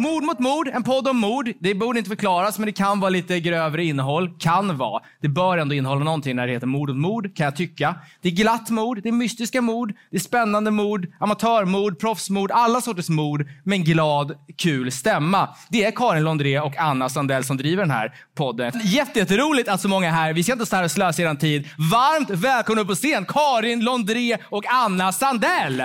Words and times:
Mord 0.00 0.22
mot 0.24 0.38
mord, 0.38 0.68
en 0.68 0.82
podd 0.82 1.08
om 1.08 1.16
mord. 1.16 1.52
Det 1.60 1.74
borde 1.74 1.98
inte 1.98 2.08
förklaras, 2.08 2.58
men 2.58 2.66
det 2.66 2.72
kan 2.72 3.00
vara 3.00 3.10
lite 3.10 3.40
grövre 3.40 3.84
innehåll. 3.84 4.30
Kan 4.38 4.76
vara. 4.76 5.02
Det 5.20 5.28
bör 5.28 5.58
ändå 5.58 5.74
innehålla 5.74 6.04
någonting 6.04 6.36
när 6.36 6.46
det 6.46 6.52
heter 6.52 6.66
mord 6.66 6.88
mot 6.88 6.96
mord, 6.96 7.36
kan 7.36 7.44
jag 7.44 7.56
tycka. 7.56 7.94
Det 8.22 8.28
är 8.28 8.32
glatt 8.32 8.70
mord, 8.70 9.02
det 9.02 9.08
är 9.08 9.12
mystiska 9.12 9.60
mord, 9.62 9.92
det 10.10 10.16
är 10.16 10.20
spännande 10.20 10.70
mord, 10.70 11.06
amatörmord, 11.20 11.98
proffsmord, 11.98 12.50
alla 12.50 12.80
sorters 12.80 13.08
mord 13.08 13.48
med 13.64 13.76
en 13.76 13.84
glad, 13.84 14.34
kul 14.56 14.92
stämma. 14.92 15.48
Det 15.68 15.84
är 15.84 15.90
Karin 15.90 16.24
Londré 16.24 16.60
och 16.60 16.76
Anna 16.76 17.08
Sandell 17.08 17.44
som 17.44 17.56
driver 17.56 17.82
den 17.82 17.90
här 17.90 18.14
podden. 18.34 18.72
Jätte, 18.84 19.18
jätteroligt 19.18 19.68
att 19.68 19.80
så 19.80 19.88
många 19.88 20.08
är 20.08 20.12
här. 20.12 20.32
Vi 20.32 20.42
ska 20.42 20.52
inte 20.52 20.66
stå 20.66 20.76
här 20.76 20.84
och 20.84 20.90
slösa 20.90 21.22
er 21.22 21.34
tid. 21.34 21.68
Varmt 21.92 22.30
välkomna 22.30 22.82
upp 22.82 22.88
på 22.88 22.94
scen, 22.94 23.24
Karin 23.28 23.84
Londré 23.84 24.38
och 24.50 24.64
Anna 24.66 25.12
Sandell! 25.12 25.82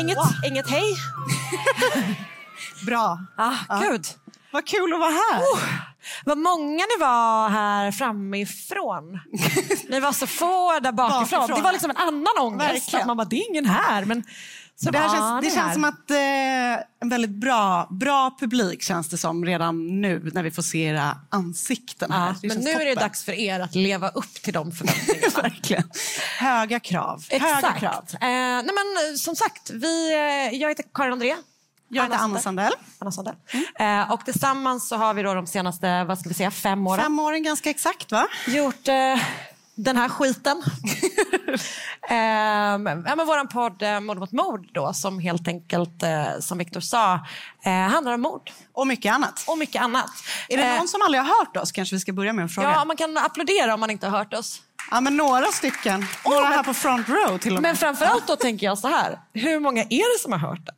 Inget, 0.00 0.18
inget 0.46 0.70
hej. 0.70 0.96
Bra. 2.86 3.18
Ah, 3.36 3.80
Gud, 3.80 4.06
Vad 4.52 4.66
kul 4.66 4.92
att 4.92 5.00
vara 5.00 5.10
här. 5.10 5.42
vad 6.24 6.38
många 6.38 6.84
ni 6.96 7.00
var 7.00 7.48
här 7.48 7.92
framifrån. 7.92 9.20
Ni 9.88 10.00
var 10.00 10.12
så 10.12 10.26
få 10.26 10.80
där 10.80 10.92
bakifrån. 10.92 11.40
Bakifrån. 11.40 11.56
Det 11.58 11.62
var 11.64 11.72
liksom 11.72 11.90
en 11.90 11.96
annan 11.96 12.38
ångest. 12.40 12.70
Verkligen. 12.74 13.06
Man 13.06 13.16
bara, 13.16 13.24
det 13.24 13.36
är 13.40 13.50
ingen 13.50 13.66
här. 13.66 14.04
Men 14.04 14.24
Så 14.84 14.90
det 14.90 14.98
här 14.98 15.04
Ja, 15.16 15.40
känns, 15.40 15.54
det 15.54 15.60
känns 15.60 15.74
som 15.74 15.84
att 15.84 16.10
eh, 16.10 16.84
en 17.02 17.08
väldigt 17.08 17.30
bra, 17.30 17.88
bra 17.90 18.36
publik 18.40 18.82
känns 18.82 19.08
det 19.08 19.18
som 19.18 19.44
redan 19.44 20.00
nu 20.00 20.30
när 20.34 20.42
vi 20.42 20.50
får 20.50 20.62
se 20.62 20.78
era 20.78 21.16
ansikten. 21.30 22.10
här. 22.12 22.34
ja, 22.42 22.48
men 22.54 22.58
nu 22.64 22.70
är 22.70 22.78
det 22.78 22.84
toppen. 22.94 23.02
dags 23.08 23.24
för 23.24 23.32
er 23.32 23.60
att 23.60 23.74
leva 23.74 24.08
upp 24.08 24.34
till 24.42 24.52
de 24.52 24.72
förväntningarna. 24.72 25.32
Verkligen. 25.42 25.82
Höga 26.38 26.80
krav. 26.80 27.24
Höga 27.30 27.46
Exakt. 27.58 27.80
krav. 27.80 28.04
Eh, 28.12 28.18
nej 28.20 28.64
men, 28.64 29.10
eh, 29.10 29.16
som 29.16 29.36
sagt, 29.36 29.70
vi, 29.70 30.12
eh, 30.14 30.58
jag 30.60 30.68
heter 30.68 30.84
Karin 30.94 31.12
André. 31.12 31.36
Jag 31.88 32.02
heter 32.02 32.16
Anna 32.16 32.38
Sandell. 32.40 32.72
Anna 32.98 33.12
Sandell. 33.12 33.34
Eh, 33.74 34.12
och 34.12 34.24
tillsammans 34.24 34.88
så 34.88 34.96
har 34.96 35.14
vi 35.14 35.22
då 35.22 35.34
de 35.34 35.46
senaste 35.46 36.04
vad 36.04 36.18
ska 36.18 36.28
vi 36.28 36.34
säga, 36.34 36.50
fem 36.50 36.86
åren 36.86 37.02
Fem 37.02 37.18
åren 37.18 37.42
ganska 37.42 37.70
exakt 37.70 38.12
va? 38.12 38.26
gjort 38.48 38.88
eh, 38.88 38.94
den 39.74 39.96
här 39.96 40.08
skiten. 40.08 40.62
Ehm, 42.08 42.86
ja, 43.06 43.16
men 43.16 43.26
våran 43.26 43.48
podd 43.48 43.82
eh, 43.82 44.00
Mord 44.00 44.18
mot 44.18 44.32
mord 44.32 44.68
då, 44.72 44.92
som 44.92 45.18
helt 45.18 45.48
enkelt, 45.48 46.02
eh, 46.02 46.24
som 46.40 46.58
Viktor 46.58 46.80
sa, 46.80 47.14
eh, 47.64 47.72
handlar 47.72 48.12
om 48.12 48.20
mord 48.20 48.50
Och 48.72 48.86
mycket 48.86 49.12
annat. 49.14 49.44
och 49.46 49.58
mycket 49.58 49.82
annat. 49.82 50.10
Är 50.48 50.56
det 50.56 50.62
Eh, 50.62 50.76
någon 50.76 50.88
som 50.88 51.02
aldrig 51.02 51.22
har 51.22 51.38
hört 51.38 51.56
oss 51.56 51.72
kanske 51.72 51.96
vi 51.96 52.00
ska 52.00 52.12
börja 52.12 52.32
med 52.32 52.44
att 52.44 52.54
fråga? 52.54 52.70
Ja, 52.70 52.84
man 52.84 52.96
kan 52.96 53.16
applådera 53.18 53.74
om 53.74 53.80
man 53.80 53.90
inte 53.90 54.06
har 54.08 54.18
hört 54.18 54.34
oss. 54.34 54.62
Ja, 54.90 55.00
men 55.00 55.16
några 55.16 55.46
stycken. 55.46 56.06
några 56.24 56.46
här 56.46 56.62
på 56.62 56.74
front 56.74 57.08
row 57.08 57.38
till 57.38 57.50
och 57.56 57.62
med. 57.62 57.62
Men 57.62 57.76
framförallt 57.76 58.26
då 58.26 58.36
tänker 58.36 58.66
jag 58.66 58.78
så 58.78 58.88
här, 58.88 59.18
hur 59.32 59.60
många 59.60 59.82
är 59.82 60.16
det 60.16 60.22
som 60.22 60.32
har 60.32 60.38
hört 60.38 60.66
den? 60.66 60.74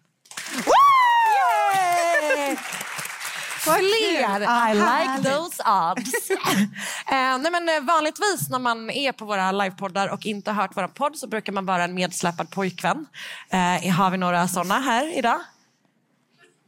Fler! 3.65 4.43
I 4.43 4.75
like 4.75 5.31
those 5.31 5.63
odds. 5.67 6.31
eh, 7.11 7.39
nej 7.39 7.51
men, 7.53 7.69
eh, 7.69 7.81
vanligtvis 7.81 8.49
när 8.51 8.59
man 8.59 8.91
är 8.91 9.13
på 9.13 9.25
våra 9.25 9.53
livepoddar 9.53 10.09
och 10.09 10.27
inte 10.27 10.51
har 10.51 10.63
hört 10.63 10.77
vår 10.77 10.89
podd 10.89 11.17
så 11.17 11.27
brukar 11.27 11.53
man 11.53 11.67
vara 11.67 11.85
en 11.85 11.95
medsläpad 11.95 12.51
pojkvän. 12.51 13.07
Eh, 13.51 13.93
har 13.95 14.11
vi 14.11 14.19
några 14.19 14.49
såna 14.49 14.79
här 14.79 15.19
idag? 15.19 15.41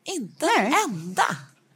Inte 0.04 0.46
en 0.58 0.74
enda. 0.88 1.24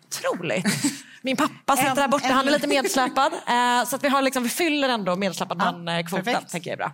Otroligt. 0.06 0.66
Min 1.22 1.36
pappa 1.36 1.76
sitter 1.76 1.94
där 1.94 2.08
borta, 2.08 2.28
han 2.28 2.48
är 2.48 2.52
lite 2.52 2.66
medsläpad. 2.66 3.32
Eh, 3.32 3.84
så 3.86 3.96
att 3.96 4.04
vi, 4.04 4.08
har 4.08 4.22
liksom, 4.22 4.42
vi 4.42 4.48
fyller 4.48 4.88
ändå 4.88 5.16
medsläpad 5.16 5.58
man-kvoten, 5.58 6.24
perfekt. 6.24 6.52
tänker 6.52 6.70
jag 6.70 6.78
bra. 6.78 6.92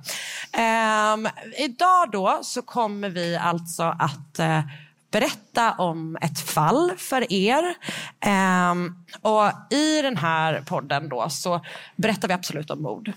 Ehm, 0.52 1.28
idag 1.58 2.10
då 2.10 2.38
så 2.42 2.62
kommer 2.62 3.08
vi 3.08 3.36
alltså 3.36 3.82
att 3.82 4.38
eh, 4.38 4.60
berätta 5.14 5.72
om 5.72 6.16
ett 6.20 6.40
fall 6.40 6.92
för 6.96 7.32
er. 7.32 7.74
Um, 8.70 9.04
och 9.22 9.72
I 9.72 10.02
den 10.02 10.16
här 10.16 10.62
podden 10.66 11.08
då 11.08 11.28
så 11.28 11.60
berättar 11.96 12.28
vi 12.28 12.34
absolut 12.34 12.70
om 12.70 12.82
mord. 12.82 13.12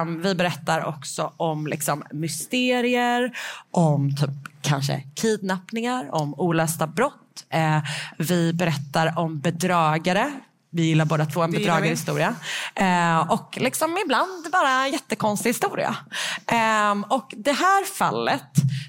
Um, 0.00 0.22
vi 0.22 0.34
berättar 0.34 0.84
också 0.84 1.32
om 1.36 1.66
liksom, 1.66 2.02
mysterier, 2.12 3.38
om 3.70 4.16
typ, 4.16 4.30
kanske 4.62 5.02
kidnappningar, 5.14 6.14
om 6.14 6.34
olösta 6.34 6.86
brott. 6.86 7.44
Uh, 7.54 7.82
vi 8.18 8.52
berättar 8.52 9.18
om 9.18 9.40
bedragare. 9.40 10.32
Vi 10.76 10.82
gillar 10.82 11.04
båda 11.04 11.26
två 11.26 11.42
en 11.42 11.50
bedragarhistoria. 11.50 12.34
Eh, 12.74 13.30
och 13.32 13.58
liksom 13.60 13.98
ibland 14.04 14.50
bara 14.52 14.68
en 14.70 14.90
jättekonstig 14.92 15.50
historia. 15.50 15.96
Ehm, 16.46 17.04
och 17.04 17.34
det 17.36 17.52
här 17.52 17.84
fallet 17.84 18.42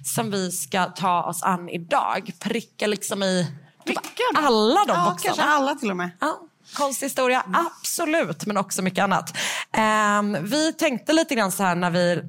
som 0.05 0.31
vi 0.31 0.51
ska 0.51 0.85
ta 0.85 1.23
oss 1.23 1.43
an 1.43 1.69
idag 1.69 2.31
prickar 2.39 2.87
liksom 2.87 3.23
i 3.23 3.47
typ 3.85 3.97
alla 4.35 4.85
de 4.85 4.93
Ja, 4.93 5.09
boxarna. 5.09 5.15
kanske 5.35 5.43
alla 5.43 5.75
till 5.75 5.91
och 5.91 5.97
med. 5.97 6.09
Ja, 6.19 6.39
konstig 6.73 7.05
historia, 7.05 7.43
absolut, 7.53 8.45
men 8.45 8.57
också 8.57 8.81
mycket 8.81 9.03
annat. 9.03 9.37
Ehm, 9.73 10.37
vi 10.45 10.73
tänkte 10.73 11.13
lite 11.13 11.35
grann 11.35 11.51
så 11.51 11.63
här 11.63 11.75
när 11.75 11.89
vi 11.89 12.23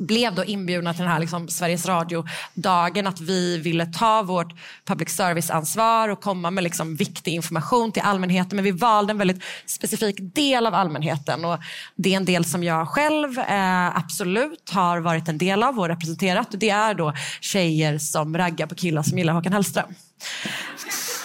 blev 0.00 0.34
då 0.34 0.44
inbjudna 0.44 0.94
till 0.94 1.02
den 1.02 1.12
här 1.12 1.18
liksom 1.18 1.48
Sveriges 1.48 1.86
Radio-dagen 1.86 3.06
att 3.06 3.20
vi 3.20 3.58
ville 3.58 3.86
ta 3.86 4.22
vårt 4.22 4.52
public 4.84 5.08
service-ansvar 5.10 6.08
och 6.08 6.20
komma 6.20 6.50
med 6.50 6.64
liksom 6.64 6.96
viktig 6.96 7.34
information 7.34 7.92
till 7.92 8.02
allmänheten. 8.02 8.56
Men 8.56 8.64
vi 8.64 8.70
valde 8.70 9.10
en 9.10 9.18
väldigt 9.18 9.42
specifik 9.66 10.16
del 10.20 10.66
av 10.66 10.74
allmänheten 10.74 11.44
och 11.44 11.58
det 11.96 12.12
är 12.12 12.16
en 12.16 12.24
del 12.24 12.44
som 12.44 12.64
jag 12.64 12.88
själv 12.88 13.38
eh, 13.38 13.96
absolut 13.96 14.70
har 14.70 15.00
varit 15.00 15.28
en 15.28 15.38
del 15.38 15.62
av 15.62 15.78
och 15.78 15.88
representerat. 15.88 16.52
Och 16.54 16.58
det 16.58 16.70
är 16.70 16.94
då 16.94 17.12
tjejer 17.40 17.98
som 17.98 18.38
raggar 18.38 18.66
på 18.66 18.74
killar 18.74 19.02
som 19.02 19.18
gillar 19.18 19.32
Håkan 19.32 19.52
Hellström. 19.52 19.94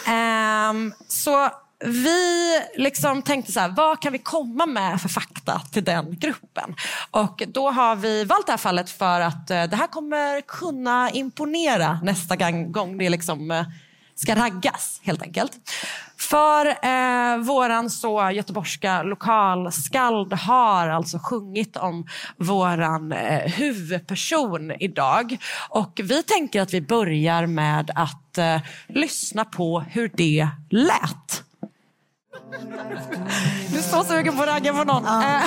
Um, 0.07 0.93
så 1.07 1.49
vi 1.85 2.59
liksom 2.75 3.21
tänkte 3.21 3.51
så 3.51 3.59
här, 3.59 3.69
vad 3.69 4.01
kan 4.01 4.13
vi 4.13 4.19
komma 4.19 4.65
med 4.65 5.01
för 5.01 5.09
fakta 5.09 5.61
till 5.71 5.83
den 5.83 6.19
gruppen? 6.19 6.75
Och 7.11 7.43
då 7.47 7.71
har 7.71 7.95
vi 7.95 8.23
valt 8.23 8.45
det 8.45 8.51
här 8.51 8.57
fallet 8.57 8.89
för 8.89 9.21
att 9.21 9.51
eh, 9.51 9.63
det 9.63 9.75
här 9.75 9.87
kommer 9.87 10.41
kunna 10.41 11.09
imponera 11.09 11.99
nästa 12.03 12.35
gång, 12.35 12.97
det 12.97 13.09
liksom, 13.09 13.51
eh, 13.51 13.63
ska 14.15 14.35
raggas 14.35 14.99
helt 15.03 15.21
enkelt. 15.21 15.51
För 16.17 16.65
eh, 16.65 17.37
våran 17.37 17.89
så 17.89 18.31
göteborgska 18.31 19.03
lokalskald 19.03 20.33
har 20.33 20.87
alltså 20.87 21.19
sjungit 21.23 21.77
om 21.77 22.07
våran 22.37 23.11
eh, 23.11 23.51
huvudperson 23.51 24.71
idag. 24.79 25.37
Och 25.69 26.01
vi 26.03 26.23
tänker 26.23 26.61
att 26.61 26.73
vi 26.73 26.81
börjar 26.81 27.45
med 27.45 27.91
att 27.95 28.37
eh, 28.37 28.61
lyssna 28.87 29.45
på 29.45 29.79
hur 29.79 30.11
det 30.13 30.47
lät. 30.69 31.44
Nu 33.73 33.81
står 33.81 34.03
så 34.03 34.09
sugen 34.09 34.35
på 34.37 34.43
att 34.43 34.49
ragga 34.49 34.73
på 34.73 34.83
någon. 34.83 35.05
Eh, 35.05 35.41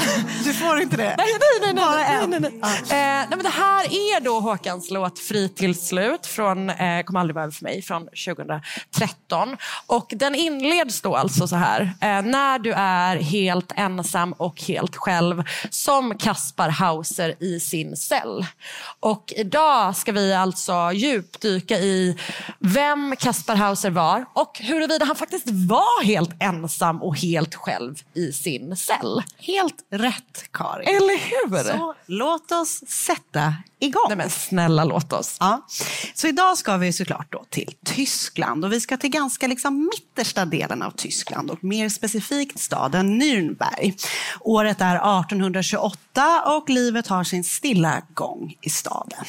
Du 0.44 0.52
får 0.54 0.80
inte 0.80 0.96
det. 0.96 1.14
Nej, 1.18 1.26
nej, 1.62 1.74
nej. 1.74 1.84
nej, 1.84 2.26
nej, 2.28 2.40
nej, 2.40 2.60
nej. 2.62 2.72
Eh, 2.80 2.86
nej, 3.18 3.26
men 3.30 3.42
det 3.42 3.48
här 3.48 3.84
är 3.84 4.20
då 4.20 4.40
Håkans 4.40 4.90
låt 4.90 5.18
Fri 5.18 5.48
till 5.48 5.74
slut 5.80 6.26
från 6.26 6.70
eh, 6.70 7.02
Kom 7.02 7.16
aldrig 7.16 7.34
vara 7.34 7.44
över 7.44 7.52
för 7.54 7.64
mig 7.64 7.82
från 7.82 8.02
2013. 8.02 9.56
Och 9.86 10.12
den 10.16 10.34
inleds 10.34 11.00
då 11.00 11.16
alltså 11.16 11.48
så 11.48 11.56
här. 11.56 11.80
Eh, 12.00 12.22
när 12.22 12.58
du 12.58 12.72
är 12.72 13.16
helt 13.16 13.72
ensam 13.76 14.32
och 14.32 14.62
helt 14.62 14.96
själv 14.96 15.42
som 15.70 16.18
Kaspar 16.18 16.68
Hauser 16.68 17.34
i 17.42 17.60
sin 17.60 17.96
cell. 17.96 18.46
Och 19.00 19.32
idag 19.36 19.96
ska 19.96 20.12
vi 20.12 20.34
alltså 20.34 20.92
djupdyka 20.92 21.78
i 21.78 22.18
vem 22.58 23.14
Kaspar 23.18 23.56
Hauser 23.56 23.90
var 23.90 24.24
och 24.32 24.58
huruvida 24.60 25.04
han 25.04 25.16
faktiskt 25.16 25.46
var 25.50 26.04
helt 26.04 26.30
ensam 26.42 26.87
och 26.96 27.18
helt 27.18 27.54
själv 27.54 28.02
i 28.14 28.32
sin 28.32 28.76
cell. 28.76 29.22
Helt 29.38 29.86
rätt, 29.90 30.52
Karin. 30.52 30.88
Eller 30.88 31.18
hur? 31.18 31.78
Så 31.78 31.94
låt 32.06 32.52
oss 32.52 32.84
sätta 32.88 33.54
igång. 33.78 34.04
Nej 34.08 34.16
men 34.16 34.30
snälla 34.30 34.84
låt 34.84 35.12
oss. 35.12 35.36
Ja. 35.40 35.66
Så 36.14 36.26
idag 36.26 36.58
ska 36.58 36.76
vi 36.76 36.92
såklart 36.92 37.32
då 37.32 37.44
till 37.50 37.74
Tyskland 37.84 38.64
och 38.64 38.72
vi 38.72 38.80
ska 38.80 38.96
till 38.96 39.10
ganska 39.10 39.46
liksom 39.46 39.90
mittersta 39.94 40.44
delen 40.44 40.82
av 40.82 40.90
Tyskland 40.90 41.50
och 41.50 41.64
mer 41.64 41.88
specifikt 41.88 42.60
staden 42.60 43.22
Nürnberg. 43.22 44.06
Året 44.40 44.80
är 44.80 45.20
1828 45.20 46.42
och 46.46 46.70
livet 46.70 47.06
har 47.06 47.24
sin 47.24 47.44
stilla 47.44 48.02
gång 48.14 48.54
i 48.60 48.70
staden. 48.70 49.24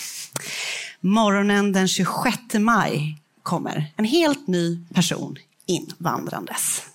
Morgonen 1.02 1.72
den 1.72 1.88
26 1.88 2.38
maj 2.54 3.18
kommer 3.44 3.94
en 3.96 4.06
helt 4.06 4.48
ny 4.48 4.80
person 4.94 5.38
invandrandes 5.66 6.89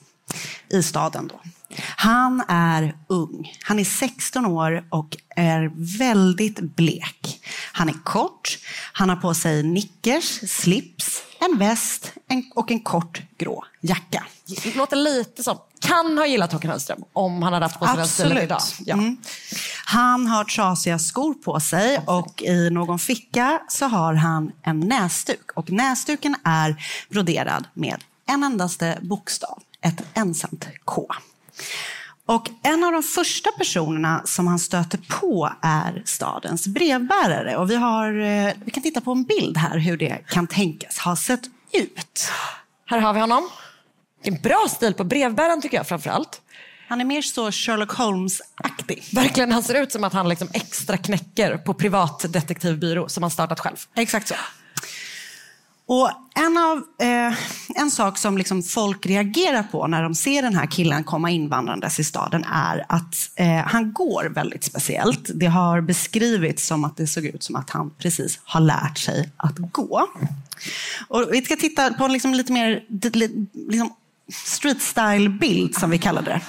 i 0.69 0.83
staden. 0.83 1.29
Då. 1.29 1.41
Han 1.97 2.45
är 2.49 2.97
ung. 3.07 3.53
Han 3.63 3.79
är 3.79 3.85
16 3.85 4.47
år 4.47 4.85
och 4.91 5.17
är 5.37 5.73
väldigt 5.99 6.61
blek. 6.61 7.41
Han 7.73 7.89
är 7.89 8.05
kort. 8.05 8.59
Han 8.93 9.09
har 9.09 9.17
på 9.17 9.35
sig 9.35 9.63
nickers, 9.63 10.51
slips, 10.51 11.23
en 11.41 11.59
väst 11.59 12.13
och 12.55 12.71
en 12.71 12.81
kort 12.81 13.23
grå 13.39 13.65
jacka. 13.81 14.27
Det 14.63 14.77
låter 14.77 14.97
lite 14.97 15.43
som, 15.43 15.59
kan 15.81 16.19
ha 16.19 16.27
gillat 16.27 16.53
Håkan 16.53 16.71
Hellström 16.71 17.05
om 17.13 17.43
han 17.43 17.53
hade 17.53 17.65
haft 17.65 17.79
på 17.79 17.87
sig 17.87 17.97
den 17.97 18.09
stilen 18.09 18.39
idag. 18.39 18.61
Ja. 18.85 18.95
Mm. 18.95 19.17
Han 19.85 20.27
har 20.27 20.45
trasiga 20.45 20.99
skor 20.99 21.35
på 21.35 21.61
sig 21.61 22.01
och 22.07 22.43
i 22.43 22.71
någon 22.71 22.99
ficka 22.99 23.61
så 23.69 23.87
har 23.87 24.15
han 24.15 24.53
en 24.63 24.81
näsduk. 24.81 25.51
Och 25.55 25.71
näsduken 25.71 26.37
är 26.45 26.77
broderad 27.11 27.65
med 27.75 28.05
en 28.27 28.45
endaste 28.45 28.99
bokstav, 29.03 29.63
ett 29.85 30.05
ensamt 30.15 30.69
K. 30.85 31.07
Och 32.27 32.51
en 32.63 32.85
av 32.85 32.93
de 32.93 33.03
första 33.03 33.51
personerna 33.53 34.23
som 34.25 34.47
han 34.47 34.59
stöter 34.59 34.99
på 35.09 35.53
är 35.63 36.03
stadens 36.05 36.67
brevbärare. 36.67 37.57
Och 37.57 37.71
vi, 37.71 37.77
har, 37.77 38.21
eh, 38.21 38.53
vi 38.65 38.71
kan 38.71 38.83
titta 38.83 39.01
på 39.01 39.13
en 39.13 39.25
bild 39.25 39.57
här 39.57 39.79
hur 39.79 39.97
det 39.97 40.19
kan 40.29 40.47
tänkas 40.47 40.99
ha 40.99 41.17
sett 41.17 41.43
ut. 41.73 42.31
Här 42.87 42.99
har 42.99 43.15
vi 43.15 43.21
honom. 43.21 43.49
Det 44.23 44.31
är 44.31 44.35
en 44.35 44.43
bra 44.43 44.67
stil 44.69 44.95
på 44.95 45.05
brevbäraren 45.05 45.63
tycker 45.63 45.77
jag 45.77 45.89
framför 45.89 46.11
allt. 46.11 46.41
Han 46.89 47.01
är 47.01 47.05
mer 47.05 47.23
så 47.23 47.53
Sherlock 47.53 47.93
Holmes-aktig. 47.93 49.03
Verkligen, 49.13 49.53
han 49.53 49.63
ser 49.63 49.83
ut 49.83 49.93
som 49.93 50.05
att 50.05 50.13
han 50.13 50.29
liksom 50.29 50.49
extra 50.53 50.97
knäcker 50.97 51.57
på 51.57 51.75
privatdetektivbyrå 51.75 53.09
som 53.09 53.23
han 53.23 53.31
startat 53.31 53.61
själv. 53.61 53.77
Exakt 53.95 54.29
så. 54.29 54.35
Och 55.87 56.11
en, 56.35 56.59
av, 56.59 56.83
eh, 57.01 57.35
en 57.75 57.91
sak 57.91 58.19
som 58.19 58.39
liksom 58.39 58.63
folk 58.63 59.07
reagerar 59.07 59.63
på 59.63 59.87
när 59.87 60.03
de 60.03 60.15
ser 60.15 60.43
den 60.43 60.57
här 60.57 60.67
killen 60.67 61.05
komma 61.05 61.31
invandrandes 61.31 62.01
i 62.01 62.05
staden 62.05 62.45
är 62.45 62.87
att 62.89 63.15
eh, 63.37 63.57
han 63.57 63.93
går 63.93 64.25
väldigt 64.25 64.65
speciellt. 64.65 65.31
Det 65.35 65.47
har 65.47 65.81
beskrivits 65.81 66.67
som 66.67 66.85
att 66.85 66.97
det 66.97 67.07
såg 67.07 67.25
ut 67.25 67.43
som 67.43 67.57
att 67.57 67.71
han 67.71 67.91
precis 67.91 68.41
har 68.45 68.61
lärt 68.61 68.99
sig 68.99 69.31
att 69.37 69.59
gå. 69.59 70.09
Och 71.09 71.29
vi 71.33 71.43
ska 71.43 71.57
titta 71.57 71.93
på 71.95 72.05
en 72.05 72.13
liksom 72.13 72.35
lite 72.35 72.53
mer 72.53 72.85
liksom 73.69 73.93
street 74.33 74.83
style-bild, 74.83 75.75
som 75.75 75.91
vi 75.91 75.99
kallade 75.99 76.41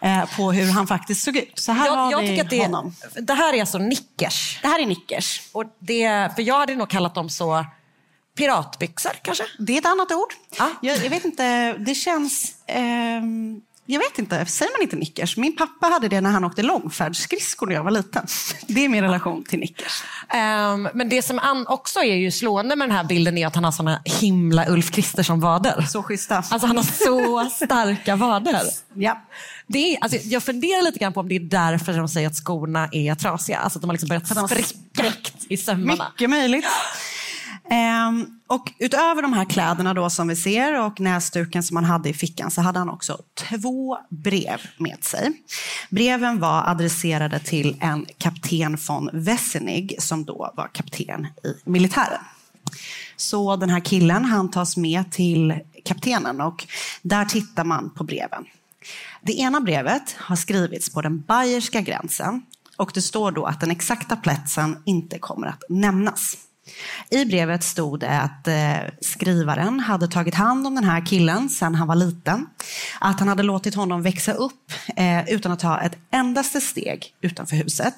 det, 0.00 0.08
eh, 0.08 0.36
på 0.36 0.52
hur 0.52 0.72
han 0.72 0.86
faktiskt 0.86 1.22
såg 1.22 1.36
ut. 1.36 1.58
Så 1.58 1.72
här 1.72 1.86
Jag, 1.86 1.96
har 1.96 2.10
jag 2.10 2.20
vi 2.20 2.28
tycker 2.28 2.44
att 2.44 2.50
det, 2.50 2.62
honom. 2.62 2.94
det 3.20 3.34
här 3.34 3.54
är 3.54 3.60
alltså 3.60 3.78
nickers. 3.78 4.58
Det 4.62 4.68
här 4.68 4.82
är 4.82 4.86
nickers. 4.86 5.42
Och 5.52 5.64
det, 5.78 6.34
för 6.34 6.42
jag 6.42 6.58
hade 6.58 6.76
nog 6.76 6.90
kallat 6.90 7.14
dem 7.14 7.30
så 7.30 7.64
piratbyxor 8.40 9.12
kanske. 9.22 9.44
Det 9.58 9.74
är 9.74 9.78
ett 9.78 9.86
annat 9.86 10.12
ord. 10.12 10.34
Ja. 10.58 10.70
Jag, 10.82 11.04
jag 11.04 11.10
vet 11.10 11.24
inte, 11.24 11.72
det 11.72 11.94
känns... 11.94 12.54
ehm, 12.66 13.60
jag 13.86 13.98
vet 13.98 14.18
inte, 14.18 14.46
säger 14.46 14.72
man 14.72 14.82
inte 14.82 14.96
nickers? 14.96 15.36
Min 15.36 15.56
pappa 15.56 15.86
hade 15.86 16.08
det 16.08 16.20
när 16.20 16.30
han 16.30 16.44
åkte 16.44 16.62
långfärdsskridskor 16.62 17.66
när 17.66 17.74
jag 17.74 17.84
var 17.84 17.90
liten. 17.90 18.26
Det 18.66 18.84
är 18.84 18.88
min 18.88 19.02
relation 19.02 19.44
till 19.44 19.58
nickers. 19.58 20.02
Ehm, 20.28 20.88
men 20.94 21.08
det 21.08 21.22
som 21.22 21.64
också 21.68 22.00
är 22.00 22.14
ju 22.14 22.30
slående 22.30 22.76
med 22.76 22.88
den 22.88 22.96
här 22.96 23.04
bilden 23.04 23.38
är 23.38 23.46
att 23.46 23.54
han 23.54 23.64
har 23.64 23.72
såna 23.72 24.02
himla 24.04 24.68
Ulf 24.68 24.90
Kristersson-vader. 24.90 25.82
Så 25.82 26.02
schyssta. 26.02 26.36
Alltså 26.36 26.66
han 26.66 26.76
har 26.76 26.84
så 26.84 27.50
starka 27.50 28.16
vader. 28.16 28.62
Ja. 28.94 29.22
Det 29.66 29.94
är, 29.94 29.98
alltså, 30.00 30.18
jag 30.24 30.42
funderar 30.42 30.82
lite 30.82 30.98
grann 30.98 31.12
på 31.12 31.20
om 31.20 31.28
det 31.28 31.36
är 31.36 31.40
därför 31.40 31.92
de 31.92 32.08
säger 32.08 32.28
att 32.28 32.36
skorna 32.36 32.88
är 32.92 33.14
trasiga. 33.14 33.58
Alltså 33.58 33.78
att 33.78 33.82
de 33.82 33.90
har 33.90 33.94
liksom 33.94 34.08
börjat 34.08 34.66
spräckt 34.66 35.34
i 35.48 35.56
sömmarna. 35.56 36.12
Mycket 36.14 36.30
möjligt. 36.30 36.66
Ehm, 37.72 38.26
och 38.46 38.72
utöver 38.78 39.22
de 39.22 39.32
här 39.32 39.44
kläderna 39.44 39.94
då 39.94 40.10
som 40.10 40.28
vi 40.28 40.36
ser 40.36 40.80
och 40.80 41.00
näsduken 41.00 41.62
som 41.62 41.76
han 41.76 41.84
hade 41.84 42.08
i 42.08 42.12
fickan 42.12 42.50
så 42.50 42.60
hade 42.60 42.78
han 42.78 42.90
också 42.90 43.18
två 43.34 43.98
brev 44.08 44.60
med 44.76 45.04
sig. 45.04 45.32
Breven 45.90 46.40
var 46.40 46.68
adresserade 46.68 47.38
till 47.38 47.76
en 47.80 48.06
kapten 48.18 48.78
von 48.88 49.10
Wessenig 49.12 49.96
som 49.98 50.24
då 50.24 50.52
var 50.56 50.70
kapten 50.72 51.26
i 51.44 51.70
militären. 51.70 52.20
Så 53.16 53.56
den 53.56 53.70
här 53.70 53.80
killen 53.80 54.24
han 54.24 54.50
tas 54.50 54.76
med 54.76 55.12
till 55.12 55.54
kaptenen 55.84 56.40
och 56.40 56.66
där 57.02 57.24
tittar 57.24 57.64
man 57.64 57.90
på 57.90 58.04
breven. 58.04 58.44
Det 59.22 59.32
ena 59.32 59.60
brevet 59.60 60.16
har 60.18 60.36
skrivits 60.36 60.90
på 60.90 61.02
den 61.02 61.20
bayerska 61.20 61.80
gränsen 61.80 62.42
och 62.76 62.90
det 62.94 63.02
står 63.02 63.32
då 63.32 63.44
att 63.44 63.60
den 63.60 63.70
exakta 63.70 64.16
platsen 64.16 64.82
inte 64.86 65.18
kommer 65.18 65.46
att 65.46 65.62
nämnas. 65.68 66.36
I 67.10 67.24
brevet 67.24 67.64
stod 67.64 68.00
det 68.00 68.20
att 68.20 68.48
eh, 68.48 68.92
skrivaren 69.00 69.80
hade 69.80 70.08
tagit 70.08 70.34
hand 70.34 70.66
om 70.66 70.74
den 70.74 70.84
här 70.84 71.06
killen 71.06 71.48
sedan 71.48 71.74
han 71.74 71.88
var 71.88 71.94
liten. 71.94 72.46
Att 73.00 73.18
han 73.18 73.28
hade 73.28 73.42
låtit 73.42 73.74
honom 73.74 74.02
växa 74.02 74.32
upp 74.32 74.72
eh, 74.96 75.28
utan 75.28 75.52
att 75.52 75.60
ta 75.60 75.80
ett 75.80 75.98
endaste 76.10 76.60
steg 76.60 77.14
utanför 77.20 77.56
huset. 77.56 77.94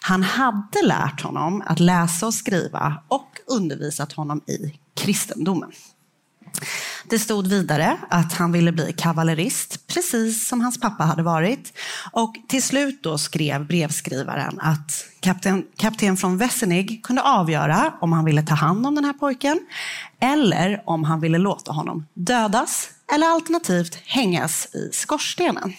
Han 0.00 0.22
hade 0.22 0.82
lärt 0.82 1.20
honom 1.20 1.62
att 1.66 1.80
läsa 1.80 2.26
och 2.26 2.34
skriva 2.34 3.02
och 3.08 3.30
undervisat 3.46 4.12
honom 4.12 4.40
i 4.46 4.72
kristendomen. 4.96 5.72
Det 7.10 7.18
stod 7.18 7.46
vidare 7.46 7.96
att 8.10 8.32
han 8.32 8.52
ville 8.52 8.72
bli 8.72 8.92
kavallerist, 8.92 9.86
precis 9.86 10.48
som 10.48 10.60
hans 10.60 10.80
pappa 10.80 11.04
hade 11.04 11.22
varit. 11.22 11.72
Och 12.12 12.34
till 12.48 12.62
slut 12.62 13.02
då 13.02 13.18
skrev 13.18 13.66
brevskrivaren 13.66 14.60
att 14.60 15.04
kapten, 15.20 15.64
kapten 15.76 16.16
från 16.16 16.38
Wessenig 16.38 17.04
kunde 17.04 17.22
avgöra 17.22 17.94
om 18.00 18.12
han 18.12 18.24
ville 18.24 18.42
ta 18.42 18.54
hand 18.54 18.86
om 18.86 18.94
den 18.94 19.04
här 19.04 19.12
pojken 19.12 19.60
eller 20.20 20.82
om 20.86 21.04
han 21.04 21.20
ville 21.20 21.38
låta 21.38 21.72
honom 21.72 22.06
dödas 22.14 22.88
eller 23.12 23.26
alternativt 23.26 23.94
hängas 24.04 24.74
i 24.74 24.90
skorstenen. 24.92 25.72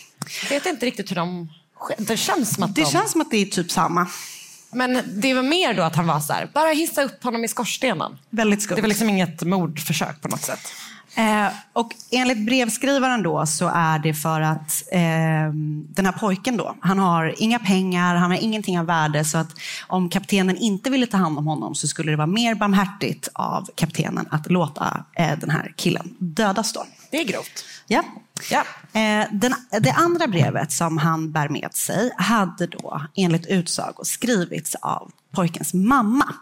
Jag 0.44 0.50
vet 0.50 0.66
inte 0.66 0.86
riktigt 0.86 1.12
hur 1.12 1.16
de... 1.16 1.50
Det 1.98 2.18
känns 2.18 2.56
som 2.56 2.63
att 2.63 2.75
Det 2.75 2.82
de... 2.82 2.92
känns 2.92 3.12
som 3.12 3.22
att 3.22 3.32
det 3.32 3.38
är 3.38 3.46
typ 3.46 3.72
samma. 3.72 4.08
Men 4.77 5.03
det 5.22 5.34
var 5.34 5.41
mer 5.41 5.74
då 5.74 5.84
att 5.84 5.96
han 5.96 6.07
var 6.07 6.19
så 6.19 6.34
här, 6.34 6.50
bara 6.53 6.69
hissa 6.69 7.03
upp 7.03 7.24
honom 7.24 7.43
i 7.43 7.48
skorstenen. 7.48 8.17
Väldigt 8.29 8.62
skumt. 8.62 8.75
Det 8.75 8.81
var 8.81 8.89
liksom 8.89 9.10
inget 9.10 9.43
mordförsök 9.43 10.22
på 10.22 10.27
något 10.27 10.41
sätt. 10.41 10.60
Eh, 11.15 11.48
och 11.74 11.91
enligt 12.12 12.46
brevskrivaren 12.46 13.24
då 13.24 13.46
så 13.46 13.72
är 13.75 14.00
det 14.00 14.13
för 14.13 14.41
att 14.41 14.84
eh, 14.91 15.53
den 15.89 16.05
här 16.05 16.12
pojken 16.12 16.57
då, 16.57 16.75
han 16.79 17.00
har 17.00 17.36
inga 17.38 17.60
pengar, 17.60 18.15
han 18.15 18.31
har 18.31 18.38
ingenting 18.38 18.79
av 18.79 18.86
värde 18.86 19.25
så 19.25 19.38
att 19.38 19.50
om 19.88 20.10
kaptenen 20.10 20.57
inte 20.57 20.89
ville 20.89 21.07
ta 21.07 21.17
hand 21.17 21.38
om 21.38 21.48
honom 21.48 21.75
så 21.75 21.88
skulle 21.88 22.12
det 22.12 22.15
vara 22.17 22.27
mer 22.27 22.55
barmhärtigt 22.55 23.29
av 23.34 23.69
kaptenen 23.75 24.27
att 24.31 24.51
låta 24.51 25.05
eh, 25.13 25.39
den 25.39 25.50
här 25.50 25.74
killen 25.75 26.15
dödas 26.19 26.74
då. 26.74 26.86
Det 27.12 27.17
är 27.17 27.25
grovt. 27.25 27.65
Ja. 27.88 28.03
Ja. 28.51 28.63
Eh, 29.00 29.27
den, 29.32 29.56
det 29.82 29.91
andra 29.91 30.27
brevet 30.27 30.72
som 30.72 30.98
han 30.98 31.32
bär 31.32 31.50
med 31.50 31.70
sig 31.74 32.12
hade 32.17 32.67
då 32.67 33.01
enligt 33.15 33.46
utsago 33.46 34.03
skrivits 34.03 34.75
av 34.75 35.12
pojkens 35.32 35.74
mamma. 35.74 36.34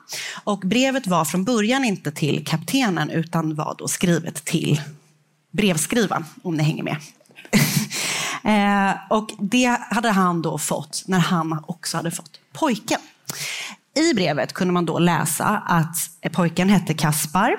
Och 0.44 0.60
brevet 0.60 1.08
var 1.08 1.26
från 1.26 1.44
början 1.44 1.84
inte 1.84 2.12
till 2.12 2.46
kaptenen 2.46 3.10
utan 3.10 3.56
var 3.56 3.76
då 3.78 3.88
skrivet 3.88 4.46
till 4.46 4.82
brevskrivaren, 5.52 6.26
om 6.44 6.56
ni 6.56 6.64
hänger 6.64 6.84
med. 6.84 6.98
Eh, 8.46 8.96
och 9.10 9.30
det 9.40 9.78
hade 9.90 10.10
han 10.10 10.42
då 10.42 10.58
fått 10.58 11.04
när 11.08 11.20
han 11.20 11.64
också 11.68 11.98
hade 11.98 12.12
fått 12.12 12.40
pojken. 12.54 13.00
I 13.98 14.14
brevet 14.14 14.54
kunde 14.54 14.74
man 14.74 14.86
då 14.86 15.00
läsa 15.00 15.46
att 15.66 15.98
pojken 16.32 16.70
hette 16.70 16.94
Kaspar 16.94 17.56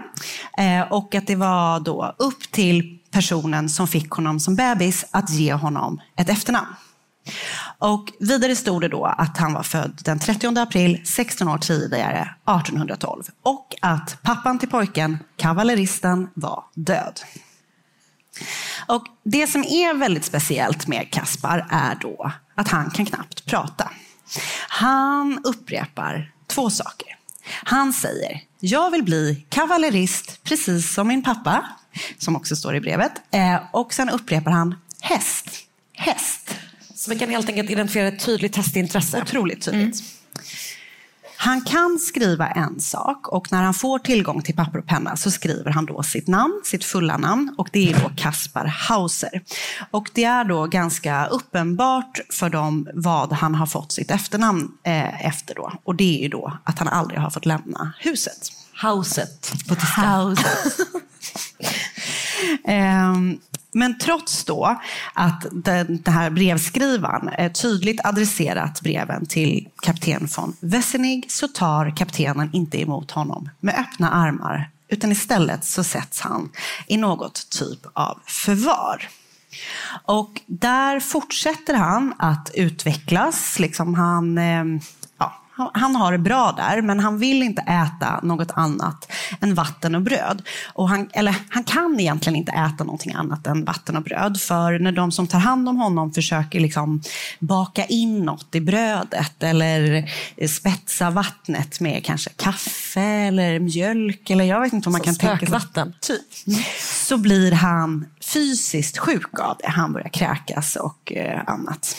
eh, 0.59 0.93
och 0.93 1.15
att 1.15 1.27
det 1.27 1.37
var 1.37 1.81
då 1.81 2.15
upp 2.19 2.51
till 2.51 2.99
personen 3.17 3.69
som 3.69 3.89
fick 3.89 4.11
honom 4.11 4.41
som 4.41 4.57
bebis 4.57 5.05
att 5.11 5.31
ge 5.31 5.53
honom 5.53 6.01
ett 6.17 6.29
efternamn. 6.29 6.75
Och 7.79 8.13
vidare 8.21 8.57
stod 8.57 8.81
det 8.81 8.89
då 8.89 9.05
att 9.05 9.39
han 9.39 9.53
var 9.53 9.63
född 9.63 10.01
den 10.05 10.19
30 10.19 10.59
april, 10.59 11.01
16 11.05 11.49
år 11.49 11.59
tidigare, 11.59 12.21
1812. 12.21 13.25
Och 13.43 13.75
att 13.83 14.23
pappan 14.23 14.59
till 14.59 14.69
pojken, 14.69 15.19
kavalleristen, 15.37 16.29
var 16.35 16.65
död. 16.75 17.21
Och 18.89 19.07
Det 19.25 19.47
som 19.47 19.65
är 19.65 19.95
väldigt 19.95 20.25
speciellt 20.25 20.87
med 20.87 21.11
Kaspar 21.11 21.67
är 21.71 21.95
då 21.95 22.33
att 22.55 22.69
han 22.69 22.91
kan 22.91 23.07
knappt 23.07 23.47
prata. 23.47 23.91
Han 24.69 25.41
upprepar 25.45 26.33
två 26.47 26.71
saker. 26.71 27.09
Han 27.65 27.93
säger, 27.93 28.41
jag 28.61 28.91
vill 28.91 29.03
bli 29.05 29.47
kavallerist 29.49 30.45
precis 30.45 30.95
som 30.95 31.09
min 31.09 31.23
pappa, 31.23 31.67
som 32.19 32.37
också 32.37 32.57
står 32.57 32.77
i 32.77 32.81
brevet. 32.81 33.13
Eh, 33.31 33.59
och 33.73 33.95
sen 33.95 34.11
upprepar 34.11 34.51
han 34.51 34.75
häst, 35.01 35.51
häst. 35.93 36.55
Så 36.95 37.11
vi 37.11 37.19
kan 37.19 37.31
helt 37.31 37.49
enkelt 37.49 37.71
identifiera 37.71 38.09
ett 38.09 38.25
tydligt 38.25 38.57
hästintresse. 38.57 39.23
Otroligt 39.23 39.65
tydligt. 39.65 40.03
Han 41.39 41.61
kan 41.61 41.99
skriva 41.99 42.49
en 42.49 42.81
sak 42.81 43.29
och 43.29 43.53
när 43.53 43.63
han 43.63 43.75
får 43.75 43.99
tillgång 43.99 44.43
till 44.43 44.57
papper 44.57 44.79
och 44.79 44.87
penna 44.87 45.17
så 45.17 45.31
skriver 45.31 45.71
han 45.71 45.87
då 45.87 46.03
sitt 46.03 46.29
namn, 46.29 46.61
sitt 46.65 46.85
fulla 46.85 47.17
namn 47.17 47.55
och 47.59 47.69
det 47.73 47.93
är 47.93 48.01
då 48.01 48.11
Kaspar 48.17 48.65
Hauser. 48.65 49.43
Och 49.91 50.11
det 50.15 50.25
är 50.25 50.45
då 50.45 50.67
ganska 50.67 51.27
uppenbart 51.27 52.21
för 52.31 52.51
dem 52.51 52.89
vad 52.95 53.33
han 53.33 53.55
har 53.55 53.67
fått 53.67 53.93
sitt 53.93 54.11
efternamn 54.11 54.69
eh, 54.83 55.27
efter 55.27 55.55
då. 55.55 55.73
Och 55.85 55.95
det 55.95 56.19
är 56.19 56.23
ju 56.23 56.29
då 56.29 56.59
att 56.65 56.79
han 56.79 56.89
aldrig 56.89 57.21
har 57.21 57.31
fått 57.31 57.47
lämna 57.47 57.93
huset. 57.99 58.53
Hauset 58.73 59.53
på 59.69 59.75
tyska. 59.75 60.01
Hauset. 60.01 60.79
Ehm, 62.65 63.39
men 63.73 63.99
trots 63.99 64.45
då 64.45 64.81
att 65.15 65.47
den, 65.53 66.03
den 66.03 66.15
här 66.15 66.31
brevskrivaren 66.31 67.53
tydligt 67.53 68.01
adresserat 68.05 68.81
breven 68.81 69.27
till 69.27 69.69
kapten 69.83 70.29
von 70.37 70.57
Wessenig 70.61 71.27
så 71.29 71.49
tar 71.49 71.97
kaptenen 71.97 72.51
inte 72.53 72.81
emot 72.81 73.11
honom 73.11 73.51
med 73.61 73.75
öppna 73.79 74.11
armar 74.11 74.71
utan 74.89 75.13
istället 75.13 75.65
så 75.65 75.85
sätts 75.85 76.21
han 76.21 76.51
i 76.87 76.97
något 76.97 77.51
typ 77.51 77.87
av 77.93 78.19
förvar. 78.27 79.09
Och 80.05 80.41
där 80.47 81.01
fortsätter 81.01 81.75
han 81.75 82.15
att 82.19 82.51
utvecklas. 82.55 83.59
Liksom 83.59 83.95
han, 83.95 84.39
eh, 84.39 84.65
han- 85.57 85.71
han 85.75 85.97
har 85.97 86.13
det 86.13 86.19
bra 86.19 86.53
där, 86.57 86.83
men 86.83 87.01
han 87.01 87.19
vill 87.19 87.43
inte 87.43 87.63
äta 87.63 88.21
något 88.23 88.51
annat 88.55 89.13
än 89.41 89.55
vatten 89.55 89.95
och 89.95 90.03
bröd. 90.03 90.43
Och 90.73 90.89
han, 90.89 91.09
eller, 91.13 91.35
han 91.51 91.65
kan 91.65 92.01
egentligen 92.01 92.37
inte 92.37 92.53
äta 92.53 92.85
någonting 92.85 93.13
annat 93.15 93.47
än 93.47 93.65
vatten 93.65 93.97
och 93.97 94.03
bröd, 94.03 94.41
för 94.41 94.79
när 94.79 94.93
de 94.93 95.13
som 95.13 95.27
tar 95.27 95.39
hand 95.39 95.69
om 95.69 95.77
honom 95.77 96.13
försöker 96.13 96.61
liksom 96.61 97.03
baka 97.39 97.85
in 97.85 98.19
något 98.25 98.55
i 98.55 98.61
brödet 98.61 99.43
eller 99.43 100.11
spetsa 100.49 101.11
vattnet 101.11 101.81
med 101.81 102.05
kanske 102.05 102.31
kaffe 102.31 103.01
eller 103.01 103.59
mjölk, 103.59 104.31
eller 104.31 104.45
jag 104.45 104.61
vet 104.61 104.73
inte 104.73 104.89
om 104.89 104.93
man 104.93 105.01
Så 105.01 105.05
kan 105.05 105.15
tänka 105.15 105.39
sig. 105.39 105.47
spökvatten. 105.47 105.95
Typ. 106.01 106.23
Så 107.07 107.17
blir 107.19 107.53
han 107.53 108.07
fysiskt 108.33 108.99
sjuk 108.99 109.41
av 109.41 109.57
det. 109.63 109.69
Han 109.69 109.93
börjar 109.93 110.09
kräkas 110.09 110.77
och 110.77 111.13
eh, 111.13 111.41
annat. 111.47 111.97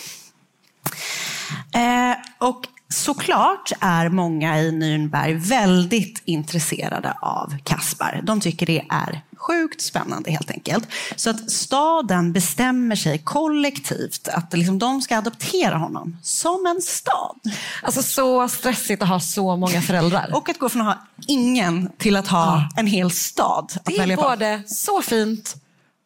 Eh, 1.73 2.47
och 2.47 2.61
såklart 2.89 3.71
är 3.79 4.09
många 4.09 4.59
i 4.59 4.71
Nürnberg 4.71 5.33
väldigt 5.33 6.21
intresserade 6.25 7.13
av 7.21 7.55
Kaspar. 7.63 8.21
De 8.23 8.39
tycker 8.41 8.65
det 8.65 8.85
är 8.89 9.21
sjukt 9.37 9.81
spännande 9.81 10.31
helt 10.31 10.51
enkelt. 10.51 10.87
Så 11.15 11.29
att 11.29 11.51
staden 11.51 12.33
bestämmer 12.33 12.95
sig 12.95 13.17
kollektivt 13.17 14.27
att 14.27 14.53
liksom 14.53 14.79
de 14.79 15.01
ska 15.01 15.17
adoptera 15.17 15.77
honom 15.77 16.17
som 16.23 16.65
en 16.75 16.81
stad. 16.81 17.39
Alltså 17.81 18.03
så 18.03 18.47
stressigt 18.47 19.01
att 19.01 19.09
ha 19.09 19.19
så 19.19 19.55
många 19.55 19.81
föräldrar. 19.81 20.29
Och 20.33 20.49
att 20.49 20.59
gå 20.59 20.69
från 20.69 20.81
att 20.81 20.97
ha 20.97 21.07
ingen 21.27 21.91
till 21.97 22.15
att 22.15 22.27
ha 22.27 22.69
en 22.77 22.87
hel 22.87 23.11
stad 23.11 23.71
det 23.85 23.97
är 23.97 24.15
både 24.15 24.63
så 24.67 25.01
fint 25.01 25.55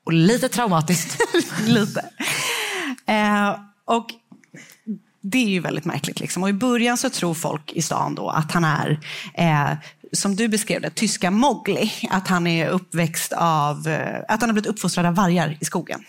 och 0.05 0.13
lite 0.13 0.50
traumatiskt. 0.50 1.17
Lite. 1.65 2.05
Eh, 3.05 3.55
och 3.85 4.07
det 5.21 5.37
är 5.37 5.49
ju 5.49 5.59
väldigt 5.59 5.85
märkligt. 5.85 6.19
Liksom. 6.19 6.43
Och 6.43 6.49
I 6.49 6.53
början 6.53 6.97
så 6.97 7.09
tror 7.09 7.33
folk 7.33 7.71
i 7.71 7.81
stan 7.81 8.15
då 8.15 8.29
att 8.29 8.51
han 8.51 8.63
är, 8.63 8.99
eh, 9.33 9.77
som 10.11 10.35
du 10.35 10.47
beskrev 10.47 10.81
det, 10.81 10.89
tyska 10.89 11.31
Mowgli. 11.31 11.91
Att 12.09 12.27
han 12.27 12.47
är 12.47 12.67
uppväxt 12.67 13.33
av, 13.37 13.87
eh, 13.87 14.19
att 14.27 14.41
han 14.41 14.49
har 14.49 14.53
blivit 14.53 14.69
uppfostrad 14.69 15.05
av 15.05 15.15
vargar 15.15 15.57
i 15.59 15.65
skogen. 15.65 16.03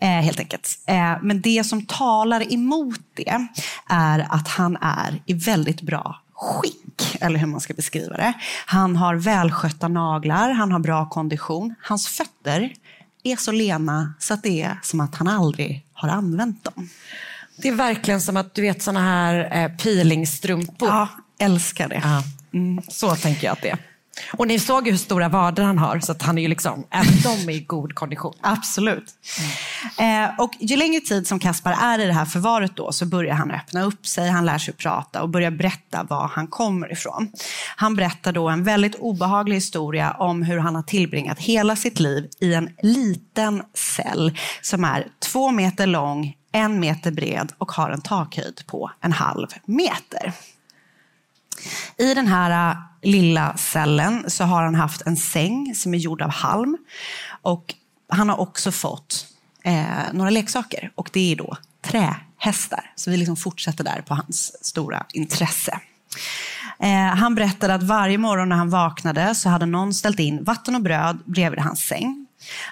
Eh, 0.00 0.08
helt 0.08 0.40
enkelt. 0.40 0.78
Eh, 0.86 1.16
men 1.22 1.40
det 1.40 1.64
som 1.64 1.86
talar 1.86 2.52
emot 2.52 3.00
det 3.14 3.48
är 3.88 4.26
att 4.30 4.48
han 4.48 4.76
är 4.80 5.22
i 5.26 5.32
väldigt 5.32 5.82
bra 5.82 6.22
skick, 6.34 7.16
eller 7.20 7.38
hur 7.38 7.46
man 7.46 7.60
ska 7.60 7.74
beskriva 7.74 8.16
det. 8.16 8.32
Han 8.66 8.96
har 8.96 9.14
välskötta 9.14 9.88
naglar, 9.88 10.50
han 10.50 10.72
har 10.72 10.78
bra 10.78 11.08
kondition. 11.08 11.74
Hans 11.82 12.08
fötter 12.08 12.72
är 13.22 13.36
så 13.36 13.52
lena 13.52 14.14
så 14.18 14.34
att 14.34 14.42
det 14.42 14.62
är 14.62 14.78
som 14.82 15.00
att 15.00 15.14
han 15.14 15.28
aldrig 15.28 15.86
har 15.92 16.08
använt 16.08 16.64
dem. 16.64 16.88
Det 17.62 17.68
är 17.68 17.72
verkligen 17.72 18.20
som 18.20 18.36
att 18.36 18.54
du 18.54 18.62
vet 18.62 18.82
såna 18.82 19.00
här 19.00 19.62
eh, 19.62 19.76
peelingstrumpor. 19.76 20.88
Ja, 20.88 21.08
älskar 21.38 21.88
det. 21.88 22.00
Ja. 22.04 22.22
Mm, 22.54 22.82
så 22.88 23.16
tänker 23.16 23.46
jag 23.46 23.52
att 23.52 23.62
det 23.62 23.70
är. 23.70 23.78
Och 24.32 24.46
ni 24.46 24.58
såg 24.58 24.86
ju 24.86 24.90
hur 24.90 24.98
stora 24.98 25.28
vader 25.28 25.62
han 25.62 25.78
har, 25.78 26.00
så 26.00 26.12
att 26.12 26.22
han 26.22 26.38
är 26.38 26.42
ju 26.42 26.48
liksom, 26.48 26.86
även 26.90 27.14
de 27.22 27.52
är 27.52 27.56
i 27.56 27.60
god 27.60 27.94
kondition. 27.94 28.34
Absolut. 28.40 29.14
Eh, 29.98 30.40
och 30.40 30.52
ju 30.60 30.76
längre 30.76 31.00
tid 31.00 31.26
som 31.26 31.38
Kaspar 31.38 31.76
är 31.80 31.98
i 31.98 32.06
det 32.06 32.12
här 32.12 32.24
förvaret 32.24 32.76
då, 32.76 32.92
så 32.92 33.06
börjar 33.06 33.34
han 33.34 33.50
öppna 33.50 33.82
upp 33.82 34.06
sig, 34.06 34.28
han 34.28 34.46
lär 34.46 34.58
sig 34.58 34.74
prata 34.74 35.22
och 35.22 35.28
börjar 35.28 35.50
berätta 35.50 36.02
var 36.02 36.30
han 36.34 36.46
kommer 36.46 36.92
ifrån. 36.92 37.32
Han 37.76 37.96
berättar 37.96 38.32
då 38.32 38.48
en 38.48 38.64
väldigt 38.64 38.94
obehaglig 38.94 39.56
historia 39.56 40.10
om 40.10 40.42
hur 40.42 40.58
han 40.58 40.74
har 40.74 40.82
tillbringat 40.82 41.38
hela 41.38 41.76
sitt 41.76 42.00
liv 42.00 42.28
i 42.40 42.54
en 42.54 42.70
liten 42.82 43.62
cell 43.74 44.38
som 44.62 44.84
är 44.84 45.06
två 45.22 45.50
meter 45.50 45.86
lång, 45.86 46.34
en 46.52 46.80
meter 46.80 47.10
bred 47.10 47.52
och 47.58 47.72
har 47.72 47.90
en 47.90 48.00
takhöjd 48.00 48.66
på 48.66 48.90
en 49.00 49.12
halv 49.12 49.48
meter. 49.64 50.32
I 51.98 52.14
den 52.14 52.26
här 52.26 52.70
äh, 52.70 52.76
lilla 53.02 53.56
cellen 53.56 54.30
så 54.30 54.44
har 54.44 54.62
han 54.62 54.74
haft 54.74 55.02
en 55.02 55.16
säng 55.16 55.74
som 55.74 55.94
är 55.94 55.98
gjord 55.98 56.22
av 56.22 56.30
halm. 56.30 56.78
Och 57.42 57.74
han 58.08 58.28
har 58.28 58.40
också 58.40 58.72
fått 58.72 59.26
eh, 59.64 60.12
några 60.12 60.30
leksaker 60.30 60.92
och 60.94 61.10
det 61.12 61.32
är 61.32 61.36
då 61.36 61.56
trähästar. 61.82 62.92
Så 62.96 63.10
vi 63.10 63.16
liksom 63.16 63.36
fortsätter 63.36 63.84
där 63.84 64.02
på 64.02 64.14
hans 64.14 64.64
stora 64.66 65.06
intresse. 65.12 65.80
Eh, 66.78 67.16
han 67.16 67.34
berättade 67.34 67.74
att 67.74 67.82
varje 67.82 68.18
morgon 68.18 68.48
när 68.48 68.56
han 68.56 68.70
vaknade 68.70 69.34
så 69.34 69.48
hade 69.48 69.66
någon 69.66 69.94
ställt 69.94 70.18
in 70.18 70.44
vatten 70.44 70.74
och 70.74 70.82
bröd 70.82 71.18
bredvid 71.24 71.60
hans 71.60 71.80
säng. 71.80 72.19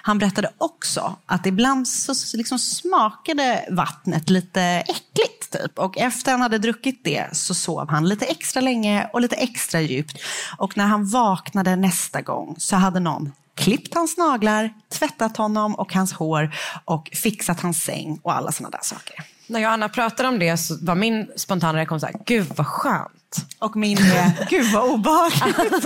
Han 0.01 0.17
berättade 0.17 0.49
också 0.57 1.15
att 1.25 1.45
ibland 1.45 1.87
så 1.87 2.37
liksom 2.37 2.59
smakade 2.59 3.65
vattnet 3.69 4.29
lite 4.29 4.61
äckligt. 4.61 5.51
Typ. 5.51 5.79
Och 5.79 5.97
efter 5.97 6.31
han 6.31 6.41
hade 6.41 6.57
druckit 6.57 7.03
det 7.03 7.27
så 7.31 7.53
sov 7.53 7.89
han 7.89 8.09
lite 8.09 8.25
extra 8.25 8.61
länge 8.61 9.09
och 9.13 9.21
lite 9.21 9.35
extra 9.35 9.81
djupt. 9.81 10.17
Och 10.57 10.77
när 10.77 10.85
han 10.85 11.09
vaknade 11.09 11.75
nästa 11.75 12.21
gång 12.21 12.55
så 12.57 12.75
hade 12.75 12.99
någon 12.99 13.31
klippt 13.55 13.93
hans 13.93 14.17
naglar, 14.17 14.73
tvättat 14.89 15.37
honom 15.37 15.75
och 15.75 15.93
hans 15.93 16.13
hår 16.13 16.55
och 16.85 17.09
fixat 17.13 17.59
hans 17.59 17.83
säng 17.83 18.19
och 18.23 18.35
alla 18.35 18.51
sådana 18.51 18.69
där 18.69 18.83
saker. 18.83 19.25
När 19.49 19.59
jag 19.59 19.69
och 19.69 19.73
Anna 19.73 19.89
pratade 19.89 20.29
om 20.29 20.39
det 20.39 20.57
så 20.57 20.77
var 20.81 20.95
min 20.95 21.27
spontana 21.35 21.77
reaktion 21.77 21.99
så 21.99 22.05
här, 22.05 22.15
gud 22.25 22.47
vad 22.55 22.67
skönt. 22.67 23.11
Och 23.59 23.75
min 23.75 23.97
är, 23.97 24.45
gud 24.49 24.65
vad 24.73 24.89
obehagligt. 24.91 25.85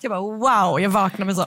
Jag 0.00 0.10
bara 0.10 0.20
wow, 0.20 0.80
jag 0.80 0.90
vaknade 0.90 1.24
med 1.24 1.36
så, 1.36 1.46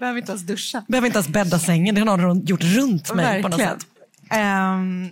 Behöver 0.00 0.18
inte 0.18 0.32
ens 0.32 0.42
duscha. 0.42 0.84
behöver 0.88 1.06
inte 1.06 1.18
ens 1.18 1.28
bädda 1.28 1.58
sängen, 1.58 1.94
det 1.94 2.00
har 2.00 2.16
någon 2.16 2.44
gjort 2.44 2.62
runt 2.62 3.14
mig 3.14 3.42
på 3.42 3.48
något 3.48 3.60
Verkligen. 3.60 3.80
sätt. 3.80 3.88
Ehm, 4.30 5.10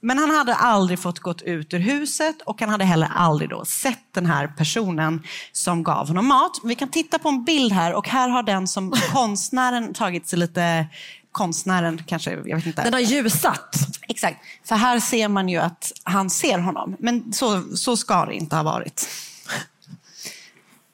men 0.00 0.18
han 0.18 0.30
hade 0.30 0.54
aldrig 0.54 0.98
fått 0.98 1.18
gått 1.18 1.42
ut 1.42 1.74
ur 1.74 1.78
huset 1.78 2.36
och 2.44 2.60
han 2.60 2.68
hade 2.70 2.84
heller 2.84 3.08
aldrig 3.14 3.50
då 3.50 3.64
sett 3.64 3.98
den 4.14 4.26
här 4.26 4.46
personen 4.46 5.22
som 5.52 5.82
gav 5.82 6.08
honom 6.08 6.26
mat. 6.26 6.52
Vi 6.64 6.74
kan 6.74 6.88
titta 6.88 7.18
på 7.18 7.28
en 7.28 7.44
bild 7.44 7.72
här 7.72 7.94
och 7.94 8.08
här 8.08 8.28
har 8.28 8.42
den 8.42 8.68
som 8.68 8.92
konstnären 9.12 9.94
tagit 9.94 10.28
sig 10.28 10.38
lite 10.38 10.86
Konstnären 11.32 12.02
kanske, 12.06 12.30
jag 12.30 12.56
vet 12.56 12.66
inte. 12.66 12.82
Den 12.82 12.92
har 12.92 13.00
ljusat. 13.00 13.76
Exakt, 14.08 14.36
för 14.64 14.74
här 14.76 15.00
ser 15.00 15.28
man 15.28 15.48
ju 15.48 15.58
att 15.58 15.92
han 16.02 16.30
ser 16.30 16.58
honom. 16.58 16.96
Men 16.98 17.32
så, 17.32 17.76
så 17.76 17.96
ska 17.96 18.26
det 18.26 18.34
inte 18.34 18.56
ha 18.56 18.62
varit. 18.62 19.08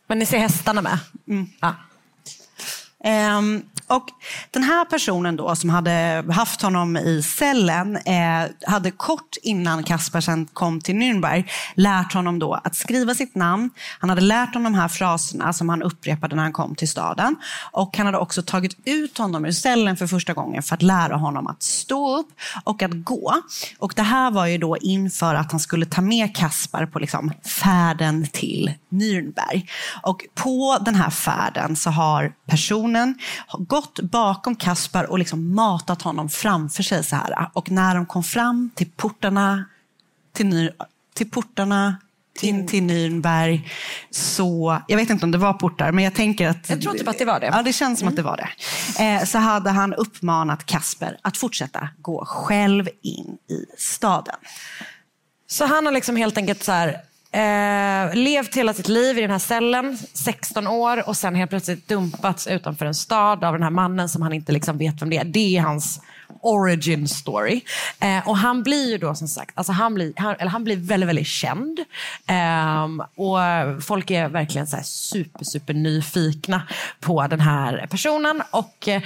Men 0.06 0.18
ni 0.18 0.26
ser 0.26 0.38
hästarna 0.38 0.82
med? 0.82 0.98
Ja. 1.60 1.74
Ehm, 3.04 3.62
och 3.88 4.06
den 4.50 4.62
här 4.62 4.84
personen 4.84 5.36
då 5.36 5.56
som 5.56 5.70
hade 5.70 6.24
haft 6.30 6.62
honom 6.62 6.96
i 6.96 7.22
cellen 7.22 7.96
eh, 7.96 8.50
hade 8.66 8.90
kort 8.90 9.36
innan 9.42 9.82
Kaspersen 9.82 10.46
kom 10.46 10.80
till 10.80 10.94
Nürnberg 10.94 11.44
lärt 11.74 12.12
honom 12.12 12.38
då 12.38 12.54
att 12.54 12.74
skriva 12.74 13.14
sitt 13.14 13.34
namn. 13.34 13.70
Han 14.00 14.10
hade 14.10 14.22
lärt 14.22 14.54
honom 14.54 14.72
de 14.72 14.78
här 14.78 14.88
fraserna 14.88 15.52
som 15.52 15.68
han 15.68 15.82
upprepade 15.82 16.36
när 16.36 16.42
han 16.42 16.52
kom 16.52 16.74
till 16.74 16.88
staden. 16.88 17.36
Och 17.72 17.96
han 17.96 18.06
hade 18.06 18.18
också 18.18 18.42
tagit 18.42 18.76
ut 18.84 19.18
honom 19.18 19.44
ur 19.44 19.52
cellen 19.52 19.96
för 19.96 20.06
första 20.06 20.32
gången 20.32 20.62
för 20.62 20.74
att 20.74 20.82
lära 20.82 21.16
honom 21.16 21.46
att 21.46 21.62
stå 21.62 22.18
upp 22.18 22.28
och 22.64 22.82
att 22.82 23.04
gå. 23.04 23.34
Och 23.78 23.92
det 23.96 24.02
här 24.02 24.30
var 24.30 24.46
ju 24.46 24.58
då 24.58 24.76
inför 24.76 25.34
att 25.34 25.50
han 25.50 25.60
skulle 25.60 25.86
ta 25.86 26.00
med 26.00 26.36
Kaspar 26.36 26.86
på 26.86 26.98
liksom 26.98 27.32
färden 27.44 28.26
till 28.32 28.72
Nürnberg. 28.90 29.68
Och 30.02 30.26
på 30.34 30.78
den 30.84 30.94
här 30.94 31.10
färden 31.10 31.76
så 31.76 31.90
har 31.90 32.32
personen 32.46 33.18
gått 33.58 33.77
bakom 34.02 34.56
Kaspar 34.56 35.04
och 35.04 35.18
liksom 35.18 35.54
matat 35.54 36.02
honom 36.02 36.28
framför 36.28 36.82
sig 36.82 37.04
så 37.04 37.16
här. 37.16 37.50
Och 37.52 37.70
när 37.70 37.94
de 37.94 38.06
kom 38.06 38.24
fram 38.24 38.70
till 38.74 38.90
portarna 38.96 39.64
till, 40.32 40.46
Ny, 40.46 40.70
till 41.14 41.30
portarna 41.30 41.96
in 42.42 42.66
till 42.66 42.82
Nürnberg 42.82 43.60
så, 44.10 44.82
jag 44.86 44.96
vet 44.96 45.10
inte 45.10 45.24
om 45.24 45.30
det 45.30 45.38
var 45.38 45.52
portar, 45.52 45.92
men 45.92 46.04
jag 46.04 46.14
tänker 46.14 46.48
att... 46.48 46.70
Jag 46.70 46.82
tror 46.82 46.92
typ 46.92 47.08
att 47.08 47.18
det 47.18 47.24
var 47.24 47.40
det. 47.40 47.46
Ja, 47.46 47.62
det 47.62 47.72
känns 47.72 47.98
som 47.98 48.08
att 48.08 48.16
det 48.16 48.22
var 48.22 48.36
det. 48.36 49.04
Eh, 49.04 49.24
så 49.24 49.38
hade 49.38 49.70
han 49.70 49.94
uppmanat 49.94 50.66
Kasper 50.66 51.18
att 51.22 51.36
fortsätta 51.36 51.88
gå 51.98 52.24
själv 52.24 52.88
in 53.02 53.38
i 53.50 53.66
staden. 53.78 54.36
Så 55.46 55.64
han 55.66 55.86
har 55.86 55.92
liksom 55.92 56.16
helt 56.16 56.38
enkelt 56.38 56.62
så 56.62 56.72
här, 56.72 56.96
eh, 57.32 58.14
levt 58.14 58.56
hela 58.56 58.74
sitt 58.74 58.88
liv 58.88 59.18
i 59.18 59.20
den 59.20 59.30
här 59.30 59.38
cellen, 59.38 59.98
16 60.12 60.66
år 60.66 61.08
och 61.08 61.16
sen 61.16 61.34
helt 61.34 61.50
plötsligt 61.50 61.88
dumpats 61.88 62.46
utanför 62.46 62.86
en 62.86 62.94
stad 62.94 63.44
av 63.44 63.52
den 63.52 63.62
här 63.62 63.70
mannen 63.70 64.08
som 64.08 64.22
han 64.22 64.32
inte 64.32 64.52
liksom 64.52 64.78
vet 64.78 65.02
vem 65.02 65.10
det 65.10 65.16
är. 65.16 65.24
Det 65.24 65.56
är 65.56 65.60
hans 65.60 66.00
origin 66.40 67.08
story. 67.08 67.60
Eh, 68.00 68.28
och 68.28 68.36
han 68.36 68.62
blir 68.62 68.90
ju 68.90 68.98
då 68.98 69.14
som 69.14 69.28
sagt, 69.28 69.58
alltså 69.58 69.72
han, 69.72 69.94
blir, 69.94 70.12
han, 70.16 70.34
eller 70.38 70.50
han 70.50 70.64
blir 70.64 70.76
väldigt, 70.76 71.08
väldigt 71.08 71.26
känd. 71.26 71.78
Eh, 72.26 72.84
och 73.16 73.38
folk 73.84 74.10
är 74.10 74.28
verkligen 74.28 74.66
så 74.66 74.76
här 74.76 74.82
super, 74.82 75.44
super 75.44 75.74
nyfikna 75.74 76.62
på 77.00 77.26
den 77.26 77.40
här 77.40 77.86
personen. 77.90 78.42
Och 78.50 78.88
eh, 78.88 79.02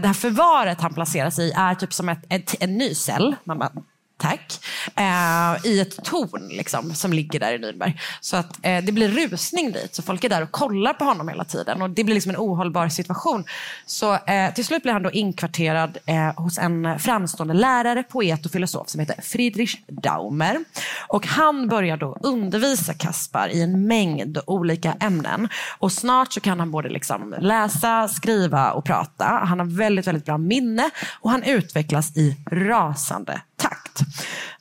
det 0.00 0.06
här 0.06 0.12
förvaret 0.12 0.80
han 0.80 0.94
placeras 0.94 1.38
i 1.38 1.52
är 1.56 1.74
typ 1.74 1.92
som 1.92 2.08
ett, 2.08 2.24
ett, 2.28 2.54
en 2.60 2.78
ny 2.78 2.94
cell. 2.94 3.36
Man 3.44 3.58
bara, 3.58 3.72
Tack. 4.20 4.60
Eh, 4.96 5.66
I 5.70 5.80
ett 5.80 6.04
torn 6.04 6.48
liksom, 6.48 6.94
som 6.94 7.12
ligger 7.12 7.40
där 7.40 7.52
i 7.52 7.58
Nürnberg. 7.58 7.98
Så 8.20 8.36
att 8.36 8.58
eh, 8.62 8.84
det 8.84 8.92
blir 8.92 9.08
rusning 9.08 9.72
dit. 9.72 9.94
Så 9.94 10.02
folk 10.02 10.24
är 10.24 10.28
där 10.28 10.42
och 10.42 10.50
kollar 10.50 10.92
på 10.92 11.04
honom 11.04 11.28
hela 11.28 11.44
tiden. 11.44 11.82
Och 11.82 11.90
Det 11.90 12.04
blir 12.04 12.14
liksom 12.14 12.30
en 12.30 12.36
ohållbar 12.36 12.88
situation. 12.88 13.44
Så 13.86 14.14
eh, 14.14 14.54
till 14.54 14.64
slut 14.64 14.82
blir 14.82 14.92
han 14.92 15.02
då 15.02 15.10
inkvarterad 15.10 15.98
eh, 16.06 16.34
hos 16.36 16.58
en 16.58 16.98
framstående 16.98 17.54
lärare, 17.54 18.02
poet 18.02 18.46
och 18.46 18.52
filosof 18.52 18.88
som 18.88 19.00
heter 19.00 19.22
Friedrich 19.22 19.76
Daumer. 19.86 20.64
Och 21.08 21.26
han 21.26 21.68
börjar 21.68 21.96
då 21.96 22.16
undervisa 22.22 22.94
Kaspar 22.94 23.48
i 23.48 23.62
en 23.62 23.86
mängd 23.86 24.38
olika 24.46 24.96
ämnen. 25.00 25.48
Och 25.78 25.92
snart 25.92 26.32
så 26.32 26.40
kan 26.40 26.60
han 26.60 26.70
både 26.70 26.88
liksom 26.88 27.34
läsa, 27.38 28.08
skriva 28.08 28.72
och 28.72 28.84
prata. 28.84 29.24
Han 29.24 29.58
har 29.58 29.66
väldigt, 29.66 30.06
väldigt 30.06 30.24
bra 30.24 30.38
minne 30.38 30.90
och 31.20 31.30
han 31.30 31.42
utvecklas 31.42 32.16
i 32.16 32.36
rasande 32.50 33.40
takt. 33.56 33.69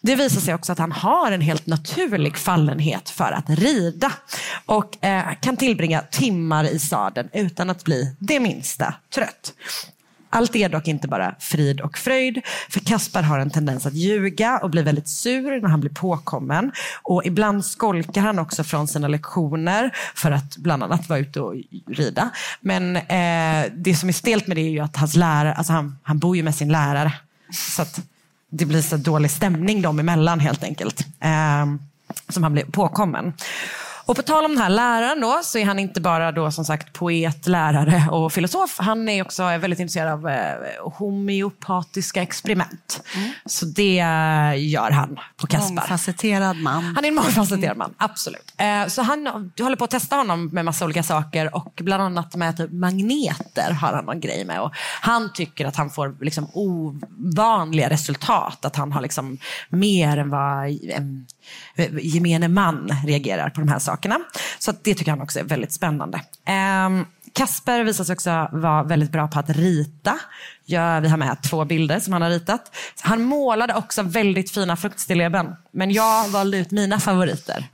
Det 0.02 0.16
visar 0.16 0.42
sig 0.42 0.54
också 0.54 0.72
att 0.72 0.80
han 0.80 0.92
har 0.92 1.32
en 1.32 1.42
helt 1.42 1.68
naturlig 1.68 2.38
fallenhet 2.38 3.10
för 3.10 3.32
att 3.32 3.50
rida 3.50 4.12
och 4.66 5.06
eh, 5.06 5.24
kan 5.42 5.58
tillbringa 5.58 6.02
timmar 6.02 6.64
i 6.64 6.80
sadeln 6.80 7.30
utan 7.34 7.70
att 7.70 7.84
bli 7.84 8.16
det 8.20 8.40
minsta 8.40 8.94
trött. 9.14 9.54
Allt 10.30 10.56
är 10.56 10.70
dock 10.70 10.88
inte 10.88 11.08
bara 11.08 11.36
frid 11.40 11.82
och 11.82 11.98
fröjd, 11.98 12.42
för 12.70 12.80
Kaspar 12.80 13.22
har 13.22 13.40
en 13.40 13.50
tendens 13.50 13.86
att 13.86 13.94
ljuga 13.94 14.60
och 14.64 14.70
blir 14.70 14.84
väldigt 14.84 15.08
sur 15.08 15.62
när 15.62 15.70
han 15.70 15.80
blir 15.80 15.92
påkommen. 15.92 16.72
Och 17.04 17.26
ibland 17.26 17.66
skolkar 17.66 18.22
han 18.22 18.40
också 18.40 18.64
från 18.64 18.88
sina 18.88 19.08
lektioner 19.08 19.92
för 20.16 20.32
att 20.32 20.58
bland 20.58 20.84
annat 20.84 21.10
vara 21.10 21.20
ute 21.20 21.42
och 21.42 21.56
rida. 21.88 22.30
Men 22.62 22.96
eh, 22.96 23.72
det 23.74 23.96
som 23.96 24.10
är 24.10 24.14
stelt 24.14 24.48
med 24.48 24.58
det 24.58 24.62
är 24.62 24.70
ju 24.70 24.80
att 24.80 24.96
hans 24.96 25.16
lärare, 25.16 25.54
alltså 25.54 25.74
han, 25.74 25.98
han 26.04 26.20
bor 26.20 26.36
ju 26.38 26.44
med 26.44 26.56
sin 26.56 26.72
lärare. 26.72 27.14
Så 27.52 27.82
att 27.82 28.00
det 28.50 28.66
blir 28.66 28.82
så 28.82 28.98
dålig 28.98 29.32
stämning 29.32 29.82
dem 29.82 30.00
emellan 30.00 30.40
helt 30.40 30.64
enkelt. 30.64 31.08
Eh, 31.20 31.66
som 32.30 32.44
han 32.44 32.54
blir 32.54 32.66
påkommen. 32.66 33.34
Och 34.10 34.16
på 34.16 34.22
tal 34.22 34.46
om 34.46 34.52
den 34.52 34.62
här 34.62 34.70
läraren 34.70 35.22
då, 35.22 35.40
så 35.44 35.58
är 35.58 35.66
han 35.66 35.80
inte 35.80 36.02
bara 36.02 36.32
då 36.32 36.52
som 36.52 36.66
sagt 36.66 36.94
poet, 36.94 37.48
lärare 37.48 38.10
och 38.12 38.34
filosof. 38.34 38.76
Han 38.80 39.10
är 39.10 39.22
också 39.22 39.44
väldigt 39.44 39.80
intresserad 39.80 40.12
av 40.12 40.28
eh, 40.30 40.92
homeopatiska 40.94 42.22
experiment. 42.22 43.04
Mm. 43.16 43.32
Så 43.46 43.66
det 43.66 43.96
gör 44.58 44.92
han 44.92 45.20
på 45.38 45.48
Kaspar. 45.48 45.76
Mångfacetterad 45.76 46.58
man. 46.58 46.84
Han 46.84 47.04
är 47.04 47.08
en 47.08 47.16
mångfacetterad 47.16 47.78
man, 47.78 47.94
absolut. 47.98 48.54
Eh, 48.58 48.88
så 48.88 49.02
han 49.02 49.52
håller 49.60 49.76
på 49.76 49.84
att 49.84 49.92
testa 49.92 50.16
honom 50.16 50.50
med 50.54 50.66
massa 50.66 50.86
olika 50.86 51.04
saker 51.04 51.56
och 51.56 51.74
bland 51.84 52.04
annat 52.04 52.36
med 52.36 52.58
typ 52.58 52.72
magneter 52.72 53.72
har 53.72 53.94
han 53.94 54.06
någon 54.06 54.20
grej 54.20 54.46
med. 54.46 54.62
Och 54.62 54.72
han 55.02 55.34
tycker 55.34 55.66
att 55.66 55.76
han 55.76 55.90
får 55.90 56.16
liksom 56.22 56.48
ovanliga 56.54 57.90
resultat, 57.90 58.66
att 58.66 58.76
han 58.76 58.92
har 58.92 59.02
liksom 59.02 59.38
mer 59.70 60.18
än 60.18 60.30
vad 60.30 60.70
Eh, 61.76 61.90
gemene 62.02 62.48
man 62.48 62.90
reagerar 63.06 63.50
på 63.50 63.62
de 63.62 63.70
här 63.70 63.80
sakerna. 63.80 64.20
Så 64.60 64.72
att 64.72 64.84
det 64.84 64.96
tycker 64.96 65.12
han 65.12 65.22
också 65.22 65.40
är 65.40 65.44
väldigt 65.44 65.74
spännande. 65.74 66.22
Um, 66.88 67.06
Kasper 67.34 67.84
visar 67.84 68.04
sig 68.04 68.14
också 68.14 68.50
vara 68.52 68.84
väldigt 68.84 69.12
bra 69.12 69.28
på 69.28 69.40
att 69.40 69.50
rita. 69.50 70.20
Ja, 70.66 71.00
vi 71.00 71.10
har 71.10 71.18
med 71.18 71.44
två 71.44 71.66
bilder 71.66 72.00
som 72.00 72.14
han 72.14 72.22
har 72.22 72.30
ritat. 72.30 72.76
Han 73.02 73.24
målade 73.24 73.74
också 73.74 74.02
väldigt 74.02 74.52
fina 74.52 74.78
fruktstilleben. 74.78 75.56
Men 75.72 75.92
jag 75.92 76.30
valde 76.30 76.58
ut 76.58 76.72
mina 76.72 77.00
favoriter. 77.00 77.68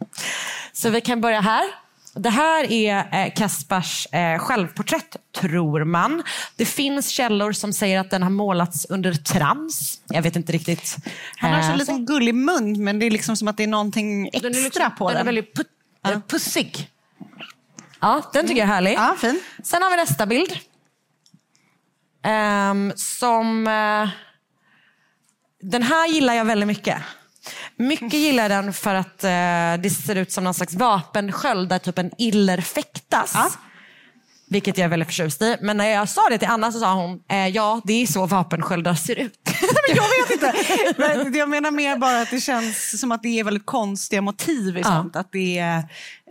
Så 0.74 0.90
vi 0.90 1.02
kan 1.02 1.22
börja 1.22 1.42
här. 1.42 1.85
Det 2.16 2.30
här 2.30 2.72
är 2.72 3.26
eh, 3.26 3.34
Kaspars 3.34 4.08
eh, 4.12 4.40
självporträtt, 4.40 5.16
tror 5.42 5.84
man. 5.84 6.24
Det 6.56 6.66
finns 6.66 7.10
källor 7.10 7.52
som 7.52 7.74
säger 7.74 8.00
att 8.00 8.10
den 8.10 8.24
har 8.24 8.30
målats 8.30 8.86
under 8.90 9.14
trans. 9.14 10.02
Jag 10.08 10.22
vet 10.22 10.36
inte 10.36 10.52
riktigt. 10.52 10.96
Han 11.38 11.54
har 11.54 11.62
så 11.62 11.72
Eh, 11.72 11.78
liten 11.78 12.06
gullig 12.06 12.36
mun, 12.36 12.84
men 12.84 13.00
det 13.00 13.06
är 13.06 13.12
liksom 13.12 13.38
som 13.38 13.48
att 13.48 13.58
det 13.58 13.64
är 13.64 13.68
någonting 13.68 14.28
extra 14.28 14.50
den 14.50 14.60
är 14.60 14.64
liksom, 14.64 14.92
på 14.98 15.08
den. 15.08 15.14
den. 15.14 15.22
är 15.22 15.26
väldigt 15.26 15.54
put, 15.54 15.68
eh, 16.08 16.20
pussig. 16.28 16.90
Ja, 18.00 18.30
den 18.34 18.48
tycker 18.48 18.62
jag 18.62 18.70
är 18.70 18.74
härlig. 18.74 18.94
Ja, 18.94 19.16
fin. 19.22 19.42
Sen 19.64 19.82
har 19.82 19.90
vi 19.90 19.96
nästa 19.98 20.26
bild. 20.26 20.60
Ehm, 22.24 22.94
som... 22.96 23.68
eh, 23.68 24.10
den 25.62 25.84
här 25.84 26.08
gillar 26.08 26.34
jag 26.34 26.46
väldigt 26.46 26.68
mycket. 26.68 26.98
Mycket 27.78 28.14
gillar 28.14 28.50
den 28.50 28.74
för 28.74 28.96
att 28.96 29.24
eh, 29.24 29.82
det 29.84 29.90
ser 30.06 30.16
ut 30.16 30.32
som 30.32 30.44
någon 30.44 30.54
slags 30.54 30.74
vapensköld 30.74 31.70
där 31.70 31.80
typ 31.80 31.98
en 31.98 32.12
iller 32.18 32.62
fäktas. 32.62 33.36
Vilket 34.50 34.78
jag 34.78 34.86
är 34.86 34.90
väldigt 34.90 35.08
förtjust 35.08 35.42
i. 35.42 35.58
Men 35.62 35.78
när 35.78 35.90
jag 35.90 36.10
sa 36.10 36.22
det 36.30 36.38
till 36.38 36.48
Anna 36.48 36.72
så 36.72 36.80
sa 36.80 36.94
hon, 36.94 37.20
eh, 37.30 37.48
ja 37.48 37.82
det 37.84 37.94
är 37.94 38.08
så 38.08 38.26
vapensköldar 38.26 38.94
ser 38.94 39.16
ut. 39.20 39.45
Men 39.88 39.96
jag 39.96 40.04
vet 40.04 40.32
inte. 40.32 40.54
Men 40.98 41.34
jag 41.34 41.50
menar 41.50 41.72
mer 41.72 41.98
bara 41.98 42.22
att 42.22 42.32
det 42.32 42.40
känns 42.40 43.00
som 43.00 43.12
att 43.12 43.24
det 43.24 43.40
är 43.40 43.44
väldigt 43.44 43.66
konstiga 43.66 44.22
motiv 44.22 44.78
i 44.78 44.82
Ja. 44.82 44.86
sånt. 44.88 45.16
Att 45.16 45.32
det 45.32 45.58
är 45.58 45.78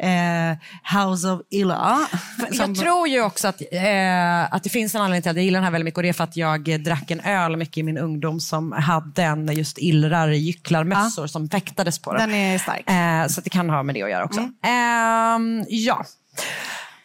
eh, 0.01 0.57
House 1.01 1.29
of 1.29 1.41
Illa. 1.51 2.07
Jag 2.53 2.77
tror 2.77 3.09
ju 3.09 3.23
också 3.23 3.49
att, 3.49 3.61
eh, 3.73 4.55
att 4.55 4.63
det 4.63 4.71
finns 4.71 4.95
en 4.95 5.01
anledning 5.01 5.23
till 5.23 5.31
att 5.31 5.37
jag 5.37 5.45
gillar 5.45 5.57
den 5.59 5.65
här 5.65 5.71
väldigt 5.71 5.85
mycket 5.85 5.97
och 5.99 6.03
det 6.03 6.09
är 6.09 6.13
för 6.13 6.25
att 6.25 6.37
jag 6.37 6.83
drack 6.85 7.11
en 7.11 7.21
öl 7.21 7.57
mycket 7.57 7.77
i 7.79 7.83
min 7.83 7.99
ungdom 7.99 8.41
som 8.41 8.73
hade 8.73 9.23
en 9.23 9.49
just 9.57 9.79
illrar, 9.79 10.29
gycklarmössor 10.29 11.27
som 11.27 11.49
fäktades 11.49 11.99
på 11.99 12.13
den. 12.13 12.29
Den 12.31 12.39
är 12.39 12.59
stark. 12.59 12.91
Eh, 12.91 13.27
så 13.29 13.41
det 13.41 13.51
kan 13.51 13.71
ha 13.71 13.83
med 13.83 13.95
det 13.95 14.03
att 14.03 14.11
göra 14.11 14.25
också. 14.25 14.41
Ehm, 14.63 15.65
ja. 15.69 16.05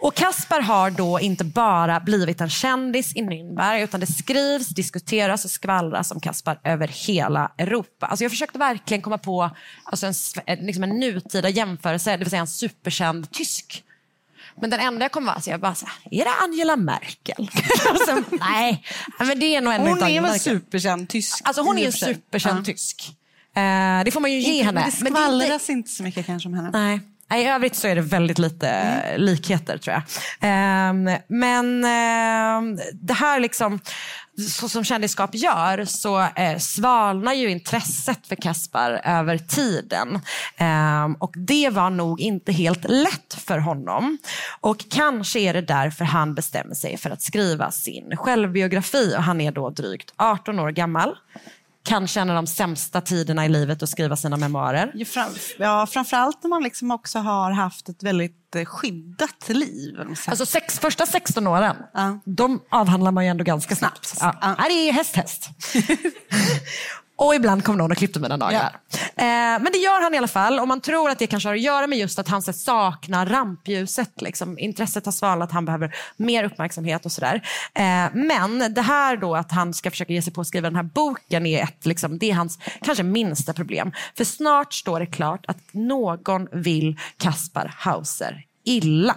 Och 0.01 0.15
Kasper 0.15 0.61
har 0.61 0.91
då 0.91 1.19
inte 1.19 1.43
bara 1.43 1.99
blivit 1.99 2.41
en 2.41 2.49
kändis 2.49 3.15
i 3.15 3.21
Nürnberg 3.21 3.83
utan 3.83 3.99
det 3.99 4.07
skrivs, 4.07 4.67
diskuteras 4.67 5.45
och 5.45 5.51
skvallras 5.51 6.11
om 6.11 6.19
Kasper 6.19 6.59
över 6.63 6.87
hela 6.87 7.51
Europa. 7.57 8.05
Alltså 8.05 8.23
jag 8.23 8.31
försökte 8.31 8.59
verkligen 8.59 9.01
komma 9.01 9.17
på 9.17 9.49
alltså 9.83 10.05
en, 10.07 10.13
en- 10.45 10.65
liksom 10.65 10.83
en 10.83 10.89
nutida 10.99 11.49
jämförelse, 11.49 12.11
det 12.11 12.17
vill 12.17 12.29
säga 12.29 12.39
en 12.41 12.47
superkänd 12.47 13.31
tysk. 13.31 13.83
Men 14.61 14.69
den 14.69 14.79
enda 14.79 15.05
jag 15.05 15.11
kom 15.11 15.25
var, 15.25 15.39
så 15.39 15.49
jag 15.49 15.59
bara, 15.59 15.75
så 15.75 15.85
här, 15.85 16.19
är 16.19 16.25
det 16.25 16.31
Angela 16.43 16.75
Merkel? 16.75 17.49
sen, 18.05 18.25
nej, 18.39 18.83
men 19.19 19.39
det 19.39 19.55
är 19.55 19.61
nog 19.61 19.73
ändå 19.73 19.89
Hon 19.89 20.03
är 20.03 20.21
väl 20.21 20.39
superkänd 20.39 21.09
tysk? 21.09 21.41
Alltså 21.43 21.61
hon 21.61 21.77
är 21.77 21.85
en 21.85 21.91
superkänd 21.93 22.59
Ja. 22.59 22.63
tysk. 22.63 23.15
Eh, 23.55 24.03
det 24.05 24.11
får 24.13 24.19
man 24.19 24.31
ju 24.31 24.39
ge 24.39 24.51
Inte- 24.53 24.65
henne. 24.65 24.81
Men 24.81 24.91
det 24.91 25.03
Men 25.03 25.13
det 25.13 25.19
inte- 25.35 25.45
skvallras 25.45 25.69
inte 25.69 25.89
så 25.89 26.03
mycket 26.03 26.25
kanske 26.25 26.49
om 26.49 26.53
henne. 26.55 26.69
Nej. 26.73 26.99
I 27.35 27.45
övrigt 27.45 27.75
så 27.75 27.87
är 27.87 27.95
det 27.95 28.01
väldigt 28.01 28.39
lite 28.39 28.69
Mm. 28.69 29.21
likheter 29.21 29.77
tror 29.77 29.93
jag. 29.93 30.03
Ehm, 30.41 31.09
men 31.27 31.85
ehm, 31.85 32.79
det 32.93 33.13
här 33.13 33.39
liksom, 33.39 33.79
så 34.49 34.69
som 34.69 34.83
kändisskap 34.83 35.35
gör 35.35 35.85
så 35.85 36.19
eh, 36.35 36.57
svalnar 36.57 37.33
ju 37.33 37.49
intresset 37.49 38.27
för 38.27 38.35
Kaspar 38.35 39.01
över 39.03 39.37
tiden. 39.37 40.19
Ehm, 40.57 41.13
och 41.15 41.33
det 41.35 41.69
var 41.69 41.89
nog 41.89 42.21
inte 42.21 42.51
helt 42.51 42.83
lätt 42.89 43.33
för 43.45 43.57
honom. 43.57 44.17
Och 44.59 44.85
kanske 44.89 45.39
är 45.39 45.53
det 45.53 45.61
därför 45.61 46.05
han 46.05 46.35
bestämmer 46.35 46.75
sig 46.75 46.97
för 46.97 47.09
att 47.09 47.21
skriva 47.21 47.71
sin 47.71 48.17
självbiografi. 48.17 49.13
Och 49.17 49.23
han 49.23 49.41
är 49.41 49.51
då 49.51 49.69
drygt 49.69 50.13
18 50.17 50.59
år 50.59 50.69
gammal. 50.71 51.15
Kanske 51.89 52.19
en 52.19 52.29
av 52.29 52.35
de 52.35 52.47
sämsta 52.47 53.01
tiderna 53.01 53.45
i 53.45 53.49
livet 53.49 53.83
att 53.83 53.89
skriva 53.89 54.15
sina 54.15 54.37
memoarer. 54.37 55.05
Fram, 55.05 55.29
ja, 55.57 55.87
framförallt 55.87 56.43
när 56.43 56.49
man 56.49 56.63
liksom 56.63 56.91
också 56.91 57.19
har 57.19 57.51
haft 57.51 57.89
ett 57.89 58.03
väldigt 58.03 58.55
eh, 58.55 58.65
skyddat 58.65 59.49
liv. 59.49 59.95
Alltså 60.27 60.45
sex, 60.45 60.79
första 60.79 61.05
16 61.05 61.47
åren, 61.47 61.75
Ja. 61.93 62.19
de 62.25 62.61
avhandlar 62.71 63.11
man 63.11 63.23
ju 63.25 63.29
ändå 63.29 63.43
ganska 63.43 63.75
snabbt. 63.75 64.13
Ja. 64.19 64.35
Ja. 64.41 64.55
Ja, 64.57 64.63
det 64.69 64.73
är 64.89 64.93
häst, 64.93 65.15
häst. 65.15 65.49
och 67.19 67.35
ibland 67.35 67.63
kom 67.63 67.77
någon 67.77 67.91
och 67.91 67.97
klippte 67.97 68.19
mina 68.19 68.37
naglar. 68.37 68.75
Eh, 69.15 69.25
men 69.61 69.67
det 69.71 69.77
gör 69.77 70.01
han 70.01 70.13
i 70.13 70.17
alla 70.17 70.27
fall 70.27 70.59
och 70.59 70.67
man 70.67 70.81
tror 70.81 71.09
att 71.09 71.19
det 71.19 71.27
kanske 71.27 71.49
har 71.49 71.55
att 71.55 71.61
göra 71.61 71.87
med 71.87 71.99
just 71.99 72.19
att 72.19 72.27
han 72.27 72.41
så, 72.41 72.53
saknar 72.53 73.25
rampljuset. 73.25 74.21
Liksom. 74.21 74.59
Intresset 74.59 75.05
har 75.05 75.11
svalnat, 75.11 75.51
han 75.51 75.65
behöver 75.65 75.95
mer 76.17 76.43
uppmärksamhet 76.43 77.05
och 77.05 77.11
sådär. 77.11 77.41
Eh, 77.73 78.13
men 78.13 78.73
det 78.73 78.81
här 78.81 79.17
då 79.17 79.35
att 79.35 79.51
han 79.51 79.73
ska 79.73 79.91
försöka 79.91 80.13
ge 80.13 80.21
sig 80.21 80.33
på 80.33 80.41
att 80.41 80.47
skriva 80.47 80.69
den 80.69 80.75
här 80.75 80.83
boken 80.83 81.45
är, 81.45 81.63
ett, 81.63 81.85
liksom, 81.85 82.17
det 82.17 82.31
är 82.31 82.35
hans 82.35 82.59
kanske 82.81 83.03
minsta 83.03 83.53
problem. 83.53 83.91
För 84.17 84.23
snart 84.23 84.73
står 84.73 84.99
det 84.99 85.05
klart 85.05 85.45
att 85.47 85.59
någon 85.71 86.47
vill 86.51 86.99
Kaspar 87.17 87.73
Hauser 87.77 88.43
illa. 88.65 89.15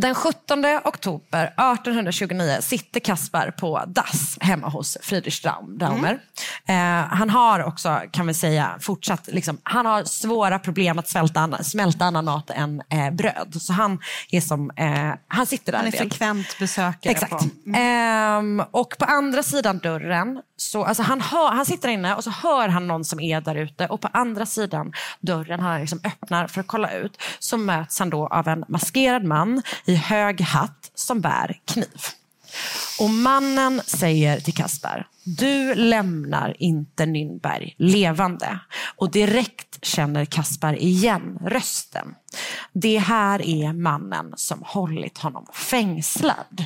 Den 0.00 0.14
17 0.14 0.64
oktober 0.84 1.44
1829 1.44 2.56
sitter 2.60 3.00
Kaspar 3.00 3.50
på 3.50 3.82
dass 3.86 4.38
hemma 4.40 4.68
hos 4.68 4.98
Friedrich 5.02 5.44
Daum- 5.44 5.78
Daumer. 5.78 6.18
Eh, 6.66 6.74
han 7.10 7.30
har 7.30 7.64
också, 7.64 8.00
kan 8.10 8.26
vi 8.26 8.34
säga, 8.34 8.78
fortsatt, 8.80 9.26
liksom, 9.26 9.58
han 9.62 9.86
har 9.86 10.04
svåra 10.04 10.58
problem 10.58 10.98
att 10.98 11.08
svälta 11.08 11.64
smälta 11.64 12.04
annan 12.04 12.24
mat 12.24 12.50
än 12.50 12.82
eh, 12.90 13.10
bröd. 13.10 13.56
Så 13.60 13.72
han 13.72 13.98
är 14.30 14.40
som, 14.40 14.70
eh, 14.76 15.14
han 15.28 15.46
sitter 15.46 15.72
där 15.72 15.78
Han 15.78 15.86
är 15.88 15.92
frekvent 15.92 16.58
besökare. 16.58 17.12
Exakt. 17.12 17.30
På. 17.30 17.44
Ehm, 17.76 18.62
och 18.70 18.94
på 18.98 19.04
andra 19.04 19.42
sidan 19.42 19.78
dörren, 19.78 20.42
så, 20.56 20.84
alltså 20.84 21.02
han, 21.02 21.20
hör, 21.20 21.50
han 21.50 21.66
sitter 21.66 21.88
inne 21.88 22.14
och 22.14 22.24
så 22.24 22.30
hör 22.30 22.68
han 22.68 22.86
någon 22.86 23.04
som 23.04 23.20
är 23.20 23.40
där 23.40 23.54
ute 23.54 23.86
och 23.86 24.00
på 24.00 24.08
andra 24.12 24.46
sidan 24.46 24.92
dörren, 25.20 25.60
han 25.60 25.80
liksom 25.80 26.00
öppnar 26.04 26.46
för 26.46 26.60
att 26.60 26.66
kolla 26.66 26.90
ut, 26.92 27.22
så 27.38 27.56
möts 27.56 27.98
han 27.98 28.10
då 28.10 28.26
av 28.26 28.48
en 28.48 28.64
maskerad 28.68 29.24
man 29.24 29.62
i 29.88 29.94
hög 29.94 30.40
hatt 30.40 30.90
som 30.94 31.20
bär 31.20 31.60
kniv. 31.64 32.00
Och 33.00 33.10
mannen 33.10 33.82
säger 33.86 34.40
till 34.40 34.54
Kasper, 34.54 35.06
du 35.24 35.74
lämnar 35.74 36.56
inte 36.58 37.06
Nürnberg 37.06 37.74
levande. 37.78 38.58
Och 38.96 39.10
direkt 39.10 39.84
känner 39.84 40.24
Kaspar 40.24 40.82
igen 40.82 41.38
rösten. 41.44 42.14
Det 42.72 42.98
här 42.98 43.42
är 43.42 43.72
mannen 43.72 44.32
som 44.36 44.62
hållit 44.66 45.18
honom 45.18 45.46
fängslad. 45.52 46.64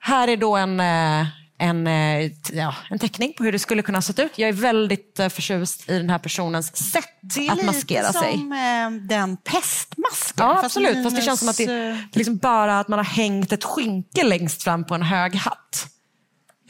Här 0.00 0.28
är 0.28 0.36
då 0.36 0.56
en, 0.56 0.80
eh, 0.80 1.26
en, 1.60 1.86
eh, 1.86 2.30
ja, 2.52 2.74
en 2.90 2.98
teckning 2.98 3.32
på 3.32 3.44
hur 3.44 3.52
det 3.52 3.58
skulle 3.58 3.82
kunna 3.82 3.96
ha 3.98 4.02
sett 4.02 4.18
ut. 4.18 4.32
Jag 4.38 4.48
är 4.48 4.52
väldigt 4.52 5.18
eh, 5.20 5.28
förtjust 5.28 5.90
i 5.90 5.98
den 5.98 6.10
här 6.10 6.18
personens 6.18 6.92
sätt 6.92 7.04
Det 7.20 7.46
är 7.46 7.50
att 7.50 7.56
lite 7.56 7.66
maskera 7.66 8.12
som 8.12 8.22
sig. 8.22 8.34
eh, 8.34 8.90
den 9.08 9.36
pestmasken. 9.36 10.46
Ja, 10.46 10.54
fast 10.54 10.64
absolut. 10.64 11.04
Fast 11.04 11.16
det 11.16 11.22
känns 11.22 11.40
som 11.40 11.48
att 11.48 11.56
det 11.56 11.66
minus, 11.66 11.98
liksom 12.12 12.36
bara 12.36 12.80
att 12.80 12.88
man 12.88 12.98
har 12.98 13.04
hängt 13.04 13.52
ett 13.52 13.64
skynke 13.64 14.24
längst 14.24 14.62
fram 14.62 14.84
på 14.84 14.94
en 14.94 15.02
hög 15.02 15.34
hatt. 15.34 15.86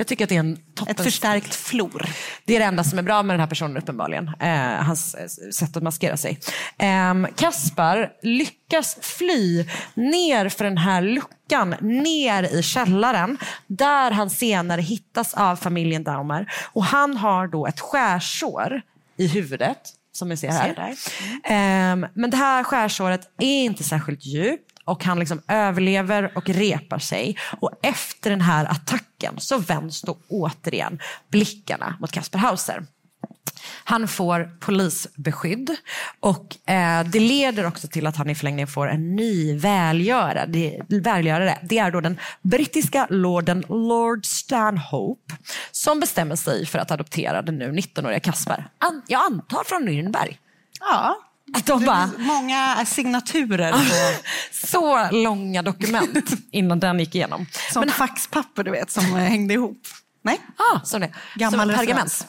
Jag 0.00 0.06
tycker 0.06 0.24
att 0.24 0.28
det 0.28 0.36
är 0.36 0.40
en 0.40 0.56
toppen... 0.74 0.96
Ett 0.96 1.04
förstärkt 1.04 1.54
flor. 1.54 2.06
Det 2.44 2.56
är 2.56 2.60
det 2.60 2.64
enda 2.64 2.84
som 2.84 2.98
är 2.98 3.02
bra 3.02 3.22
med 3.22 3.34
den 3.34 3.40
här 3.40 3.46
personen 3.46 3.76
uppenbarligen. 3.76 4.30
Eh, 4.40 4.84
hans 4.84 5.14
eh, 5.14 5.26
sätt 5.52 5.76
att 5.76 5.82
maskera 5.82 6.16
sig. 6.16 6.38
Eh, 6.78 7.14
Kaspar 7.36 8.12
lyckas 8.22 8.98
fly 9.00 9.64
ner 9.94 10.48
för 10.48 10.64
den 10.64 10.78
här 10.78 11.02
luckan, 11.02 11.74
ner 11.80 12.42
i 12.58 12.62
källaren. 12.62 13.38
Där 13.66 14.10
han 14.10 14.30
senare 14.30 14.80
hittas 14.80 15.34
av 15.34 15.56
familjen 15.56 16.04
Daumer. 16.04 16.52
Och 16.72 16.84
han 16.84 17.16
har 17.16 17.46
då 17.46 17.66
ett 17.66 17.80
skärsår 17.80 18.82
i 19.16 19.26
huvudet. 19.26 19.78
Som 20.12 20.28
vi 20.28 20.36
ser 20.36 20.48
här. 20.48 20.68
Ser 20.68 20.74
där. 20.74 20.96
Ehm, 21.44 22.06
men 22.14 22.30
det 22.30 22.36
här 22.36 22.64
skärsåret 22.64 23.20
är 23.38 23.64
inte 23.64 23.84
särskilt 23.84 24.24
djupt 24.26 24.69
och 24.90 25.04
han 25.04 25.18
liksom 25.18 25.42
överlever 25.48 26.32
och 26.34 26.48
repar 26.48 26.98
sig. 26.98 27.36
Och 27.60 27.70
efter 27.82 28.30
den 28.30 28.40
här 28.40 28.64
attacken 28.64 29.34
så 29.38 29.58
vänds 29.58 30.02
då 30.02 30.18
återigen 30.28 31.00
blickarna 31.28 31.96
mot 32.00 32.12
Kasper 32.12 32.38
Hauser. 32.38 32.84
Han 33.84 34.08
får 34.08 34.50
polisbeskydd 34.60 35.76
och 36.20 36.70
eh, 36.70 37.04
det 37.04 37.20
leder 37.20 37.66
också 37.66 37.88
till 37.88 38.06
att 38.06 38.16
han 38.16 38.30
i 38.30 38.34
förlängningen 38.34 38.66
får 38.68 38.88
en 38.88 39.16
ny 39.16 39.58
välgörare. 39.58 40.46
Det, 40.48 40.80
välgörare. 40.88 41.58
det 41.62 41.78
är 41.78 41.90
då 41.90 42.00
den 42.00 42.18
brittiska 42.42 43.06
lorden 43.10 43.64
Lord 43.68 44.26
Stanhope 44.26 45.34
som 45.70 46.00
bestämmer 46.00 46.36
sig 46.36 46.66
för 46.66 46.78
att 46.78 46.90
adoptera 46.90 47.42
den 47.42 47.58
nu 47.58 47.72
19-åriga 47.72 48.20
Kasper. 48.20 48.68
An, 48.78 49.02
jag 49.06 49.24
antar 49.24 49.64
från 49.64 49.88
Nürnberg. 49.88 50.36
Ja. 50.80 51.29
Att 51.54 51.66
de 51.66 51.84
bara, 51.84 52.10
Många 52.18 52.86
signaturer 52.86 53.72
på, 53.72 53.78
så 54.66 55.08
långa 55.10 55.62
dokument 55.62 56.30
innan 56.50 56.80
den 56.80 56.98
gick 56.98 57.14
igenom. 57.14 57.46
som 57.72 57.88
faxpapper 57.88 58.64
du 58.64 58.70
vet, 58.70 58.90
som 58.90 59.04
hängde 59.04 59.54
ihop. 59.54 59.82
Nej? 60.22 60.40
Ah, 60.56 60.80
som 60.84 61.00
det. 61.00 61.12
Gammal 61.34 61.68
som 61.68 61.78
pergament. 61.78 62.26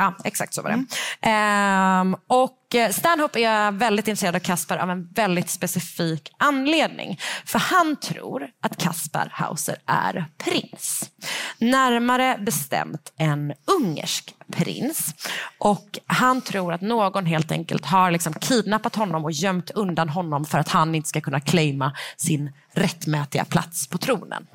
Ja, 0.00 0.14
exakt 0.24 0.54
så 0.54 0.62
var 0.62 0.70
det. 0.70 0.84
Ehm, 1.28 2.16
och 2.26 2.74
eh, 2.74 2.90
Stanhope 2.90 3.40
är 3.40 3.72
väldigt 3.72 4.08
intresserad 4.08 4.36
av 4.36 4.40
Kaspar 4.40 4.76
av 4.76 4.90
en 4.90 5.08
väldigt 5.12 5.50
specifik 5.50 6.32
anledning. 6.38 7.18
För 7.44 7.58
han 7.58 7.96
tror 7.96 8.48
att 8.62 8.76
Kaspar 8.76 9.28
Hauser 9.32 9.76
är 9.86 10.26
prins. 10.38 11.10
Närmare 11.58 12.38
bestämt 12.38 13.12
en 13.16 13.52
ungersk 13.78 14.34
prins. 14.52 15.14
Och 15.58 15.98
han 16.06 16.40
tror 16.40 16.72
att 16.72 16.80
någon 16.80 17.26
helt 17.26 17.52
enkelt 17.52 17.86
har 17.86 18.10
liksom 18.10 18.32
kidnappat 18.34 18.96
honom 18.96 19.24
och 19.24 19.32
gömt 19.32 19.70
undan 19.70 20.08
honom 20.08 20.44
för 20.44 20.58
att 20.58 20.68
han 20.68 20.94
inte 20.94 21.08
ska 21.08 21.20
kunna 21.20 21.40
claima 21.40 21.92
sin 22.16 22.52
rättmätiga 22.72 23.44
plats 23.44 23.86
på 23.86 23.98
tronen. 23.98 24.46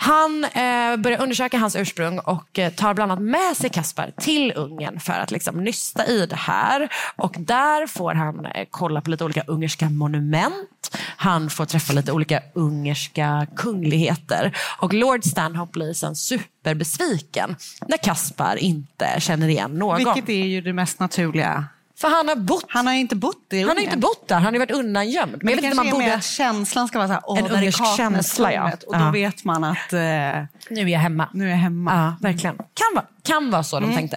Han 0.00 0.44
eh, 0.44 0.96
börjar 0.96 1.22
undersöka 1.22 1.58
hans 1.58 1.76
ursprung 1.76 2.18
och 2.18 2.58
eh, 2.58 2.72
tar 2.72 2.94
bland 2.94 3.12
annat 3.12 3.24
med 3.24 3.56
sig 3.56 3.70
Kaspar 3.70 4.12
till 4.20 4.52
Ungern 4.56 5.00
för 5.00 5.12
att 5.12 5.30
liksom, 5.30 5.64
nysta 5.64 6.06
i 6.06 6.26
det 6.26 6.36
här. 6.36 6.88
Och 7.16 7.36
där 7.38 7.86
får 7.86 8.14
han 8.14 8.46
eh, 8.46 8.66
kolla 8.70 9.00
på 9.00 9.10
lite 9.10 9.24
olika 9.24 9.42
ungerska 9.46 9.90
monument. 9.90 10.96
Han 11.16 11.50
får 11.50 11.64
träffa 11.64 11.92
lite 11.92 12.12
olika 12.12 12.42
ungerska 12.54 13.46
kungligheter. 13.56 14.56
Och 14.78 14.92
Lord 14.92 15.24
Stanhope 15.24 15.72
blir 15.72 15.92
sen 15.92 16.16
superbesviken 16.16 17.56
när 17.86 17.96
Kaspar 17.96 18.56
inte 18.56 19.16
känner 19.18 19.48
igen 19.48 19.70
någon. 19.70 19.96
Vilket 19.96 20.28
är 20.28 20.46
ju 20.46 20.60
det 20.60 20.72
mest 20.72 21.00
naturliga. 21.00 21.64
För 21.98 22.08
han 22.08 22.28
har 22.28 22.36
bott 22.36 22.64
Han 22.68 22.86
har 22.86 22.94
inte 22.94 23.16
bott 23.16 23.36
i 23.52 23.58
han 23.60 23.68
har 23.68 23.74
Ungern. 23.76 23.84
inte 23.84 23.98
bott 23.98 24.28
där, 24.28 24.34
han 24.36 24.44
har 24.54 24.58
varit 24.58 24.70
undangömd. 24.70 25.32
Men, 25.32 25.38
Men 25.42 25.56
det 25.56 25.62
kanske 25.62 25.70
är 25.70 25.74
man 25.76 25.86
med 25.86 25.92
borde... 25.94 26.14
att 26.14 26.24
känslan 26.24 26.88
ska 26.88 26.98
vara 26.98 27.08
så 27.08 27.12
här, 27.14 27.22
åh, 27.26 27.38
En 27.38 27.44
där 27.44 27.50
är 27.52 27.56
ungersk 27.56 27.96
känsla, 27.96 28.52
ja. 28.52 28.70
Och 28.86 28.98
då 28.98 29.04
Ja. 29.04 29.10
vet 29.10 29.44
man 29.44 29.64
att 29.64 29.92
eh, 29.92 29.98
Nu 29.98 30.46
är 30.70 30.86
jag 30.88 31.00
hemma. 31.00 31.28
nu 31.32 31.46
är 31.46 31.50
jag 31.50 31.56
hemma. 31.56 31.92
Ja, 32.20 32.28
verkligen. 32.28 32.56
Kan 32.56 32.66
vara, 32.94 33.04
kan 33.22 33.50
vara 33.50 33.62
så 33.62 33.80
de 33.80 33.94
tänkte. 33.94 34.16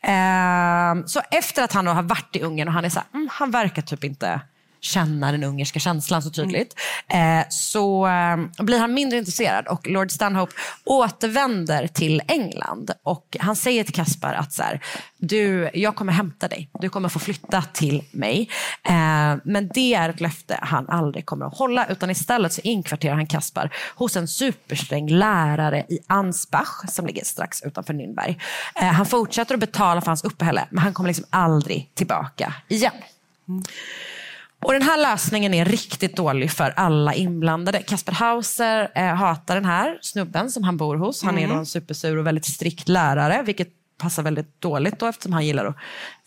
Ehm, 0.00 1.06
så 1.08 1.20
efter 1.30 1.62
att 1.64 1.72
han 1.72 1.86
har 1.86 2.02
varit 2.02 2.36
i 2.36 2.40
Ungern 2.40 2.68
och 2.68 2.74
han 2.74 2.84
är 2.84 2.88
så 2.88 2.98
här, 2.98 3.06
mm, 3.14 3.28
han 3.32 3.50
verkar 3.50 3.82
typ 3.82 4.04
inte 4.04 4.40
känna 4.82 5.32
den 5.32 5.44
ungerska 5.44 5.80
känslan 5.80 6.22
så 6.22 6.30
tydligt. 6.30 6.74
Eh, 7.08 7.48
så 7.48 8.06
eh, 8.06 8.64
blir 8.64 8.78
han 8.78 8.94
mindre 8.94 9.18
intresserad 9.18 9.66
och 9.66 9.88
Lord 9.88 10.10
Stanhope 10.10 10.52
återvänder 10.84 11.86
till 11.86 12.22
England. 12.28 12.90
Och 13.02 13.36
han 13.40 13.56
säger 13.56 13.84
till 13.84 13.94
Kaspar 13.94 14.34
att 14.34 14.52
så 14.52 14.62
här, 14.62 14.80
du, 15.18 15.70
jag 15.74 15.96
kommer 15.96 16.12
hämta 16.12 16.48
dig. 16.48 16.68
Du 16.80 16.88
kommer 16.88 17.08
få 17.08 17.18
flytta 17.18 17.62
till 17.62 18.04
mig. 18.10 18.48
Eh, 18.84 19.36
men 19.44 19.70
det 19.74 19.94
är 19.94 20.08
ett 20.08 20.20
löfte 20.20 20.58
han 20.62 20.88
aldrig 20.88 21.26
kommer 21.26 21.46
att 21.46 21.58
hålla. 21.58 21.86
Utan 21.86 22.10
istället 22.10 22.52
så 22.52 22.60
inkvarterar 22.64 23.14
han 23.14 23.26
Kaspar 23.26 23.74
hos 23.94 24.16
en 24.16 24.28
supersträng 24.28 25.08
lärare 25.08 25.84
i 25.88 25.98
Ansbach 26.06 26.82
som 26.88 27.06
ligger 27.06 27.24
strax 27.24 27.62
utanför 27.62 27.94
Nürnberg. 27.94 28.40
Han 28.74 29.06
fortsätter 29.06 29.54
att 29.54 29.60
betala 29.60 30.00
för 30.00 30.06
hans 30.06 30.24
uppehälle 30.24 30.66
men 30.70 30.78
han 30.78 30.94
kommer 30.94 31.08
liksom 31.08 31.26
aldrig 31.30 31.90
tillbaka 31.94 32.54
igen. 32.68 32.92
Och 34.62 34.72
Den 34.72 34.82
här 34.82 34.98
lösningen 34.98 35.54
är 35.54 35.64
riktigt 35.64 36.16
dålig 36.16 36.50
för 36.50 36.72
alla 36.76 37.14
inblandade. 37.14 37.82
Kasper 37.82 38.12
Hauser 38.12 38.90
eh, 38.94 39.04
hatar 39.04 39.54
den 39.54 39.64
här 39.64 39.98
snubben 40.00 40.50
som 40.50 40.64
han 40.64 40.76
bor 40.76 40.96
hos. 40.96 41.22
Han 41.22 41.38
är 41.38 41.48
då 41.48 41.54
en 41.54 41.66
supersur 41.66 42.18
och 42.18 42.26
väldigt 42.26 42.44
strikt 42.44 42.88
lärare, 42.88 43.42
vilket 43.42 43.68
passar 43.98 44.22
väldigt 44.22 44.60
dåligt 44.60 44.98
då 44.98 45.06
eftersom 45.06 45.32
han 45.32 45.46
gillar 45.46 45.64
att 45.64 45.76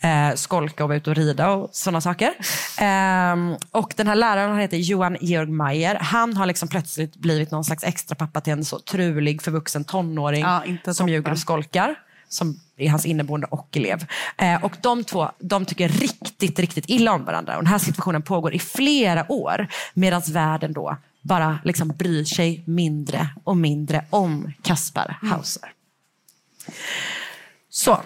eh, 0.00 0.36
skolka 0.36 0.84
och 0.84 0.88
vara 0.88 0.96
ute 0.96 1.10
och 1.10 1.16
rida 1.16 1.50
och 1.50 1.68
sådana 1.72 2.00
saker. 2.00 2.34
Ehm, 2.78 3.56
och 3.70 3.92
den 3.96 4.06
här 4.06 4.14
läraren 4.14 4.50
han 4.50 4.58
heter 4.58 4.76
Johan 4.76 5.16
Georg 5.20 5.50
Mayer. 5.50 5.94
Han 5.94 6.36
har 6.36 6.46
liksom 6.46 6.68
plötsligt 6.68 7.16
blivit 7.16 7.50
någon 7.50 7.64
slags 7.64 7.84
extra 7.84 8.14
pappa 8.14 8.40
till 8.40 8.52
en 8.52 8.64
så 8.64 8.78
trulig 8.78 9.42
förvuxen 9.42 9.84
tonåring 9.84 10.40
Ja, 10.40 10.62
som 10.94 11.08
ljuger 11.08 11.32
och 11.32 11.38
skolkar. 11.38 11.94
Som 12.28 12.60
är 12.76 12.90
hans 12.90 13.06
inneboende 13.06 13.46
och 13.50 13.76
elev. 13.76 14.06
Eh, 14.38 14.64
och 14.64 14.76
de 14.80 15.04
två 15.04 15.30
de 15.38 15.64
tycker 15.64 15.88
riktigt, 15.88 16.58
riktigt 16.58 16.84
illa 16.88 17.12
om 17.12 17.24
varandra. 17.24 17.56
Och 17.56 17.62
den 17.62 17.72
här 17.72 17.78
situationen 17.78 18.22
pågår 18.22 18.54
i 18.54 18.58
flera 18.58 19.32
år 19.32 19.66
medan 19.94 20.22
världen 20.26 20.72
då 20.72 20.96
bara 21.22 21.58
liksom 21.64 21.88
bryr 21.88 22.24
sig 22.24 22.62
mindre 22.66 23.28
och 23.44 23.56
mindre 23.56 24.04
om 24.10 24.52
Kaspar 24.62 25.18
Hauser. 25.22 25.72
Så, 27.68 28.00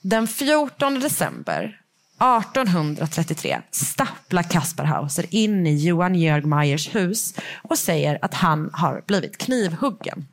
den 0.00 0.26
14 0.26 1.00
december 1.00 1.80
1833 2.16 3.60
stapplar 3.70 4.42
Kaspar 4.42 4.84
Hauser 4.84 5.26
in 5.30 5.66
i 5.66 5.76
Johan 5.76 6.14
Georg 6.14 6.46
Meyers 6.46 6.94
hus 6.94 7.34
och 7.62 7.78
säger 7.78 8.18
att 8.22 8.34
han 8.34 8.70
har 8.72 9.02
blivit 9.06 9.38
knivhuggen. 9.38 10.26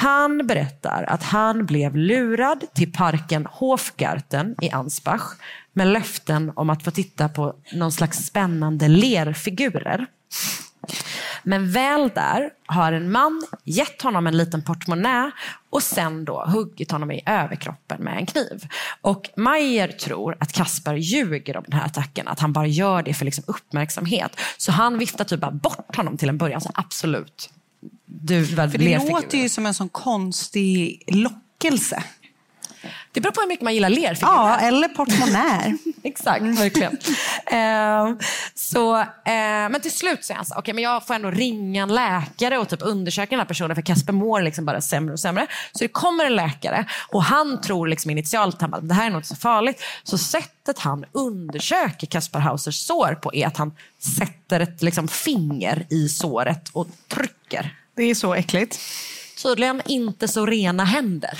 Han 0.00 0.46
berättar 0.46 1.04
att 1.08 1.22
han 1.22 1.66
blev 1.66 1.96
lurad 1.96 2.64
till 2.74 2.92
parken 2.92 3.46
Hofgarten 3.50 4.56
i 4.60 4.70
Ansbach 4.70 5.22
med 5.72 5.86
löften 5.86 6.52
om 6.56 6.70
att 6.70 6.84
få 6.84 6.90
titta 6.90 7.28
på 7.28 7.54
någon 7.72 7.92
slags 7.92 8.26
spännande 8.26 8.88
lerfigurer. 8.88 10.06
Men 11.42 11.72
väl 11.72 12.10
där 12.14 12.50
har 12.66 12.92
en 12.92 13.12
man 13.12 13.42
gett 13.64 14.02
honom 14.02 14.26
en 14.26 14.36
liten 14.36 14.62
portmonnä 14.62 15.30
och 15.70 15.82
sen 15.82 16.24
då 16.24 16.44
huggit 16.46 16.90
honom 16.90 17.10
i 17.10 17.22
överkroppen 17.26 18.04
med 18.04 18.16
en 18.16 18.26
kniv. 18.26 18.64
Och 19.00 19.30
Mayer 19.36 19.88
tror 19.88 20.36
att 20.40 20.52
Kasper 20.52 20.94
ljuger 20.94 21.56
om 21.56 21.64
den 21.66 21.78
här 21.78 21.86
attacken, 21.86 22.28
att 22.28 22.40
han 22.40 22.52
bara 22.52 22.66
gör 22.66 23.02
det 23.02 23.14
för 23.14 23.24
liksom 23.24 23.44
uppmärksamhet. 23.46 24.40
Så 24.56 24.72
han 24.72 24.98
viftar 24.98 25.24
typ 25.24 25.40
bara 25.40 25.50
bort 25.50 25.96
honom 25.96 26.16
till 26.16 26.28
en 26.28 26.38
början. 26.38 26.60
Så 26.60 26.70
absolut, 26.74 27.50
du 28.10 28.42
var 28.42 28.68
För 28.68 28.78
det 28.78 29.08
låter 29.08 29.38
ju 29.38 29.48
som 29.48 29.66
en 29.66 29.74
sån 29.74 29.88
konstig 29.88 31.02
lockelse. 31.06 32.04
Det 33.12 33.20
beror 33.20 33.32
på 33.32 33.40
hur 33.40 33.48
mycket 33.48 33.64
man 33.64 33.74
gillar 33.74 33.88
lerfigurer. 33.88 34.32
Ja, 34.32 34.58
eller 34.58 34.88
portmonnär. 34.88 35.76
Exakt, 36.02 36.42
verkligen. 36.42 36.98
Ehm, 37.46 38.18
så, 38.54 38.98
eh, 38.98 39.04
men 39.70 39.80
till 39.80 39.92
slut 39.92 40.24
säger 40.24 40.36
han 40.36 40.46
så 40.46 40.54
okej 40.58 40.74
men 40.74 40.84
jag 40.84 41.06
får 41.06 41.14
ändå 41.14 41.30
ringa 41.30 41.82
en 41.82 41.94
läkare 41.94 42.58
och 42.58 42.68
typ 42.68 42.82
undersöka 42.82 43.30
den 43.30 43.38
här 43.38 43.46
personen 43.46 43.74
för 43.74 43.82
Kasper 43.82 44.12
mår 44.12 44.42
liksom 44.42 44.64
bara 44.64 44.80
sämre 44.80 45.12
och 45.12 45.20
sämre. 45.20 45.46
Så 45.72 45.78
det 45.84 45.88
kommer 45.88 46.24
en 46.24 46.36
läkare 46.36 46.86
och 47.08 47.22
han 47.22 47.60
tror 47.60 47.88
liksom 47.88 48.10
initialt 48.10 48.62
att 48.62 48.88
det 48.88 48.94
här 48.94 49.06
är 49.06 49.10
något 49.10 49.26
så 49.26 49.36
farligt. 49.36 49.82
Så 50.02 50.18
sättet 50.18 50.78
han 50.78 51.04
undersöker 51.12 52.06
Kasper 52.06 52.38
Hausers 52.38 52.86
sår 52.86 53.14
på 53.14 53.34
är 53.34 53.46
att 53.46 53.56
han 53.56 53.72
sätter 54.16 54.60
ett 54.60 54.82
liksom, 54.82 55.08
finger 55.08 55.86
i 55.90 56.08
såret 56.08 56.68
och 56.72 56.88
trycker. 57.08 57.79
Det 58.00 58.10
är 58.10 58.14
så 58.14 58.34
äckligt. 58.34 58.80
Tydligen 59.42 59.82
inte 59.86 60.28
så 60.28 60.46
rena 60.46 60.84
händer. 60.84 61.38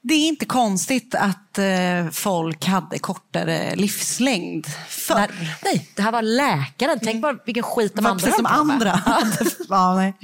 Det 0.00 0.14
är 0.14 0.28
inte 0.28 0.46
konstigt 0.46 1.14
att 1.14 1.58
eh, 1.58 2.10
folk 2.12 2.66
hade 2.66 2.98
kortare 2.98 3.76
livslängd 3.76 4.66
förr. 4.88 5.14
Nej, 5.14 5.56
nej, 5.64 5.90
det 5.96 6.02
här 6.02 6.12
var 6.12 6.22
läkaren. 6.22 6.98
Tänk 7.02 7.22
bara 7.22 7.36
vilken 7.46 7.62
skit 7.62 7.92
de 7.94 8.06
andra 8.06 8.30
höll 8.30 8.46
andra 8.46 9.00
ja, 9.68 9.94
nej. 9.94 10.14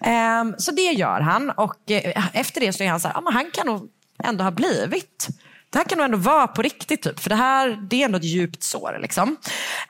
Ehm, 0.00 0.54
så 0.58 0.72
det 0.72 0.92
gör 0.92 1.20
han 1.20 1.50
och 1.50 1.90
eh, 1.90 2.36
efter 2.36 2.60
det 2.60 2.72
så 2.72 2.82
är 2.82 2.90
han 2.90 3.00
så 3.00 3.08
här, 3.08 3.32
han 3.32 3.50
kan 3.52 3.66
nog 3.66 3.88
ändå 4.24 4.44
ha 4.44 4.50
blivit. 4.50 5.28
Det 5.74 5.78
här 5.78 5.84
kan 5.84 5.98
nog 5.98 6.04
ändå 6.04 6.18
vara 6.18 6.46
på 6.46 6.62
riktigt, 6.62 7.02
typ. 7.02 7.20
för 7.20 7.30
det 7.30 7.36
här 7.36 7.78
det 7.90 8.00
är 8.00 8.04
ändå 8.04 8.18
ett 8.18 8.24
djupt 8.24 8.62
sår. 8.62 8.98
Liksom. 9.02 9.36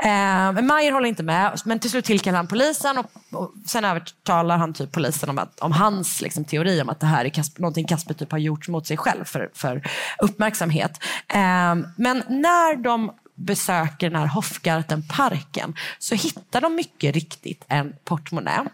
Eh, 0.03 0.53
men 0.53 0.67
Mayer 0.67 0.93
håller 0.93 1.09
inte 1.09 1.23
med, 1.23 1.61
men 1.65 1.79
till 1.79 1.91
slut 1.91 2.05
tillkallar 2.05 2.37
han 2.37 2.47
polisen 2.47 2.99
och, 2.99 3.07
och 3.33 3.53
sen 3.67 3.85
övertalar 3.85 4.59
han 4.59 4.75
typ 4.75 4.93
polisen 4.93 5.29
om, 5.31 5.39
att, 5.39 5.61
om 5.61 5.73
hans 5.73 6.21
liksom, 6.21 6.45
teori 6.45 6.83
om 6.83 6.89
att 6.89 7.01
det 7.01 7.07
här 7.07 7.25
är 7.25 7.29
Kasper, 7.29 7.61
någonting 7.61 7.87
Kasper 7.87 8.15
typ 8.15 8.33
har 8.33 8.39
gjort 8.39 8.69
mot 8.69 8.87
sig 8.87 8.97
själv 8.97 9.25
för, 9.25 9.51
för 9.55 9.83
uppmärksamhet. 10.19 11.03
Eh, 11.29 11.75
men 11.97 12.23
när 12.29 12.83
de 12.83 13.13
besöker 13.35 14.11
den 14.11 14.21
här 14.21 14.27
Hofgartenparken 14.27 15.75
så 15.99 16.15
hittar 16.15 16.61
de 16.61 16.75
mycket 16.75 17.15
riktigt 17.15 17.65
en 17.69 17.93
portmonnä. 18.05 18.65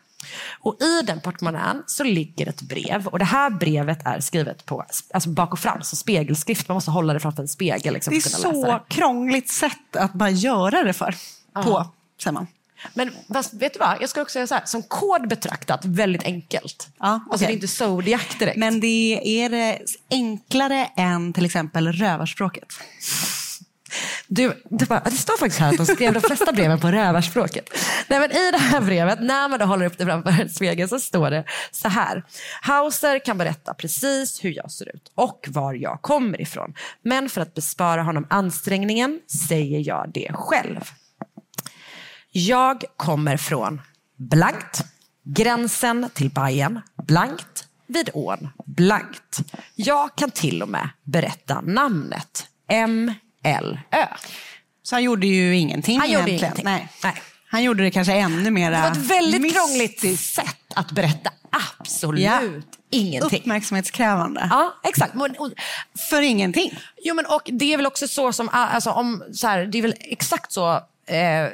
Och 0.61 0.83
I 0.83 1.03
den 1.03 1.21
portmonnän 1.21 1.83
så 1.87 2.05
ligger 2.05 2.49
ett 2.49 2.63
brev. 2.63 3.07
Och 3.07 3.19
Det 3.19 3.25
här 3.25 3.51
brevet 3.51 4.07
är 4.07 4.21
skrivet 4.21 4.67
på 4.67 4.85
alltså 5.15 5.29
bak 5.31 5.53
och 5.53 5.59
fram, 5.59 5.83
som 5.83 5.97
spegelskrift. 5.97 6.69
Man 6.69 6.75
måste 6.75 6.91
hålla 6.91 7.13
det 7.13 7.21
framför 7.21 7.43
en 7.43 7.49
spegel. 7.49 7.95
Liksom, 7.95 8.11
Det 8.11 8.17
är 8.19 8.21
så 8.31 8.65
det. 8.67 8.81
krångligt 8.89 9.49
sätt 9.49 9.97
att 9.97 10.13
bara 10.13 10.31
göra 10.31 10.83
det 10.83 10.93
för. 10.93 11.15
På, 11.55 11.87
säger 12.23 12.33
man. 12.33 12.47
Men 12.95 13.11
fast, 13.33 13.55
vet 13.55 13.73
du 13.73 13.79
vad? 13.79 13.97
Jag 14.01 14.09
ska 14.09 14.23
också 14.23 14.33
säga 14.33 14.47
så 14.47 14.55
här, 14.55 14.65
som 14.67 14.83
kod 14.83 15.29
betraktat, 15.29 15.85
väldigt 15.85 16.25
enkelt. 16.25 16.89
Ja, 16.99 17.07
Alltså 17.07 17.29
okej. 17.35 17.47
det 17.47 17.53
är 17.53 17.55
inte 17.55 17.69
Zodiac 17.69 18.23
direkt. 18.39 18.57
Men 18.59 18.81
det 18.81 19.21
är 19.43 19.51
det 19.51 19.79
enklare 20.11 20.91
än 20.97 21.33
till 21.33 21.45
exempel 21.45 21.93
rövarspråket. 21.93 22.73
Du, 24.27 24.63
det, 24.71 24.89
bara, 24.89 25.01
det 25.01 25.11
står 25.11 25.39
faktiskt 25.39 25.61
här 25.61 25.71
att 25.71 25.77
de 25.77 25.87
skrev 25.87 26.13
de 26.13 26.21
flesta 26.21 26.53
breven 26.53 26.81
på 26.81 26.91
rövarspråket. 26.91 27.71
Nej, 28.09 28.21
men 28.21 28.33
I 28.33 28.51
det 28.51 28.59
här 28.59 28.81
brevet, 28.81 29.21
när 29.21 29.49
man 29.49 29.59
då 29.59 29.65
håller 29.65 29.87
upp 29.87 29.99
det 29.99 30.05
framför 30.05 30.49
spegeln, 30.49 30.89
så 30.89 31.01
står 31.01 31.31
det 31.31 31.45
så 31.71 31.89
här. 31.89 32.25
Hauser 32.63 33.25
kan 33.25 33.39
berätta 33.39 33.75
precis 33.75 34.45
hur 34.45 34.57
jag 34.57 34.71
ser 34.71 34.97
ut 34.97 35.13
och 35.15 35.49
var 35.51 35.75
jag 35.75 36.03
kommer 36.03 36.41
ifrån. 36.41 36.75
Men 37.03 37.29
för 37.29 37.41
att 37.41 37.55
bespara 37.55 38.03
honom 38.03 38.27
ansträngningen 38.31 39.21
säger 39.49 39.89
jag 39.89 40.11
det 40.15 40.31
själv. 40.35 40.81
Jag 42.33 42.85
kommer 42.97 43.37
från 43.37 43.81
blankt, 44.17 44.85
gränsen 45.25 46.11
till 46.15 46.31
Bayern 46.31 46.81
blankt, 47.07 47.67
vid 47.87 48.11
ån 48.15 48.49
blankt. 48.67 49.41
Jag 49.75 50.17
kan 50.17 50.31
till 50.31 50.63
och 50.63 50.69
med 50.69 50.89
berätta 51.05 51.61
namnet 51.61 52.47
M. 52.69 53.15
M-L-Ö. 53.45 54.07
Så 54.83 54.95
han 54.97 55.03
gjorde 55.03 55.27
ju 55.27 55.57
ingenting 55.57 55.99
Han 56.01 56.11
gjorde 56.11 56.31
egentligen. 56.31 56.45
ingenting. 56.59 56.65
Nej. 56.65 56.89
Nej. 57.15 57.23
Han 57.51 57.63
gjorde 57.63 57.83
det 57.83 57.91
kanske 57.91 58.13
ännu 58.15 58.51
mer 58.51 58.71
Det 58.71 58.81
var 58.81 58.91
ett 58.91 58.97
väldigt 58.97 59.41
mystiskt. 59.41 59.67
krångligt 59.67 60.21
sätt 60.21 60.57
att 60.75 60.93
berätta 60.93 61.31
absolut 61.81 62.25
Ja. 62.25 62.41
ingenting. 62.91 63.41
Uppmärksamhetskrävande. 63.41 64.47
Ja, 64.51 64.75
exakt. 64.85 65.13
För 66.11 66.23
ingenting. 66.23 66.79
Jo, 67.05 67.15
men 67.15 67.27
och 67.27 67.43
det 67.45 67.73
är 67.73 67.77
väl 67.77 67.87
också 67.87 68.09
så 68.09 68.33
som, 68.33 68.49
alltså, 68.53 68.91
om, 68.91 69.23
så 69.33 69.47
här, 69.47 69.65
det 69.67 69.79
är 69.79 69.83
väl 69.83 69.95
exakt 70.01 70.53
så 70.53 70.73
eh, 71.07 71.49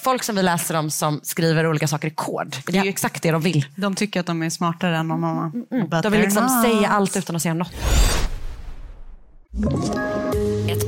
folk 0.00 0.22
som 0.22 0.36
vi 0.36 0.42
läser 0.42 0.74
om 0.76 0.90
som 0.90 1.20
skriver 1.22 1.66
olika 1.66 1.88
saker 1.88 2.08
i 2.08 2.10
kod. 2.10 2.56
Det 2.66 2.72
är 2.72 2.76
Ja. 2.76 2.84
ju 2.84 2.90
exakt 2.90 3.22
det 3.22 3.30
de 3.30 3.40
vill. 3.42 3.66
De 3.76 3.94
tycker 3.94 4.20
att 4.20 4.26
de 4.26 4.42
är 4.42 4.50
smartare 4.50 4.96
än 4.96 5.08
någon 5.08 5.24
annan. 5.24 5.50
But 5.90 6.02
De 6.02 6.12
vill 6.12 6.20
liksom 6.20 6.42
not. 6.44 6.62
säga 6.64 6.88
allt 6.88 7.16
utan 7.16 7.36
att 7.36 7.42
säga 7.42 7.54
något. 7.54 7.72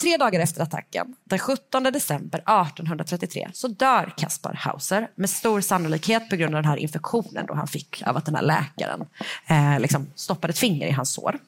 Tre 0.00 0.16
dagar 0.16 0.40
efter 0.40 0.62
attacken, 0.62 1.14
den 1.24 1.38
17 1.38 1.82
december 1.82 2.38
1833, 2.38 3.48
så 3.52 3.68
dör 3.68 4.12
Kaspar 4.16 4.54
Hauser 4.54 5.10
med 5.14 5.30
stor 5.30 5.60
sannolikhet 5.60 6.30
på 6.30 6.36
grund 6.36 6.54
av 6.54 6.62
den 6.62 6.70
här 6.70 6.76
infektionen 6.76 7.46
då 7.46 7.54
han 7.54 7.68
fick 7.68 8.02
av 8.06 8.16
att 8.16 8.24
den 8.24 8.34
här 8.34 8.42
läkaren 8.42 9.04
eh, 9.46 9.80
liksom 9.80 10.06
stoppade 10.14 10.50
ett 10.50 10.58
finger 10.58 10.86
i 10.86 10.90
hans 10.90 11.10
sår. 11.10 11.38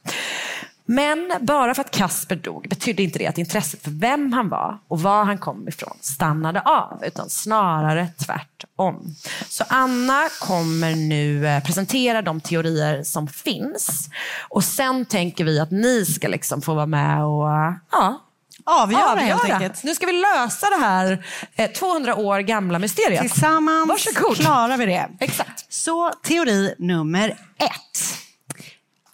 Men 0.90 1.32
bara 1.40 1.74
för 1.74 1.80
att 1.80 1.90
Kasper 1.90 2.36
dog 2.36 2.66
betydde 2.68 3.02
inte 3.02 3.18
det 3.18 3.26
att 3.26 3.38
intresset 3.38 3.82
för 3.82 3.90
vem 3.90 4.32
han 4.32 4.48
var 4.48 4.78
och 4.88 5.02
var 5.02 5.24
han 5.24 5.38
kom 5.38 5.68
ifrån 5.68 5.96
stannade 6.00 6.60
av, 6.60 7.04
utan 7.04 7.30
snarare 7.30 8.08
tvärtom. 8.26 9.14
Så 9.48 9.64
Anna 9.68 10.28
kommer 10.40 10.94
nu 10.94 11.46
eh, 11.46 11.62
presentera 11.62 12.22
de 12.22 12.40
teorier 12.40 13.02
som 13.02 13.28
finns 13.28 14.08
och 14.48 14.64
sen 14.64 15.04
tänker 15.04 15.44
vi 15.44 15.60
att 15.60 15.70
ni 15.70 16.04
ska 16.04 16.28
liksom 16.28 16.62
få 16.62 16.74
vara 16.74 16.86
med 16.86 17.24
och 17.24 17.48
ja, 17.90 18.20
avgöra, 18.66 19.20
helt 19.20 19.44
enkelt. 19.44 19.84
Nu 19.84 19.94
ska 19.94 20.06
vi 20.06 20.12
lösa 20.12 20.70
det 20.70 20.76
här 20.80 21.24
eh, 21.54 21.70
200 21.70 22.16
år 22.16 22.38
gamla 22.40 22.78
mysteriet. 22.78 23.20
Tillsammans 23.20 23.88
Varsågod. 23.88 24.36
klarar 24.36 24.76
vi 24.76 24.86
det. 24.86 25.08
Exakt. 25.20 25.72
Så 25.72 26.10
teori 26.22 26.74
nummer 26.78 27.28
ett. 27.58 28.18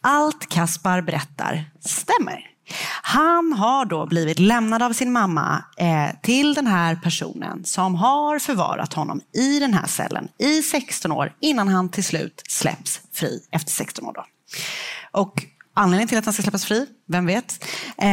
Allt 0.00 0.48
Kaspar 0.48 1.00
berättar 1.00 1.64
stämmer. 1.80 2.50
Han 3.02 3.52
har 3.52 3.84
då 3.84 4.06
blivit 4.06 4.38
lämnad 4.38 4.82
av 4.82 4.92
sin 4.92 5.12
mamma 5.12 5.64
eh, 5.76 6.20
till 6.22 6.54
den 6.54 6.66
här 6.66 6.96
personen 6.96 7.64
som 7.64 7.94
har 7.94 8.38
förvarat 8.38 8.92
honom 8.94 9.20
i 9.32 9.58
den 9.60 9.74
här 9.74 9.86
cellen 9.86 10.28
i 10.38 10.62
16 10.62 11.12
år 11.12 11.32
innan 11.40 11.68
han 11.68 11.88
till 11.88 12.04
slut 12.04 12.42
släpps 12.48 13.00
fri 13.12 13.40
efter 13.50 13.72
16 13.72 14.06
år. 14.06 14.12
Då. 14.12 14.24
Och 15.20 15.44
anledningen 15.76 16.08
till 16.08 16.18
att 16.18 16.24
han 16.24 16.34
ska 16.34 16.42
släppas 16.42 16.64
fri, 16.64 16.86
vem 17.08 17.26
vet? 17.26 17.64
Eh, 17.98 18.08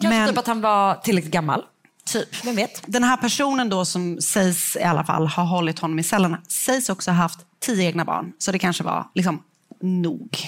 Kanske 0.00 0.26
typ 0.28 0.38
att 0.38 0.46
han 0.46 0.60
var 0.60 0.94
tillräckligt 0.94 1.32
gammal. 1.32 1.62
Typ. 2.06 2.44
Vem 2.44 2.56
vet? 2.56 2.82
Den 2.86 3.04
här 3.04 3.16
personen 3.16 3.68
då 3.68 3.84
som 3.84 4.20
sägs 4.20 4.76
i 4.76 4.82
alla 4.82 5.04
fall 5.04 5.26
ha 5.26 5.42
hållit 5.42 5.78
honom 5.78 5.98
i 5.98 6.02
cellerna 6.02 6.38
sägs 6.48 6.88
också 6.88 7.10
ha 7.10 7.16
haft 7.16 7.38
tio 7.60 7.84
egna 7.84 8.04
barn. 8.04 8.32
Så 8.38 8.52
det 8.52 8.58
kanske 8.58 8.84
var 8.84 9.06
liksom 9.14 9.42
nog. 9.82 10.38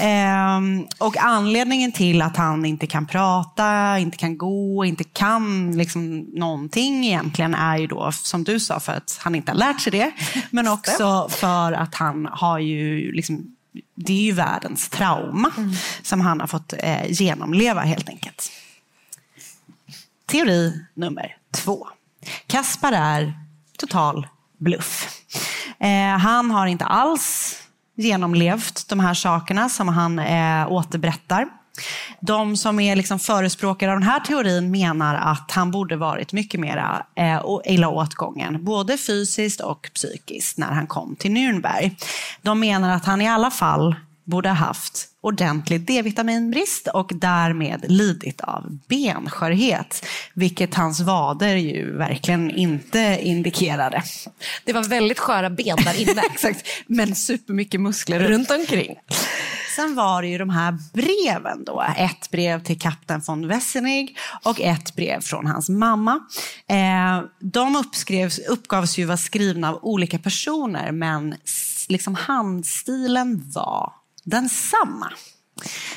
Ehm, 0.00 0.86
och 0.98 1.16
anledningen 1.16 1.92
till 1.92 2.22
att 2.22 2.36
han 2.36 2.64
inte 2.64 2.86
kan 2.86 3.06
prata, 3.06 3.98
inte 3.98 4.16
kan 4.16 4.38
gå, 4.38 4.84
inte 4.84 5.04
kan 5.04 5.72
liksom 5.78 6.18
någonting 6.18 7.06
egentligen 7.06 7.54
är 7.54 7.78
ju 7.78 7.86
då, 7.86 8.12
som 8.12 8.44
du 8.44 8.60
sa, 8.60 8.80
för 8.80 8.92
att 8.92 9.18
han 9.20 9.34
inte 9.34 9.52
har 9.52 9.58
lärt 9.58 9.80
sig 9.80 9.92
det. 9.92 10.10
Men 10.50 10.68
också 10.68 11.28
för 11.30 11.72
att 11.72 11.94
han 11.94 12.28
har 12.32 12.58
ju 12.58 13.12
liksom 13.12 13.56
det 13.94 14.12
är 14.12 14.22
ju 14.22 14.32
världens 14.32 14.88
trauma 14.88 15.52
som 16.02 16.20
han 16.20 16.40
har 16.40 16.46
fått 16.46 16.74
eh, 16.78 17.10
genomleva 17.10 17.80
helt 17.80 18.08
enkelt. 18.08 18.52
Teori 20.26 20.84
nummer 20.94 21.36
två. 21.50 21.88
Kaspar 22.46 22.92
är 22.92 23.34
total 23.78 24.26
bluff. 24.58 25.08
Eh, 25.78 26.18
han 26.18 26.50
har 26.50 26.66
inte 26.66 26.84
alls 26.84 27.56
genomlevt 27.94 28.88
de 28.88 29.00
här 29.00 29.14
sakerna 29.14 29.68
som 29.68 29.88
han 29.88 30.18
eh, 30.18 30.72
återberättar. 30.72 31.48
De 32.20 32.56
som 32.56 32.80
är 32.80 32.96
liksom 32.96 33.18
förespråkare 33.18 33.90
av 33.92 34.00
den 34.00 34.08
här 34.08 34.20
teorin 34.20 34.70
menar 34.70 35.14
att 35.14 35.50
han 35.50 35.70
borde 35.70 35.96
varit 35.96 36.32
mycket 36.32 36.60
mer 36.60 37.02
eh, 37.16 37.42
illa 37.64 37.88
åtgången, 37.88 38.64
både 38.64 38.98
fysiskt 38.98 39.60
och 39.60 39.90
psykiskt, 39.94 40.58
när 40.58 40.70
han 40.70 40.86
kom 40.86 41.16
till 41.16 41.30
Nürnberg. 41.30 41.90
De 42.42 42.60
menar 42.60 42.96
att 42.96 43.04
han 43.04 43.20
i 43.20 43.28
alla 43.28 43.50
fall 43.50 43.94
borde 44.24 44.48
ha 44.48 44.56
haft 44.56 45.08
ordentlig 45.20 45.80
D-vitaminbrist 45.80 46.88
och 46.88 47.10
därmed 47.14 47.84
lidit 47.88 48.40
av 48.40 48.78
benskörhet, 48.88 50.06
vilket 50.34 50.74
hans 50.74 51.00
vader 51.00 51.56
ju 51.56 51.96
verkligen 51.96 52.50
inte 52.50 53.18
indikerade. 53.22 54.02
Det 54.64 54.72
var 54.72 54.84
väldigt 54.84 55.18
sköra 55.18 55.50
ben 55.50 55.76
där 55.84 56.00
inne. 56.00 56.22
Exakt, 56.32 56.66
men 56.86 57.14
supermycket 57.14 57.80
muskler 57.80 58.20
runt 58.20 58.50
omkring. 58.50 58.96
Sen 59.76 59.94
var 59.94 60.22
det 60.22 60.28
ju 60.28 60.38
de 60.38 60.50
här 60.50 60.78
breven 60.92 61.64
då. 61.64 61.84
Ett 61.96 62.30
brev 62.30 62.62
till 62.62 62.78
kapten 62.80 63.22
von 63.26 63.48
Wessenig 63.48 64.18
och 64.44 64.60
ett 64.60 64.96
brev 64.96 65.20
från 65.20 65.46
hans 65.46 65.68
mamma. 65.68 66.20
Eh, 66.68 67.22
de 67.40 67.76
uppskrevs, 67.76 68.38
uppgavs 68.38 68.98
ju 68.98 69.04
vara 69.04 69.16
skrivna 69.16 69.68
av 69.68 69.78
olika 69.82 70.18
personer 70.18 70.92
men 70.92 71.34
liksom 71.88 72.14
handstilen 72.14 73.50
var 73.54 73.92
densamma. 74.24 75.12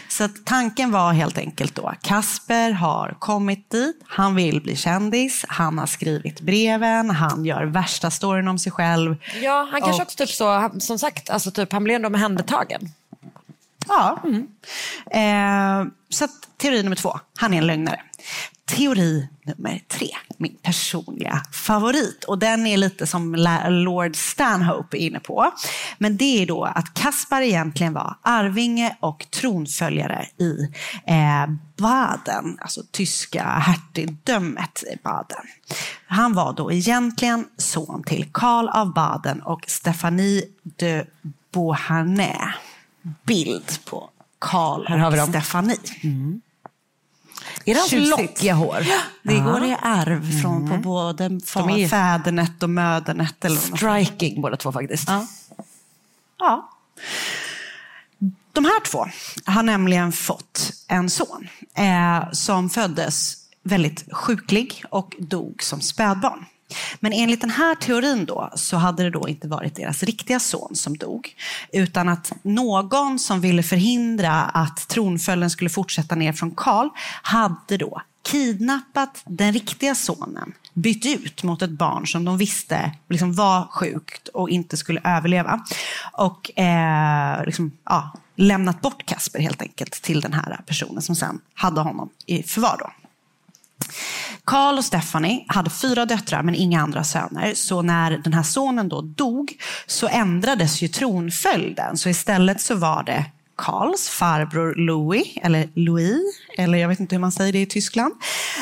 Så 0.10 0.28
tanken 0.46 0.92
var 0.92 1.14
helt 1.14 1.38
enkelt 1.38 1.76
då, 1.76 1.94
Kasper 2.02 2.72
har 2.72 3.16
kommit 3.20 3.70
dit, 3.70 4.02
han 4.08 4.36
vill 4.36 4.62
bli 4.62 4.76
kändis, 4.76 5.46
han 5.48 5.78
har 5.78 5.86
skrivit 5.86 6.42
breven, 6.42 7.10
han 7.10 7.46
gör 7.46 7.64
värsta 7.64 8.12
storyn 8.12 8.48
om 8.48 8.60
sig 8.60 8.72
själv. 8.72 9.16
Ja, 9.42 9.68
han 9.72 9.82
kanske 9.82 10.02
Och- 10.02 10.08
också 10.08 10.18
typ 10.18 10.30
så, 10.30 10.72
som 10.80 11.00
sagt, 11.00 11.30
alltså 11.30 11.52
typ, 11.52 11.72
han 11.74 11.84
blev 11.84 11.96
ändå 11.96 12.08
omhändertagen. 12.08 12.90
Ja. 13.88 14.20
Mm. 14.24 14.48
Eh, 15.12 15.94
så 16.10 16.28
teori 16.58 16.84
nummer 16.84 16.96
två, 16.96 17.20
han 17.38 17.54
är 17.54 17.58
en 17.58 17.68
lögnare. 17.68 18.02
Teori 18.66 19.28
nummer 19.46 19.82
tre, 19.88 20.10
min 20.38 20.56
personliga 20.62 21.42
favorit. 21.52 22.24
Och 22.24 22.40
den 22.40 22.68
är 22.68 22.78
lite 22.78 23.08
som 23.08 23.36
Lord 23.68 24.16
Stanhope 24.16 24.98
är 24.98 25.02
inne 25.02 25.20
på. 25.20 25.52
Men 25.98 26.18
det 26.18 26.42
är 26.42 26.46
då 26.46 26.64
att 26.64 26.94
Kaspar 26.94 27.42
egentligen 27.42 27.94
var 27.94 28.16
arvinge 28.22 28.98
och 29.00 29.26
tronföljare 29.32 30.28
i 30.38 30.58
eh, 31.08 31.54
Baden, 31.78 32.58
alltså 32.62 32.82
tyska 32.92 33.44
hertigdömet 33.44 34.84
i 34.94 34.98
Baden. 35.04 35.46
Han 36.08 36.34
var 36.34 36.54
då 36.54 36.72
egentligen 36.72 37.46
son 37.58 38.04
till 38.04 38.30
Karl 38.32 38.68
av 38.70 38.94
Baden 38.94 39.42
och 39.42 39.66
Stefanie 39.68 40.44
de 40.64 41.04
Beauharnais. 41.54 42.54
Bild 43.24 43.86
på 43.86 44.10
Karl 44.40 44.86
Här 44.88 45.06
och 45.06 45.18
dem. 45.18 45.28
Stephanie. 45.30 45.78
Är 47.66 47.74
det 47.74 47.80
hans 47.80 47.90
Tjusigt. 47.90 48.10
lockiga 48.20 48.54
hår? 48.54 48.86
Det 49.24 49.40
går 49.40 49.64
i 49.64 49.76
arv 49.82 50.42
från 50.42 50.70
på 50.70 50.78
både 50.78 51.30
fa- 51.30 51.80
är- 51.80 51.88
fädernet 51.88 52.64
och 52.64 52.70
mödernet. 52.70 53.46
Eller. 53.46 53.58
Striking 53.78 54.42
båda 54.42 54.58
två 54.58 54.72
faktiskt. 54.72 55.08
Ja. 55.10 55.28
ja. 56.40 56.70
De 58.54 58.66
här 58.66 58.86
två 58.86 59.06
har 59.46 59.64
nämligen 59.64 60.12
fått 60.12 60.72
en 60.88 61.10
son 61.10 61.48
eh, 61.74 62.32
som 62.32 62.70
föddes 62.70 63.38
väldigt 63.64 64.14
sjuklig 64.14 64.84
och 64.90 65.16
dog 65.20 65.64
som 65.64 65.82
spädbarn. 65.82 66.46
Men 67.00 67.14
enligt 67.14 67.42
den 67.42 67.50
här 67.50 67.76
teorin 67.76 68.26
då, 68.26 68.50
så 68.56 68.78
hade 68.78 69.04
det 69.04 69.10
då 69.10 69.28
inte 69.28 69.48
varit 69.48 69.76
deras 69.76 70.04
riktiga 70.04 70.40
son 70.40 70.76
som 70.76 70.98
dog, 70.98 71.36
utan 71.72 72.10
att 72.10 72.32
någon 72.42 73.20
som 73.20 73.42
ville 73.42 73.64
förhindra 73.64 74.32
att 74.32 74.88
tronföljden 74.88 75.50
skulle 75.50 75.70
fortsätta 75.70 76.16
ner 76.16 76.34
från 76.34 76.52
Karl 76.52 76.90
hade 77.22 77.78
då 77.78 78.02
kidnappat 78.24 79.22
den 79.26 79.54
riktiga 79.54 79.96
sonen, 79.96 80.54
bytt 80.74 81.06
ut 81.06 81.44
mot 81.44 81.62
ett 81.62 81.70
barn 81.70 82.08
som 82.08 82.26
de 82.26 82.38
visste 82.38 82.92
liksom 83.10 83.34
var 83.34 83.68
sjukt 83.72 84.28
och 84.28 84.50
inte 84.50 84.78
skulle 84.78 85.02
överleva. 85.04 85.66
Och 86.14 86.60
eh, 86.60 87.46
liksom, 87.46 87.72
ja, 87.84 88.12
lämnat 88.36 88.82
bort 88.82 89.06
Kasper 89.06 89.40
helt 89.40 89.62
enkelt 89.62 89.92
till 89.92 90.22
den 90.22 90.34
här 90.34 90.62
personen 90.66 91.02
som 91.02 91.16
sen 91.16 91.40
hade 91.54 91.82
honom 91.82 92.10
i 92.26 92.44
förvar. 92.44 92.78
Då. 92.80 93.03
Karl 94.46 94.78
och 94.78 94.86
Stephanie 94.86 95.46
hade 95.48 95.70
fyra 95.70 96.06
döttrar 96.06 96.44
men 96.44 96.56
inga 96.56 96.82
andra 96.82 97.04
söner. 97.04 97.54
Så 97.54 97.82
när 97.82 98.12
den 98.12 98.34
här 98.34 98.44
sonen 98.44 98.90
då 98.90 99.02
dog 99.02 99.54
så 99.88 100.08
ändrades 100.08 100.82
ju 100.82 100.88
tronföljden. 100.88 101.98
Så 101.98 102.10
istället 102.10 102.62
så 102.62 102.76
var 102.76 103.04
det 103.04 103.26
Karls 103.56 104.10
farbror 104.10 104.76
Louis, 104.76 105.38
eller 105.42 105.70
Louis, 105.74 106.22
eller 106.58 106.78
jag 106.78 106.88
vet 106.88 107.00
inte 107.00 107.16
hur 107.16 107.20
man 107.20 107.32
säger 107.32 107.54
det 107.54 107.62
i 107.62 107.66
Tyskland, 107.66 108.14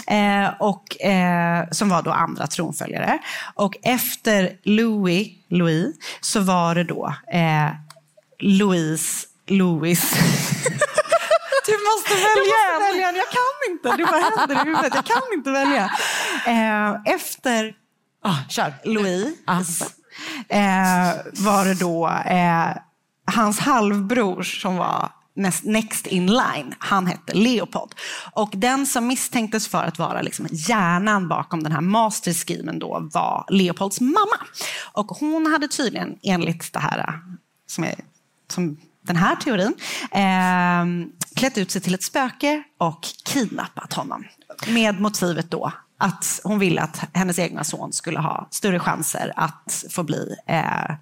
eh, 0.08 0.50
och, 0.60 1.02
eh, 1.02 1.68
som 1.72 1.90
var 1.90 2.02
då 2.02 2.12
andra 2.12 2.48
tronföljare. 2.48 3.20
Och 3.56 3.78
efter 3.84 4.52
Louis, 4.64 5.28
Louis 5.50 5.96
så 6.22 6.40
var 6.40 6.76
det 6.76 6.84
då 6.84 7.16
eh, 7.34 7.70
Louise, 8.40 9.28
Louis 9.48 10.14
Du 11.66 11.78
måste 11.90 12.14
välja 12.14 12.56
jag 12.64 12.82
måste 12.82 12.92
välja 12.92 13.10
en. 13.10 13.16
Jag 13.16 13.30
kan 13.30 13.72
inte. 13.72 13.98
Det 13.98 14.06
bara 14.12 14.22
händer 14.22 14.56
i 14.56 14.70
huvudet. 14.70 14.96
Jag 14.96 15.06
kan 15.06 15.22
inte 15.34 15.52
välja. 15.52 15.92
Eh, 16.48 17.14
efter 17.14 17.76
Ah, 18.24 18.38
kör. 18.50 18.74
Louis 18.84 19.36
eh, 20.50 21.14
var 21.34 21.66
det 21.66 21.74
då 21.80 22.08
eh, 22.08 22.78
hans 23.26 23.60
halvbror 23.60 24.44
som 24.44 24.76
var 24.78 25.10
näst, 25.34 25.64
next 25.64 26.08
in 26.08 26.28
line. 26.28 26.76
Han 26.80 27.08
hette 27.08 27.34
Leopold. 27.34 27.96
Och 28.32 28.50
den 28.54 28.86
som 28.86 29.08
misstänktes 29.08 29.68
för 29.68 29.84
att 29.84 30.00
vara 30.00 30.22
liksom 30.22 30.48
hjärnan 30.52 31.28
bakom 31.28 31.64
den 31.64 31.72
här 31.72 31.82
masterschemen 31.82 32.80
då 32.80 33.10
var 33.14 33.46
Leopolds 33.50 34.02
mamma. 34.02 34.38
Och 34.94 35.08
hon 35.08 35.46
hade 35.52 35.68
tydligen 35.68 36.18
enligt 36.24 36.74
det 36.74 36.80
här 36.80 37.00
eh, 37.00 37.14
som 37.68 37.84
är 37.84 37.96
som 38.52 38.78
den 39.02 39.16
här 39.16 39.36
teorin, 39.36 39.74
eh, 40.12 41.10
klätt 41.36 41.58
ut 41.58 41.72
sig 41.72 41.82
till 41.82 41.94
ett 41.94 42.04
spöke 42.04 42.64
och 42.78 43.08
kidnappat 43.26 43.94
honom. 43.94 44.24
Med 44.68 45.02
motivet 45.02 45.52
då 45.52 45.72
att 45.98 46.40
hon 46.44 46.60
ville 46.60 46.82
att 46.82 47.00
hennes 47.14 47.40
egna 47.40 47.64
son 47.64 47.94
skulle 47.94 48.20
ha 48.20 48.48
större 48.52 48.80
chanser 48.80 49.34
att 49.36 49.86
få 49.90 50.04
bli 50.04 50.36
eh, 50.48 50.96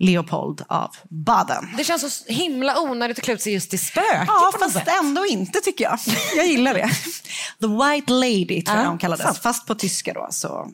Leopold 0.00 0.62
av 0.68 0.90
Baden. 1.08 1.68
Det 1.76 1.84
känns 1.84 2.14
så 2.26 2.32
himla 2.32 2.80
onödigt 2.80 3.18
att 3.18 3.24
klä 3.24 3.34
ut 3.34 3.42
sig 3.42 3.52
just 3.52 3.70
till 3.70 3.78
spöke 3.78 4.24
Ja, 4.26 4.52
fast 4.60 4.72
sätt. 4.72 4.88
ändå 5.02 5.26
inte 5.26 5.60
tycker 5.60 5.84
jag. 5.84 5.98
Jag 6.36 6.46
gillar 6.46 6.74
det. 6.74 6.90
The 7.60 7.66
White 7.66 8.12
Lady 8.12 8.62
tror 8.62 8.76
jag 8.78 8.84
Ja, 8.86 8.88
hon 8.88 8.98
kallades. 8.98 9.38
Fast 9.40 9.66
på 9.66 9.74
tyska 9.74 10.12
då, 10.12 10.28
så 10.30 10.70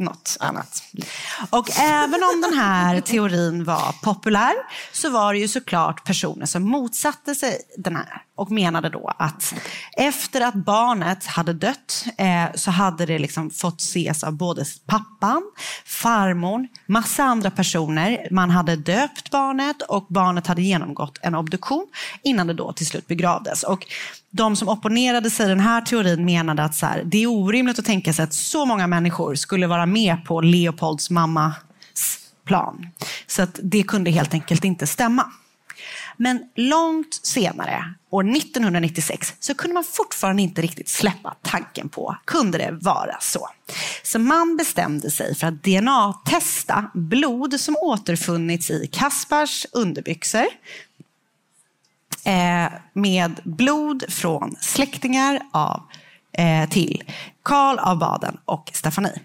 något 0.00 0.36
annat. 0.40 0.82
Och 1.50 1.78
även 1.78 2.20
om 2.22 2.40
den 2.40 2.58
här 2.58 3.00
teorin 3.00 3.64
var 3.64 3.94
populär 4.02 4.54
så 4.92 5.10
var 5.10 5.32
det 5.32 5.38
ju 5.38 5.48
såklart 5.48 6.04
personer 6.04 6.46
som 6.46 6.62
motsatte 6.62 7.34
sig 7.34 7.58
den 7.76 7.96
här 7.96 8.22
och 8.40 8.50
menade 8.50 8.88
då 8.88 9.12
att 9.18 9.54
efter 9.96 10.40
att 10.40 10.54
barnet 10.54 11.26
hade 11.26 11.52
dött 11.52 12.04
eh, 12.18 12.44
så 12.54 12.70
hade 12.70 13.06
det 13.06 13.18
liksom 13.18 13.50
fått 13.50 13.80
ses 13.80 14.24
av 14.24 14.32
både 14.32 14.64
pappan, 14.86 15.42
farmor, 15.84 16.68
massa 16.86 17.24
andra 17.24 17.50
personer. 17.50 18.28
Man 18.30 18.50
hade 18.50 18.76
döpt 18.76 19.30
barnet 19.30 19.82
och 19.82 20.06
barnet 20.08 20.46
hade 20.46 20.62
genomgått 20.62 21.18
en 21.22 21.34
obduktion 21.34 21.86
innan 22.22 22.46
det 22.46 22.54
då 22.54 22.72
till 22.72 22.86
slut 22.86 23.06
begravdes. 23.06 23.62
Och 23.62 23.86
de 24.30 24.56
som 24.56 24.68
opponerade 24.68 25.30
sig 25.30 25.46
i 25.46 25.48
den 25.48 25.60
här 25.60 25.80
teorin 25.80 26.24
menade 26.24 26.62
att 26.64 26.74
så 26.74 26.86
här, 26.86 27.02
det 27.04 27.22
är 27.22 27.26
orimligt 27.26 27.78
att 27.78 27.84
tänka 27.84 28.12
sig 28.12 28.22
att 28.22 28.34
så 28.34 28.66
många 28.66 28.86
människor 28.86 29.34
skulle 29.34 29.66
vara 29.66 29.86
med 29.86 30.24
på 30.24 30.40
Leopolds 30.40 31.10
mammas 31.10 31.54
plan. 32.44 32.86
Så 33.26 33.42
att 33.42 33.60
det 33.62 33.82
kunde 33.82 34.10
helt 34.10 34.34
enkelt 34.34 34.64
inte 34.64 34.86
stämma. 34.86 35.32
Men 36.16 36.42
långt 36.56 37.20
senare, 37.22 37.94
år 38.10 38.36
1996, 38.36 39.34
så 39.40 39.54
kunde 39.54 39.74
man 39.74 39.84
fortfarande 39.84 40.42
inte 40.42 40.62
riktigt 40.62 40.88
släppa 40.88 41.36
tanken 41.42 41.88
på, 41.88 42.16
kunde 42.24 42.58
det 42.58 42.78
vara 42.80 43.16
så? 43.20 43.48
Så 44.02 44.18
man 44.18 44.56
bestämde 44.56 45.10
sig 45.10 45.34
för 45.34 45.46
att 45.46 45.64
DNA-testa 45.64 46.90
blod 46.94 47.60
som 47.60 47.76
återfunnits 47.76 48.70
i 48.70 48.90
Kaspars 48.92 49.66
underbyxor 49.72 50.46
Eh, 52.24 52.72
med 52.92 53.40
blod 53.44 54.04
från 54.08 54.56
släktingar 54.60 55.40
av, 55.52 55.82
eh, 56.32 56.68
till 56.68 57.02
Karl 57.42 57.78
av 57.78 57.98
Baden 57.98 58.38
och 58.44 58.70
Stefanie. 58.74 59.20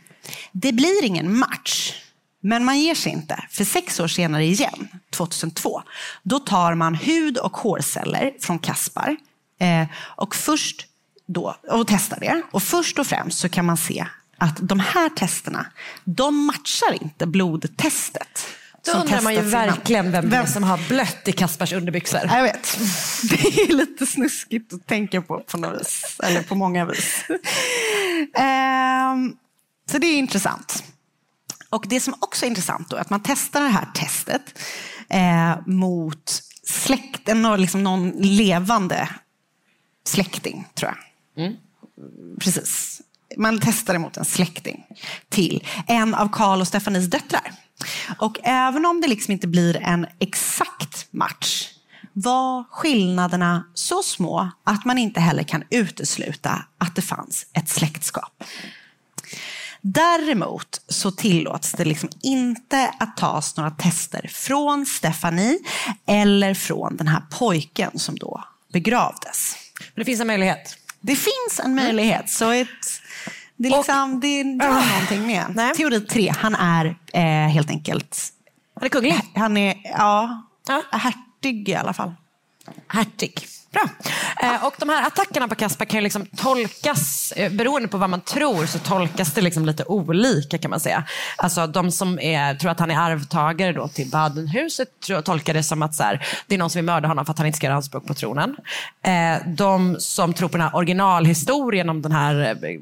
Det 0.51 0.73
blir 0.73 1.03
ingen 1.03 1.37
match, 1.37 1.93
men 2.41 2.65
man 2.65 2.79
ger 2.79 2.95
sig 2.95 3.11
inte. 3.11 3.43
För 3.49 3.63
sex 3.63 3.99
år 3.99 4.07
senare 4.07 4.45
igen, 4.45 4.87
2002, 5.09 5.81
då 6.23 6.39
tar 6.39 6.75
man 6.75 6.95
hud 6.95 7.37
och 7.37 7.57
hårceller 7.57 8.33
från 8.39 8.59
Kaspar 8.59 9.17
eh, 9.59 9.87
och, 9.97 10.35
först 10.35 10.85
då, 11.25 11.55
och 11.71 11.87
testar 11.87 12.19
det. 12.19 12.41
Och 12.51 12.63
först 12.63 12.99
och 12.99 13.07
främst 13.07 13.39
så 13.39 13.49
kan 13.49 13.65
man 13.65 13.77
se 13.77 14.05
att 14.37 14.57
de 14.61 14.79
här 14.79 15.09
testerna, 15.09 15.65
de 16.03 16.45
matchar 16.45 17.03
inte 17.03 17.27
blodtestet. 17.27 18.45
Då 18.85 18.91
som 18.91 19.01
undrar 19.01 19.21
man 19.21 19.33
ju 19.33 19.41
verkligen 19.41 20.11
vem, 20.11 20.33
är 20.33 20.45
som 20.45 20.63
har 20.63 20.79
blött 20.89 21.27
i 21.27 21.31
Kaspars 21.31 21.73
underbyxor. 21.73 22.19
Jag 22.23 22.43
vet. 22.43 22.77
Det 23.29 23.61
är 23.61 23.73
lite 23.73 24.05
snuskigt 24.05 24.73
att 24.73 24.87
tänka 24.87 25.21
på 25.21 25.39
på 25.39 25.57
något 25.57 25.81
vis. 25.81 26.17
Eller 26.23 26.41
på 26.43 26.55
många 26.55 26.85
vis. 26.85 27.23
Ehm, 28.35 29.35
så 29.91 29.97
det 29.97 30.07
är 30.07 30.17
intressant. 30.17 30.83
Och 31.69 31.85
det 31.87 31.99
som 31.99 32.13
också 32.19 32.45
är 32.45 32.49
intressant 32.49 32.89
då 32.89 32.95
är 32.95 33.01
att 33.01 33.09
man 33.09 33.21
testar 33.23 33.61
det 33.61 33.69
här 33.69 33.87
testet 33.93 34.59
eh, 35.09 35.67
mot 35.67 36.41
släkten 36.63 37.45
och 37.45 37.59
liksom 37.59 37.83
någon 37.83 38.09
levande 38.09 39.09
släkting, 40.07 40.67
tror 40.73 40.91
jag. 40.91 40.97
Precis. 42.39 43.01
Man 43.37 43.59
testar 43.63 43.93
det 43.93 43.99
mot 43.99 44.17
en 44.17 44.25
släkting 44.25 44.85
till 45.29 45.67
en 45.87 46.15
av 46.15 46.29
Karl 46.31 46.61
och 46.61 46.67
Stefanis 46.67 47.05
döttrar. 47.05 47.51
Och 48.19 48.39
även 48.43 48.85
om 48.85 49.01
det 49.01 49.07
liksom 49.07 49.31
inte 49.31 49.47
blir 49.47 49.77
en 49.77 50.07
exakt 50.19 51.07
match 51.11 51.69
var 52.13 52.63
skillnaderna 52.71 53.63
så 53.73 54.03
små 54.03 54.49
att 54.63 54.85
man 54.85 54.97
inte 54.97 55.19
heller 55.19 55.43
kan 55.43 55.63
utesluta 55.69 56.65
att 56.77 56.95
det 56.95 57.01
fanns 57.01 57.45
ett 57.53 57.69
släktskap. 57.69 58.43
Däremot 59.81 60.81
så 60.87 61.11
tillåts 61.11 61.71
det 61.71 61.85
liksom 61.85 62.09
inte 62.21 62.93
att 62.99 63.17
tas 63.17 63.57
några 63.57 63.71
tester 63.71 64.27
från 64.33 64.85
Stefanie 64.85 65.59
eller 66.07 66.53
från 66.53 66.97
den 66.97 67.07
här 67.07 67.21
pojken 67.31 67.99
som 67.99 68.15
då 68.15 68.43
begravdes. 68.73 69.55
Men 69.79 70.01
det 70.01 70.05
finns 70.05 70.21
en 70.21 70.27
möjlighet. 70.27 70.77
Det 71.01 71.15
finns 71.15 71.59
en 71.63 71.75
möjlighet. 71.75 72.29
Så 72.29 72.49
ett, 72.49 72.94
det, 73.57 73.67
är 73.67 73.77
liksom, 73.77 74.19
det 74.19 74.43
drar 74.43 74.93
någonting 74.93 75.27
med. 75.27 75.75
Teori 75.75 76.01
tre, 76.01 76.33
han 76.37 76.55
är 76.55 76.97
eh, 77.13 77.21
helt 77.53 77.69
enkelt... 77.69 78.17
Han 78.75 78.83
är 78.83 78.89
kunglig? 78.89 79.21
Han 79.35 79.57
är, 79.57 79.75
ja, 79.83 80.43
hertig 80.91 81.69
i 81.69 81.75
alla 81.75 81.93
fall. 81.93 82.13
Hertig. 82.87 83.47
Bra. 83.75 83.89
Eh, 84.41 84.65
och 84.65 84.73
de 84.79 84.89
här 84.89 85.07
attackerna 85.07 85.47
på 85.47 85.55
Kaspar 85.55 85.85
kan 85.85 85.97
ju 85.97 86.03
liksom 86.03 86.25
tolkas, 86.25 87.31
eh, 87.31 87.51
beroende 87.51 87.87
på 87.87 87.97
vad 87.97 88.09
man 88.09 88.21
tror, 88.21 88.65
så 88.65 88.79
tolkas 88.79 89.33
det 89.33 89.41
liksom 89.41 89.65
lite 89.65 89.83
olika 89.85 90.57
kan 90.57 90.71
man 90.71 90.79
säga. 90.79 91.03
Alltså 91.35 91.67
de 91.67 91.91
som 91.91 92.19
är, 92.19 92.55
tror 92.55 92.71
att 92.71 92.79
han 92.79 92.91
är 92.91 92.99
arvtagare 92.99 93.73
då 93.73 93.87
till 93.87 94.09
Badenhuset 94.09 94.99
tror, 94.99 95.21
tolkar 95.21 95.53
det 95.53 95.63
som 95.63 95.81
att 95.81 95.95
så 95.95 96.03
här, 96.03 96.27
det 96.47 96.55
är 96.55 96.59
någon 96.59 96.69
som 96.69 96.79
vill 96.79 96.85
mörda 96.85 97.07
honom 97.07 97.25
för 97.25 97.31
att 97.31 97.37
han 97.37 97.47
inte 97.47 97.57
ska 97.57 97.67
göra 97.67 97.75
anspråk 97.75 98.07
på 98.07 98.13
tronen. 98.13 98.55
Eh, 99.01 99.47
de 99.47 99.95
som 99.99 100.33
tror 100.33 100.49
på 100.49 100.57
den 100.57 100.67
här 100.67 100.75
originalhistorien 100.75 101.89
om 101.89 102.01
den 102.01 102.11
här 102.11 102.57
eh, 102.63 102.79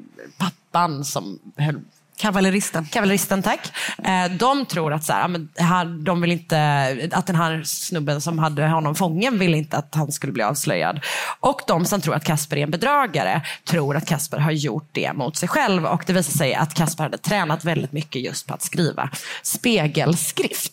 ettan 0.74 1.04
som 1.04 1.52
höll 1.56 1.80
Kavalleristen. 2.16 2.86
Kavalleristen, 2.86 3.42
tack. 3.42 3.72
Eh, 4.04 4.32
de 4.38 4.66
tror 4.66 4.92
att, 4.92 5.04
så 5.04 5.12
här, 5.56 6.04
de 6.04 6.20
vill 6.20 6.32
inte, 6.32 7.08
att 7.12 7.26
den 7.26 7.36
här 7.36 7.62
snubben 7.64 8.20
som 8.20 8.38
hade 8.38 8.68
honom 8.68 8.94
fången 8.94 9.38
vill 9.38 9.54
inte 9.54 9.76
att 9.76 9.94
han 9.94 10.12
skulle 10.12 10.32
bli 10.32 10.42
avslöjad. 10.42 11.00
Och 11.40 11.60
de 11.66 11.84
som 11.84 12.00
tror 12.00 12.14
att 12.14 12.24
Kasper 12.24 12.56
är 12.56 12.62
en 12.62 12.70
bedragare 12.70 13.42
tror 13.64 13.96
att 13.96 14.06
Kasper 14.06 14.38
har 14.38 14.50
gjort 14.50 14.88
det 14.92 15.12
mot 15.12 15.36
sig 15.36 15.48
själv. 15.48 15.86
Och 15.86 16.02
det 16.06 16.12
visar 16.12 16.38
sig 16.38 16.54
att 16.54 16.74
Kasper 16.74 17.02
hade 17.04 17.18
tränat 17.18 17.64
väldigt 17.64 17.92
mycket 17.92 18.22
just 18.22 18.46
på 18.46 18.54
att 18.54 18.62
skriva 18.62 19.10
spegelskrift. 19.42 20.72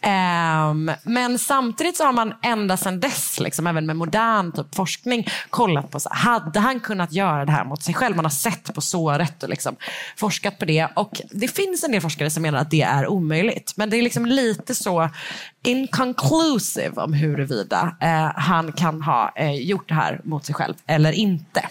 Ehm, 0.00 0.90
men 1.02 1.38
samtidigt 1.38 1.96
så 1.96 2.04
har 2.04 2.12
man 2.12 2.34
ända 2.42 2.76
sedan 2.76 3.00
dess, 3.00 3.40
liksom, 3.40 3.66
även 3.66 3.86
med 3.86 3.96
modern 3.96 4.52
typ, 4.52 4.74
forskning, 4.74 5.26
kollat 5.50 5.90
på 5.90 6.00
så 6.00 6.08
här, 6.12 6.32
hade 6.32 6.60
han 6.60 6.80
kunnat 6.80 7.12
göra 7.12 7.44
det 7.44 7.52
här 7.52 7.64
mot 7.64 7.82
sig 7.82 7.94
själv? 7.94 8.16
Man 8.16 8.24
har 8.24 8.30
sett 8.30 8.74
på 8.74 8.80
såret 8.80 9.42
och 9.42 9.48
liksom, 9.48 9.76
forskat 10.16 10.58
på 10.62 10.66
det. 10.66 10.88
Och 10.94 11.20
det 11.30 11.48
finns 11.48 11.84
en 11.84 11.92
del 11.92 12.00
forskare 12.00 12.30
som 12.30 12.42
menar 12.42 12.58
att 12.58 12.70
det 12.70 12.82
är 12.82 13.06
omöjligt. 13.06 13.72
Men 13.76 13.90
det 13.90 13.96
är 13.96 14.02
liksom 14.02 14.26
lite 14.26 14.74
så 14.74 15.10
inconclusive 15.64 17.02
om 17.02 17.12
huruvida 17.12 17.96
eh, 18.00 18.30
han 18.36 18.72
kan 18.72 19.02
ha 19.02 19.32
eh, 19.36 19.54
gjort 19.54 19.88
det 19.88 19.94
här 19.94 20.20
mot 20.24 20.46
sig 20.46 20.54
själv 20.54 20.74
eller 20.86 21.12
inte. 21.12 21.68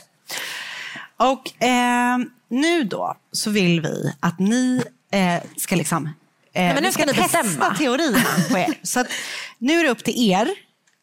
Och 1.17 1.63
eh, 1.63 2.17
nu 2.49 2.83
då 2.83 3.15
så 3.31 3.49
vill 3.49 3.81
vi 3.81 4.13
att 4.19 4.39
ni 4.39 4.83
eh, 5.11 5.43
ska 5.57 5.75
liksom 5.75 6.05
eh, 6.53 6.63
men 6.63 6.75
nu 6.75 6.81
vi 6.81 6.91
ska 6.91 7.05
ni 7.05 7.13
testa 7.13 7.43
bestämma. 7.43 7.75
teorierna 7.75 8.29
på 8.51 8.57
er. 8.57 8.73
Så 8.83 8.99
att 8.99 9.07
nu 9.57 9.79
är 9.79 9.83
det 9.83 9.89
upp 9.89 10.03
till 10.03 10.31
er 10.31 10.47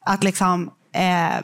att 0.07 0.25
liksom 0.25 0.71
eh, 0.93 1.39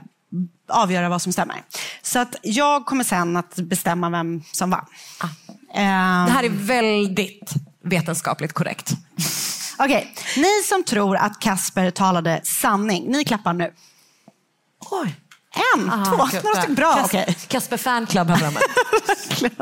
avgöra 0.68 1.08
vad 1.08 1.22
som 1.22 1.32
stämmer. 1.32 1.62
Så 2.02 2.18
att 2.18 2.36
jag 2.42 2.86
kommer 2.86 3.04
sen 3.04 3.36
att 3.36 3.56
bestämma 3.56 4.10
vem 4.10 4.42
som 4.52 4.70
vann. 4.70 4.86
Ehm, 5.22 5.43
Det 5.74 6.32
här 6.32 6.42
är 6.44 6.48
väldigt 6.48 7.52
vetenskapligt 7.84 8.52
korrekt. 8.52 8.92
Okej, 9.78 10.14
ni 10.36 10.62
som 10.68 10.84
tror 10.84 11.16
att 11.16 11.40
Kasper 11.40 11.90
talade 11.90 12.40
sanning, 12.44 13.04
ni 13.10 13.24
klappar 13.24 13.52
nu. 13.52 13.72
Oj. 14.90 15.16
En, 15.76 15.90
Aha, 15.90 16.04
två, 16.04 16.16
några 16.16 16.26
stycken. 16.56 16.74
Bra, 16.74 16.94
Kas- 16.94 17.04
okej. 17.04 17.36
Kasper 17.48 17.76
fanclub 17.76 18.28
här 18.30 18.36
framme. 18.36 18.60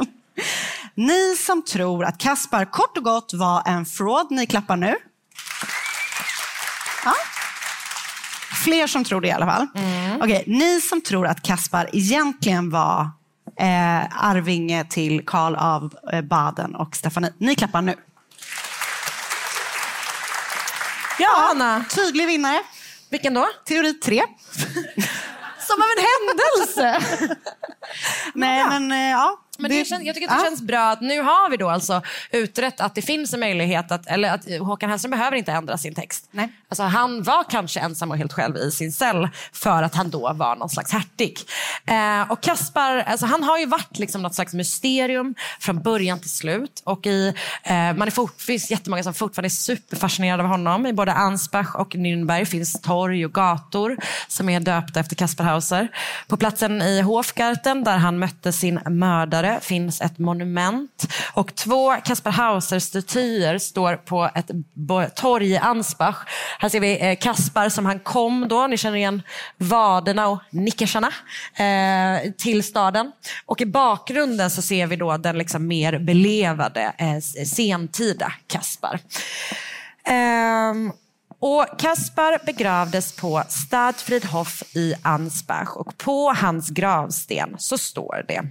Ni 0.94 1.36
som 1.36 1.64
tror 1.64 2.04
att 2.04 2.18
Kaspar 2.18 2.64
kort 2.64 2.96
och 2.96 3.04
gott 3.04 3.30
var 3.34 3.62
en 3.66 3.86
fraud, 3.86 4.26
ni 4.30 4.46
klappar 4.46 4.76
nu. 4.76 4.94
Ja. 7.04 7.14
Fler 8.64 8.86
som 8.86 9.04
tror 9.04 9.20
det 9.20 9.28
i 9.28 9.32
alla 9.32 9.46
fall. 9.46 9.66
Okej, 10.20 10.44
ni 10.46 10.80
som 10.80 11.00
tror 11.00 11.26
att 11.26 11.42
Kaspar 11.42 11.90
egentligen 11.92 12.70
var 12.70 13.10
eh, 13.62 14.24
arvinge 14.24 14.84
till 14.84 15.26
Karl 15.26 15.54
av 15.54 15.94
eh, 16.12 16.20
Baden 16.22 16.74
och 16.74 16.96
Stefanie, 16.96 17.32
ni 17.38 17.54
klappar 17.54 17.82
nu. 17.82 17.94
Ja, 21.18 21.48
Anna. 21.50 21.84
tydlig 21.94 22.26
vinnare. 22.26 22.62
Vilken 23.10 23.34
då? 23.34 23.48
Teori 23.68 23.94
tre. 23.94 24.22
Som 25.58 25.82
av 25.82 25.88
en 25.96 26.04
händelse. 26.12 27.16
Nej, 28.34 28.64
men 28.68 28.92
eh, 28.92 29.10
ja. 29.10 29.38
Men 29.62 29.70
det, 29.70 29.84
känns, 29.84 30.04
jag 30.04 30.14
tycker 30.14 30.28
att 30.28 30.38
det 30.38 30.44
ja. 30.44 30.48
känns 30.50 30.62
bra 30.62 30.90
att 30.90 31.00
nu 31.00 31.20
har 31.20 31.50
vi 31.50 31.56
då 31.56 31.68
alltså 31.68 32.02
utrett 32.30 32.80
att 32.80 32.94
det 32.94 33.02
finns 33.02 33.34
en 33.34 33.40
möjlighet 33.40 33.92
att, 33.92 34.06
eller 34.06 34.30
att 34.30 34.44
Håkan 34.60 34.90
Hellström 34.90 35.10
behöver 35.10 35.36
inte 35.36 35.52
ändra 35.52 35.78
sin 35.78 35.94
text. 35.94 36.28
Nej. 36.30 36.48
Alltså 36.68 36.82
han 36.82 37.22
var 37.22 37.44
kanske 37.50 37.80
ensam 37.80 38.10
och 38.10 38.16
helt 38.16 38.32
själv 38.32 38.56
i 38.56 38.70
sin 38.70 38.92
cell 38.92 39.28
för 39.52 39.82
att 39.82 39.94
han 39.94 40.10
då 40.10 40.32
var 40.32 40.56
någon 40.56 40.68
slags 40.68 40.92
hertig. 40.92 41.38
Eh, 41.86 42.32
och 42.32 42.40
Kaspar, 42.40 42.96
alltså 42.96 43.26
han 43.26 43.42
har 43.42 43.58
ju 43.58 43.66
varit 43.66 43.98
liksom 43.98 44.22
något 44.22 44.34
slags 44.34 44.54
mysterium 44.54 45.34
från 45.60 45.82
början 45.82 46.20
till 46.20 46.30
slut. 46.30 46.82
Och 46.84 47.06
i, 47.06 47.34
eh, 47.62 47.74
man 47.74 48.02
är 48.02 48.10
fort, 48.10 48.40
finns 48.40 48.70
jättemånga 48.70 49.02
som 49.02 49.14
fortfarande 49.14 49.46
är 49.46 49.50
superfascinerade 49.50 50.42
av 50.42 50.48
honom. 50.48 50.86
I 50.86 50.92
både 50.92 51.12
Ansbach 51.12 51.74
och 51.74 51.94
Nürnberg 51.94 52.44
finns 52.44 52.80
torg 52.80 53.24
och 53.24 53.32
gator 53.32 53.96
som 54.28 54.48
är 54.48 54.60
döpta 54.60 55.00
efter 55.00 55.16
Kaspar 55.16 55.44
Hauser. 55.44 55.88
På 56.28 56.36
platsen 56.36 56.82
i 56.82 57.00
Hofgarten 57.00 57.84
där 57.84 57.96
han 57.96 58.18
mötte 58.18 58.52
sin 58.52 58.80
mördare 58.86 59.51
Norge 59.52 59.60
finns 59.60 60.00
ett 60.00 60.18
monument 60.18 61.06
och 61.34 61.54
två 61.54 61.96
Kaspar 62.04 62.30
Hauser-statyer 62.30 63.58
står 63.58 63.96
på 63.96 64.30
ett 64.34 64.50
torg 65.16 65.50
i 65.50 65.56
Ansbach. 65.56 66.16
Här 66.58 66.68
ser 66.68 66.80
vi 66.80 66.98
eh, 67.00 67.16
Kaspar 67.16 67.68
som 67.68 67.86
han 67.86 68.00
kom 68.00 68.48
då, 68.48 68.66
ni 68.66 68.76
känner 68.76 68.96
igen 68.96 69.22
vaderna 69.58 70.28
och 70.28 70.38
nickersarna 70.50 71.12
eh, 71.56 72.32
till 72.32 72.62
staden. 72.62 73.12
Och 73.46 73.60
i 73.60 73.66
bakgrunden 73.66 74.50
så 74.50 74.62
ser 74.62 74.86
vi 74.86 74.96
då 74.96 75.16
den 75.16 75.38
liksom 75.38 75.66
mer 75.66 75.98
belevade 75.98 76.92
eh, 76.98 77.44
sentida 77.44 78.32
Kaspar. 78.46 79.00
Ehm, 80.04 80.92
och 81.40 81.66
Kaspar 81.78 82.46
begravdes 82.46 83.16
på 83.16 83.42
Stadfriedhof 83.48 84.62
i 84.74 84.94
Ansbach 85.02 85.76
och 85.76 85.98
på 85.98 86.32
hans 86.32 86.70
gravsten 86.70 87.54
så 87.58 87.78
står 87.78 88.24
det 88.28 88.42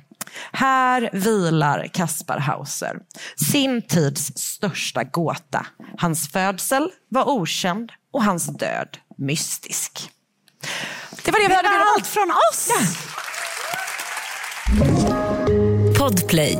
här 0.51 1.09
vilar 1.13 1.88
Kaspar 1.93 2.38
Hauser, 2.38 2.97
sin 3.36 3.82
tids 3.82 4.32
största 4.36 5.03
gåta. 5.03 5.65
Hans 5.97 6.32
födsel 6.32 6.89
var 7.09 7.30
okänd 7.30 7.91
och 8.13 8.24
hans 8.24 8.57
död 8.57 8.97
mystisk. 9.17 10.11
Det 11.24 11.32
var 11.32 11.39
det 11.39 11.47
vi 11.47 11.55
hade 11.55 11.69
velat 11.69 11.88
allt 11.95 12.07
från 12.07 12.32
oss! 12.32 12.72
Podplay. 15.97 16.59